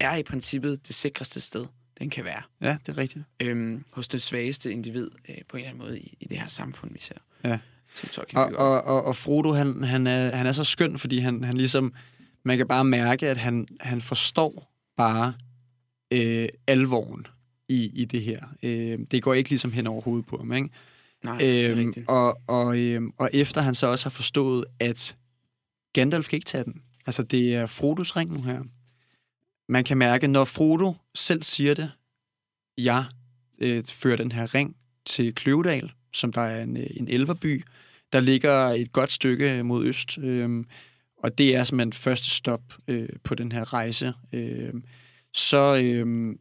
er 0.00 0.16
i 0.16 0.22
princippet 0.22 0.86
det 0.88 0.94
sikreste 0.94 1.40
sted, 1.40 1.66
den 1.98 2.10
kan 2.10 2.24
være. 2.24 2.42
Ja, 2.60 2.76
det 2.86 2.88
er 2.88 2.98
rigtigt. 2.98 3.24
Øhm, 3.40 3.84
hos 3.92 4.08
det 4.08 4.22
svageste 4.22 4.72
individ 4.72 5.10
øh, 5.28 5.34
på 5.48 5.56
en 5.56 5.60
eller 5.60 5.70
anden 5.70 5.86
måde 5.86 6.00
i, 6.00 6.16
i 6.20 6.24
det 6.24 6.38
her 6.38 6.46
samfund, 6.46 6.92
vi 6.92 7.00
ser. 7.00 7.14
Ja. 7.44 7.58
Som 7.94 8.08
Tolkien 8.08 8.38
Og, 8.38 8.52
og, 8.56 8.82
og, 8.82 9.04
og 9.04 9.16
Frodo, 9.16 9.52
han, 9.52 9.82
han, 9.84 10.06
er, 10.06 10.36
han 10.36 10.46
er 10.46 10.52
så 10.52 10.64
skøn, 10.64 10.98
fordi 10.98 11.18
han, 11.18 11.44
han 11.44 11.56
ligesom... 11.56 11.94
Man 12.46 12.56
kan 12.56 12.68
bare 12.68 12.84
mærke, 12.84 13.28
at 13.28 13.36
han, 13.36 13.66
han 13.80 14.02
forstår 14.02 14.72
bare 14.96 15.34
øh, 16.10 16.48
alvoren 16.66 17.26
i, 17.68 17.90
i 17.94 18.04
det 18.04 18.22
her. 18.22 18.40
Øh, 18.62 18.98
det 19.10 19.22
går 19.22 19.34
ikke 19.34 19.50
ligesom 19.50 19.72
hen 19.72 19.86
over 19.86 20.02
hovedet 20.02 20.26
på 20.26 20.36
ham, 20.36 20.52
ikke? 20.52 20.68
Nej, 21.24 21.38
det 21.38 21.66
er 21.66 21.76
Øhm, 21.76 21.94
og, 22.08 22.38
og, 22.46 22.78
øhm, 22.78 23.12
og 23.16 23.30
efter 23.32 23.60
han 23.60 23.74
så 23.74 23.86
også 23.86 24.04
har 24.04 24.10
forstået, 24.10 24.64
at 24.80 25.16
Gandalf 25.92 26.28
kan 26.28 26.36
ikke 26.36 26.46
tage 26.46 26.64
den. 26.64 26.82
Altså, 27.06 27.22
det 27.22 27.54
er 27.54 27.66
Frodos 27.66 28.16
ring 28.16 28.32
nu 28.32 28.42
her. 28.42 28.62
Man 29.68 29.84
kan 29.84 29.98
mærke, 29.98 30.26
når 30.26 30.44
Frodo 30.44 30.94
selv 31.14 31.42
siger 31.42 31.74
det, 31.74 31.90
jeg 32.78 33.04
øh, 33.58 33.84
fører 33.84 34.16
den 34.16 34.32
her 34.32 34.54
ring 34.54 34.76
til 35.06 35.34
Kløvedal, 35.34 35.92
som 36.12 36.32
der 36.32 36.40
er 36.40 36.62
en, 36.62 36.76
øh, 36.76 36.86
en 36.96 37.08
elverby, 37.08 37.64
der 38.12 38.20
ligger 38.20 38.68
et 38.68 38.92
godt 38.92 39.12
stykke 39.12 39.62
mod 39.62 39.86
øst. 39.86 40.18
Øhm, 40.18 40.66
og 41.16 41.38
det 41.38 41.56
er 41.56 41.64
simpelthen 41.64 41.92
første 41.92 42.30
stop 42.30 42.62
øh, 42.88 43.08
på 43.24 43.34
den 43.34 43.52
her 43.52 43.72
rejse. 43.72 44.12
Øhm, 44.32 44.84
så, 45.34 45.80
øhm, 45.84 46.38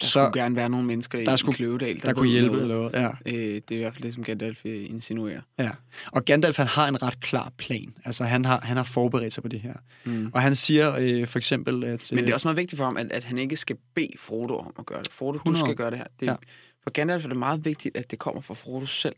Der 0.00 0.06
så 0.06 0.10
skulle 0.12 0.42
gerne 0.42 0.56
være 0.56 0.68
nogle 0.68 0.86
mennesker 0.86 1.24
der 1.24 1.34
i, 1.34 1.36
skulle- 1.36 1.56
Kløvedal, 1.56 1.96
der, 1.96 2.00
der 2.02 2.12
kunne 2.14 2.28
hjælpe 2.30 2.56
noget. 2.56 2.68
noget. 2.68 2.92
Ja. 2.92 3.08
Øh, 3.26 3.54
det 3.54 3.70
er 3.70 3.76
i 3.76 3.78
hvert 3.78 3.94
fald 3.94 4.02
det, 4.02 4.14
som 4.14 4.24
Gandalf 4.24 4.60
øh, 4.66 4.90
insinuerer. 4.90 5.40
Ja, 5.58 5.70
og 6.12 6.24
Gandalf 6.24 6.56
han 6.56 6.66
har 6.66 6.88
en 6.88 7.02
ret 7.02 7.20
klar 7.20 7.52
plan. 7.58 7.94
Altså 8.04 8.24
han 8.24 8.44
har, 8.44 8.60
han 8.60 8.76
har 8.76 8.84
forberedt 8.84 9.32
sig 9.34 9.42
på 9.42 9.48
det 9.48 9.60
her. 9.60 9.74
Mm. 10.04 10.30
Og 10.34 10.42
han 10.42 10.54
siger 10.54 10.96
øh, 11.00 11.26
for 11.26 11.38
eksempel, 11.38 11.84
at... 11.84 12.08
Men 12.12 12.18
det 12.18 12.24
er 12.24 12.28
øh, 12.30 12.34
også 12.34 12.48
meget 12.48 12.56
vigtigt 12.56 12.78
for 12.78 12.84
ham, 12.84 12.96
at, 12.96 13.12
at 13.12 13.24
han 13.24 13.38
ikke 13.38 13.56
skal 13.56 13.76
bede 13.94 14.08
Frodo 14.18 14.56
om 14.58 14.74
at 14.78 14.86
gøre 14.86 15.02
det. 15.02 15.12
Frodo, 15.12 15.36
100. 15.36 15.60
du 15.60 15.66
skal 15.66 15.76
gøre 15.76 15.90
det 15.90 15.98
her. 15.98 16.06
Det, 16.20 16.26
ja. 16.26 16.34
For 16.82 16.90
Gandalf 16.90 17.24
er 17.24 17.28
det 17.28 17.38
meget 17.38 17.64
vigtigt, 17.64 17.96
at 17.96 18.10
det 18.10 18.18
kommer 18.18 18.40
fra 18.40 18.54
Frodo 18.54 18.86
selv. 18.86 19.14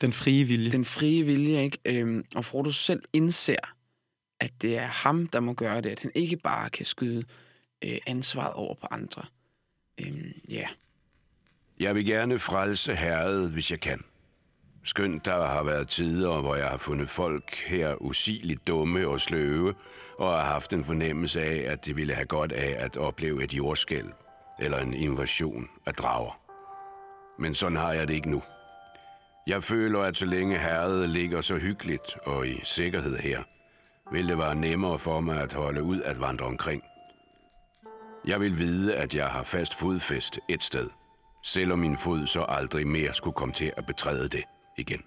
den 0.00 0.12
frie 0.12 0.44
vilje. 0.44 0.70
Den 0.70 0.84
frie 0.84 1.22
vilje, 1.24 1.62
ikke? 1.62 1.78
Øhm, 1.84 2.24
og 2.34 2.44
Frodo 2.44 2.70
selv 2.70 3.02
indser, 3.12 3.54
at 4.40 4.50
det 4.62 4.78
er 4.78 4.86
ham, 4.86 5.26
der 5.26 5.40
må 5.40 5.52
gøre 5.52 5.80
det. 5.80 5.88
At 5.90 6.02
han 6.02 6.10
ikke 6.14 6.36
bare 6.36 6.70
kan 6.70 6.86
skyde 6.86 7.22
øh, 7.84 7.98
ansvaret 8.06 8.54
over 8.54 8.74
på 8.74 8.86
andre. 8.90 9.22
Øhm, 10.00 10.32
ja. 10.48 10.68
Jeg 11.80 11.94
vil 11.94 12.06
gerne 12.06 12.38
frelse 12.38 12.94
herret, 12.94 13.50
hvis 13.50 13.70
jeg 13.70 13.80
kan. 13.80 14.04
Skønt 14.84 15.24
der 15.24 15.46
har 15.46 15.62
været 15.62 15.88
tider, 15.88 16.40
hvor 16.40 16.54
jeg 16.56 16.68
har 16.68 16.76
fundet 16.76 17.10
folk 17.10 17.56
her 17.66 18.02
usigeligt 18.02 18.66
dumme 18.66 19.08
og 19.08 19.20
sløve, 19.20 19.74
og 20.18 20.32
har 20.32 20.44
haft 20.44 20.72
en 20.72 20.84
fornemmelse 20.84 21.42
af, 21.42 21.72
at 21.72 21.86
de 21.86 21.94
ville 21.96 22.14
have 22.14 22.26
godt 22.26 22.52
af 22.52 22.76
at 22.78 22.96
opleve 22.96 23.44
et 23.44 23.54
jordskælv 23.54 24.12
eller 24.60 24.78
en 24.78 24.94
invasion 24.94 25.68
af 25.86 25.94
drager. 25.94 26.40
Men 27.38 27.54
sådan 27.54 27.76
har 27.76 27.92
jeg 27.92 28.08
det 28.08 28.14
ikke 28.14 28.30
nu. 28.30 28.42
Jeg 29.46 29.62
føler, 29.62 30.00
at 30.00 30.16
så 30.16 30.26
længe 30.26 30.58
herret 30.58 31.10
ligger 31.10 31.40
så 31.40 31.56
hyggeligt 31.56 32.16
og 32.26 32.48
i 32.48 32.60
sikkerhed 32.64 33.16
her, 33.16 33.42
vil 34.12 34.28
det 34.28 34.38
være 34.38 34.54
nemmere 34.54 34.98
for 34.98 35.20
mig 35.20 35.42
at 35.42 35.52
holde 35.52 35.82
ud 35.82 36.02
at 36.02 36.20
vandre 36.20 36.46
omkring. 36.46 36.82
Jeg 38.26 38.40
vil 38.40 38.58
vide, 38.58 38.96
at 38.96 39.14
jeg 39.14 39.26
har 39.28 39.42
fast 39.42 39.78
fodfæste 39.78 40.40
et 40.48 40.62
sted, 40.62 40.90
selvom 41.44 41.78
min 41.78 41.96
fod 41.98 42.26
så 42.26 42.46
aldrig 42.48 42.86
mere 42.86 43.14
skulle 43.14 43.34
komme 43.34 43.54
til 43.54 43.72
at 43.76 43.86
betræde 43.86 44.28
det 44.28 44.42
igen. 44.78 45.02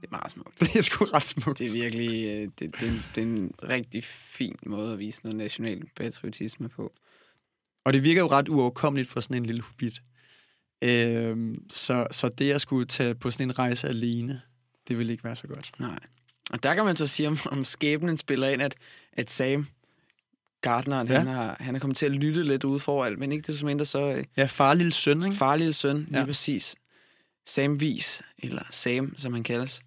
Det 0.00 0.06
er 0.06 0.10
meget 0.10 0.30
smukt. 0.30 0.60
Det 0.60 0.76
er 0.76 0.82
sgu 0.82 1.04
ret 1.04 1.24
smukt. 1.26 1.58
Det 1.58 1.66
er 1.66 1.72
virkelig 1.82 2.26
øh, 2.26 2.48
det, 2.58 2.74
det, 2.80 2.82
er 2.82 2.92
en- 2.92 3.02
det 3.14 3.20
er 3.22 3.26
en 3.26 3.52
rigtig 3.62 4.04
fin 4.04 4.56
måde 4.66 4.92
at 4.92 4.98
vise 4.98 5.20
noget 5.24 5.36
national 5.36 5.82
patriotisme 5.96 6.68
på. 6.68 6.92
Og 7.84 7.92
det 7.92 8.04
virker 8.04 8.20
jo 8.20 8.26
ret 8.26 8.48
uoverkommeligt 8.48 9.10
for 9.10 9.20
sådan 9.20 9.36
en 9.36 9.46
lille 9.46 9.62
hobbit. 9.62 10.02
Øhm, 10.82 11.54
så, 11.70 12.06
så 12.10 12.28
det 12.28 12.52
at 12.52 12.60
skulle 12.60 12.86
tage 12.86 13.14
på 13.14 13.30
sådan 13.30 13.50
en 13.50 13.58
rejse 13.58 13.88
alene, 13.88 14.40
det 14.88 14.98
vil 14.98 15.10
ikke 15.10 15.24
være 15.24 15.36
så 15.36 15.46
godt. 15.46 15.70
Nej. 15.78 15.98
Og 16.52 16.62
der 16.62 16.74
kan 16.74 16.84
man 16.84 16.96
så 16.96 17.06
sige, 17.06 17.28
om, 17.28 17.36
om 17.50 17.64
skæbnen 17.64 18.16
spiller 18.16 18.48
ind, 18.48 18.62
at, 18.62 18.74
at 19.12 19.30
Sam 19.30 19.66
Gardneren, 20.70 21.08
Ja. 21.08 21.18
han, 21.18 21.26
har, 21.26 21.56
han 21.60 21.74
er 21.74 21.78
kommet 21.78 21.96
til 21.96 22.06
at 22.06 22.12
lytte 22.12 22.42
lidt 22.42 22.64
ude 22.64 22.80
for 22.80 23.04
alt, 23.04 23.18
men 23.18 23.32
ikke 23.32 23.52
desto 23.52 23.66
mindre 23.66 23.84
så 23.84 24.00
øh, 24.00 24.24
Ja, 24.36 24.44
far 24.46 24.74
lille 24.74 24.92
søn, 24.92 25.24
ikke? 25.24 25.36
farlige 25.36 25.72
søn, 25.72 25.96
lige 26.08 26.18
Ja. 26.18 26.24
præcis. 26.24 26.74
Sam 27.46 27.80
Vis, 27.80 28.22
eller 28.38 28.62
Sam, 28.70 29.14
som 29.18 29.32
han 29.32 29.42
kaldes. 29.42 29.80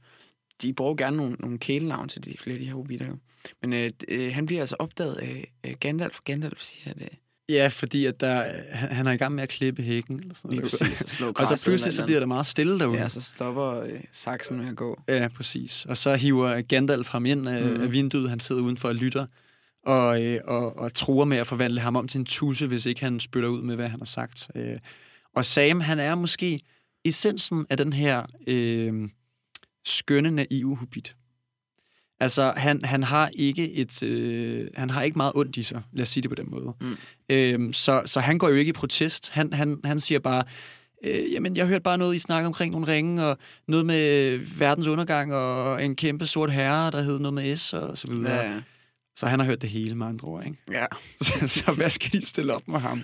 De 0.62 0.74
bruger 0.74 0.96
gerne 0.96 1.18
nogle, 1.18 1.36
nogle 1.40 1.58
kælenavn 1.58 2.10
til 2.10 2.26
de 2.26 2.34
flere 2.38 2.54
af 2.54 2.60
de 2.60 2.66
her 2.68 2.74
hobitter. 2.74 3.08
jo. 3.08 3.18
Men 3.62 3.74
øh, 3.74 3.90
øh, 4.08 4.34
han 4.34 4.46
bliver 4.46 4.62
altså 4.62 4.76
opdaget 4.80 5.16
af 5.16 5.52
øh, 5.66 5.74
Gandalf, 5.80 6.18
og 6.18 6.24
Gandalf 6.24 6.62
siger, 6.62 6.94
at 6.96 7.02
øh, 7.02 7.08
Ja, 7.50 7.68
fordi 7.68 8.06
at 8.06 8.20
der, 8.22 8.44
han, 8.72 9.08
er 9.08 9.12
i 9.12 9.18
gang 9.18 9.36
med 9.36 9.44
at 9.44 9.50
klippe 9.50 9.84
hækken. 9.84 10.20
Eller 10.20 10.36
sådan 10.36 10.52
lige 10.52 10.60
noget. 10.62 10.76
præcis 10.80 11.02
at 11.02 11.10
slå 11.10 11.32
og 11.36 11.48
så 11.48 11.64
pludselig 11.66 11.94
så 11.94 12.06
bliver 12.06 12.20
det 12.20 12.28
meget 12.28 12.46
stille 12.46 12.80
derude. 12.80 12.98
Ja, 13.02 13.10
så 13.10 13.22
stopper 13.22 13.82
øh, 13.82 14.00
saksen 14.12 14.58
med 14.58 14.68
at 14.70 14.76
gå. 14.76 15.00
Ja, 15.08 15.28
præcis. 15.36 15.86
Og 15.86 15.98
så 15.98 16.16
hiver 16.16 16.62
Gandalf 16.62 17.08
ham 17.10 17.26
ind 17.26 17.50
af, 17.50 17.62
Mhm. 17.66 17.74
mm. 17.78 17.82
af 17.84 17.92
vinduet. 17.92 18.30
Han 18.30 18.40
sidder 18.40 18.62
udenfor 18.62 18.88
og 18.88 18.96
lytter. 18.96 19.26
Og, 19.86 20.26
øh, 20.26 20.40
og, 20.46 20.78
og 20.78 20.94
truer 20.94 21.26
med 21.26 21.38
at 21.38 21.48
forvandle 21.48 21.80
ham 21.80 21.96
om 21.96 22.08
til 22.08 22.20
en 22.20 22.26
tusse, 22.26 22.68
hvis 22.68 22.86
ikke 22.86 23.02
han 23.02 23.20
spytter 23.20 23.50
ud 23.50 23.62
med, 23.62 23.76
hvad 23.76 23.90
han 23.90 24.00
har 24.00 24.06
sagt. 24.06 24.50
Øh, 24.56 24.78
og 25.36 25.46
Sam, 25.46 25.80
han 25.80 26.00
er 26.00 26.16
måske 26.16 26.60
essensen 27.06 27.66
af 27.70 27.78
den 27.78 27.94
her 27.94 28.26
øh, 28.48 29.10
skønne, 29.86 30.32
naive 30.32 30.76
hobbit. 30.76 31.16
Altså, 32.20 32.54
han, 32.58 32.86
han 32.86 33.04
har 33.04 33.30
ikke 33.34 33.72
et, 33.72 34.04
øh, 34.04 34.68
han 34.76 34.90
har 34.90 35.02
ikke 35.02 35.18
meget 35.18 35.32
ondt 35.36 35.58
i 35.58 35.64
sig, 35.64 35.82
lad 35.94 36.02
os 36.02 36.10
sige 36.10 36.22
det 36.22 36.30
på 36.30 36.36
den 36.36 36.50
måde. 36.50 36.74
Mm. 36.82 36.98
Øhm, 37.30 37.74
så, 37.74 38.02
så 38.06 38.20
han 38.20 38.38
går 38.38 38.50
jo 38.50 38.56
ikke 38.56 38.70
i 38.70 38.74
protest. 38.74 39.30
Han, 39.30 39.54
han, 39.54 39.80
han 39.84 40.00
siger 40.00 40.20
bare, 40.20 40.44
øh, 41.04 41.34
jamen, 41.34 41.56
jeg 41.56 41.68
hørte 41.68 41.84
bare 41.84 41.98
noget, 41.98 42.16
I 42.16 42.20
snakker 42.20 42.48
omkring 42.48 42.72
nogle 42.72 42.88
ringe, 42.88 43.26
og 43.26 43.38
noget 43.68 43.86
med 43.86 44.38
verdens 44.38 44.88
undergang, 44.88 45.34
og 45.34 45.86
en 45.86 45.96
kæmpe 45.96 46.26
sort 46.26 46.52
herre, 46.52 46.92
der 46.92 47.02
hed 47.02 47.20
noget 47.20 47.34
med 47.34 47.58
S, 47.58 47.74
og 47.74 47.98
så 47.98 48.08
videre. 48.12 48.36
Ja. 48.36 48.52
Ja, 48.52 48.62
Så 49.20 49.28
han 49.28 49.40
har 49.40 49.46
hørt 49.46 49.62
det 49.62 49.70
hele 49.70 49.96
med 49.96 50.08
andre 50.08 50.28
ord, 50.28 50.46
ikke? 50.46 50.58
ja. 50.72 50.86
Så, 51.22 51.48
så 51.48 51.72
hvad 51.72 51.90
skal 51.90 52.12
de 52.12 52.26
stille 52.26 52.54
op 52.54 52.68
med 52.68 52.80
ham? 52.80 53.04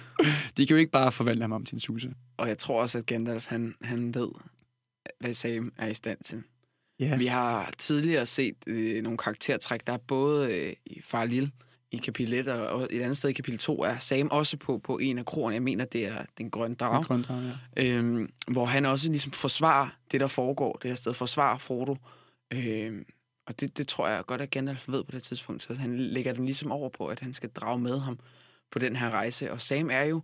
De 0.57 0.68
kan 0.68 0.76
jo 0.76 0.76
ikke 0.76 0.91
bare 0.91 1.11
forvandle 1.11 1.43
ham 1.43 1.51
om 1.51 1.66
til 1.66 1.76
en 1.76 1.80
suse. 1.80 2.13
Og 2.38 2.47
jeg 2.47 2.57
tror 2.57 2.82
også, 2.82 2.97
at 2.97 3.05
Gandalf, 3.05 3.47
han, 3.47 3.76
han 3.82 4.13
ved, 4.13 4.30
hvad 5.20 5.34
Sam 5.34 5.74
er 5.78 5.88
i 5.88 5.93
stand 5.93 6.18
til. 6.24 6.43
Ja. 6.99 7.18
Vi 7.18 7.26
har 7.26 7.74
tidligere 7.78 8.26
set 8.26 8.55
øh, 8.68 9.03
nogle 9.03 9.18
karaktertræk, 9.18 9.88
der 9.88 9.93
er 9.93 9.97
både 9.97 10.53
øh, 10.53 10.74
i 10.86 11.01
Far 11.01 11.26
Lille 11.26 11.51
i 11.91 11.97
kapitel 11.97 12.34
1, 12.34 12.47
og, 12.47 12.88
et 12.91 13.01
andet 13.01 13.18
sted 13.18 13.30
i 13.30 13.34
kapitel 13.34 13.59
2 13.59 13.84
er 13.84 13.97
Sam 13.97 14.28
også 14.32 14.57
på, 14.57 14.78
på 14.78 14.97
en 14.97 15.18
af 15.18 15.26
kroerne. 15.26 15.53
Jeg 15.53 15.63
mener, 15.63 15.86
det 15.86 16.07
er 16.07 16.26
den 16.38 16.49
grønne 16.49 16.76
drag. 16.76 17.03
Grøn 17.03 17.22
drag, 17.22 17.51
ja. 17.78 17.86
øhm, 17.86 18.30
hvor 18.47 18.66
han 18.66 18.86
også 18.86 19.09
ligesom 19.09 19.32
forsvarer 19.32 19.88
det, 20.11 20.20
der 20.20 20.28
foregår 20.28 20.80
det 20.82 20.91
her 20.91 20.95
sted, 20.95 21.13
forsvarer 21.13 21.57
Frodo. 21.57 21.97
Øhm, 22.53 23.05
og 23.46 23.60
det, 23.60 23.78
det 23.78 23.88
tror 23.88 24.08
jeg 24.08 24.26
godt, 24.26 24.41
at 24.41 24.50
Gandalf 24.50 24.89
ved 24.89 25.04
på 25.04 25.12
det 25.12 25.24
tidspunkt, 25.24 25.64
så 25.64 25.74
han 25.74 25.98
lægger 25.98 26.34
den 26.34 26.46
ligesom 26.46 26.72
over 26.72 26.89
på, 26.89 27.08
at 27.08 27.20
han 27.20 27.34
skal 27.34 27.50
drage 27.50 27.80
med 27.80 28.00
ham 28.00 28.20
på 28.72 28.80
den 28.80 28.96
her 28.96 29.10
rejse. 29.10 29.52
Og 29.52 29.62
Sam 29.62 29.89
er 29.89 30.04
jo, 30.04 30.22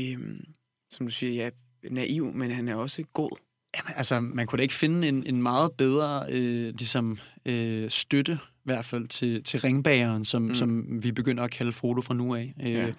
øhm, 0.00 0.44
som 0.90 1.06
du 1.06 1.12
siger, 1.12 1.32
ja, 1.32 1.50
naiv, 1.90 2.32
men 2.32 2.50
han 2.50 2.68
er 2.68 2.74
også 2.74 3.04
god. 3.12 3.30
Jamen, 3.76 3.92
altså, 3.96 4.20
man 4.20 4.46
kunne 4.46 4.56
da 4.56 4.62
ikke 4.62 4.74
finde 4.74 5.08
en, 5.08 5.26
en 5.26 5.42
meget 5.42 5.72
bedre 5.72 6.26
øh, 6.28 6.74
ligesom, 6.74 7.18
øh, 7.46 7.90
støtte, 7.90 8.38
i 8.42 8.62
hvert 8.64 8.84
fald 8.84 9.08
til, 9.08 9.44
til 9.44 9.60
ringbageren, 9.60 10.24
som, 10.24 10.42
mm. 10.42 10.54
Som 10.54 11.02
vi 11.02 11.12
begynder 11.12 11.44
at 11.44 11.50
kalde 11.50 11.72
Frodo 11.72 12.00
fra 12.00 12.14
nu 12.14 12.34
af. 12.34 12.54
Øh, 12.60 12.70
Ja. 12.70 12.92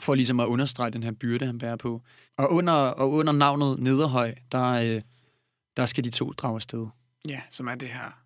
For 0.00 0.14
ligesom 0.14 0.40
at 0.40 0.46
understrege 0.46 0.90
den 0.90 1.02
her 1.02 1.12
byrde, 1.12 1.46
han 1.46 1.58
bærer 1.58 1.76
på. 1.76 2.02
Og 2.36 2.52
under, 2.52 2.72
og 2.72 3.10
under 3.10 3.32
navnet 3.32 3.78
Nederhøj, 3.78 4.34
der, 4.52 4.64
øh, 4.64 5.02
der 5.76 5.86
skal 5.86 6.04
de 6.04 6.10
to 6.10 6.32
drage 6.32 6.54
afsted. 6.54 6.86
Ja, 7.28 7.40
som 7.50 7.66
er 7.68 7.74
det 7.74 7.88
her, 7.88 8.21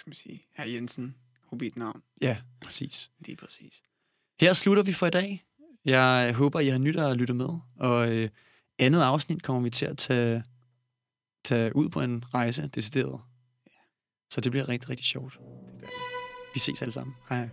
skal 0.00 0.10
man 0.10 0.14
sige, 0.14 0.42
her 0.54 0.64
Jensen, 0.64 1.16
Hobbit-navn. 1.46 2.02
Ja, 2.20 2.36
præcis. 2.60 3.10
Lige 3.18 3.36
præcis. 3.36 3.82
Her 4.40 4.52
slutter 4.52 4.82
vi 4.82 4.92
for 4.92 5.06
i 5.06 5.10
dag. 5.10 5.44
Jeg 5.84 6.34
håber, 6.34 6.60
I 6.60 6.68
har 6.68 6.78
nyt 6.78 6.96
at 6.96 7.16
lytte 7.16 7.34
med. 7.34 7.48
Og 7.76 8.16
øh, 8.16 8.28
andet 8.78 9.02
afsnit 9.02 9.42
kommer 9.42 9.62
vi 9.62 9.70
til 9.70 9.86
at 9.86 9.98
tage, 9.98 10.44
tage 11.44 11.76
ud 11.76 11.88
på 11.88 12.00
en 12.00 12.24
rejse, 12.34 12.66
decideret. 12.66 13.20
Så 14.30 14.40
det 14.40 14.52
bliver 14.52 14.68
rigtig, 14.68 14.90
rigtig 14.90 15.06
sjovt. 15.06 15.32
Det 15.32 15.80
gør 15.80 15.86
det. 15.86 15.94
Vi 16.54 16.60
ses 16.60 16.82
alle 16.82 16.92
sammen. 16.92 17.16
Hej. 17.28 17.38
hej. 17.38 17.48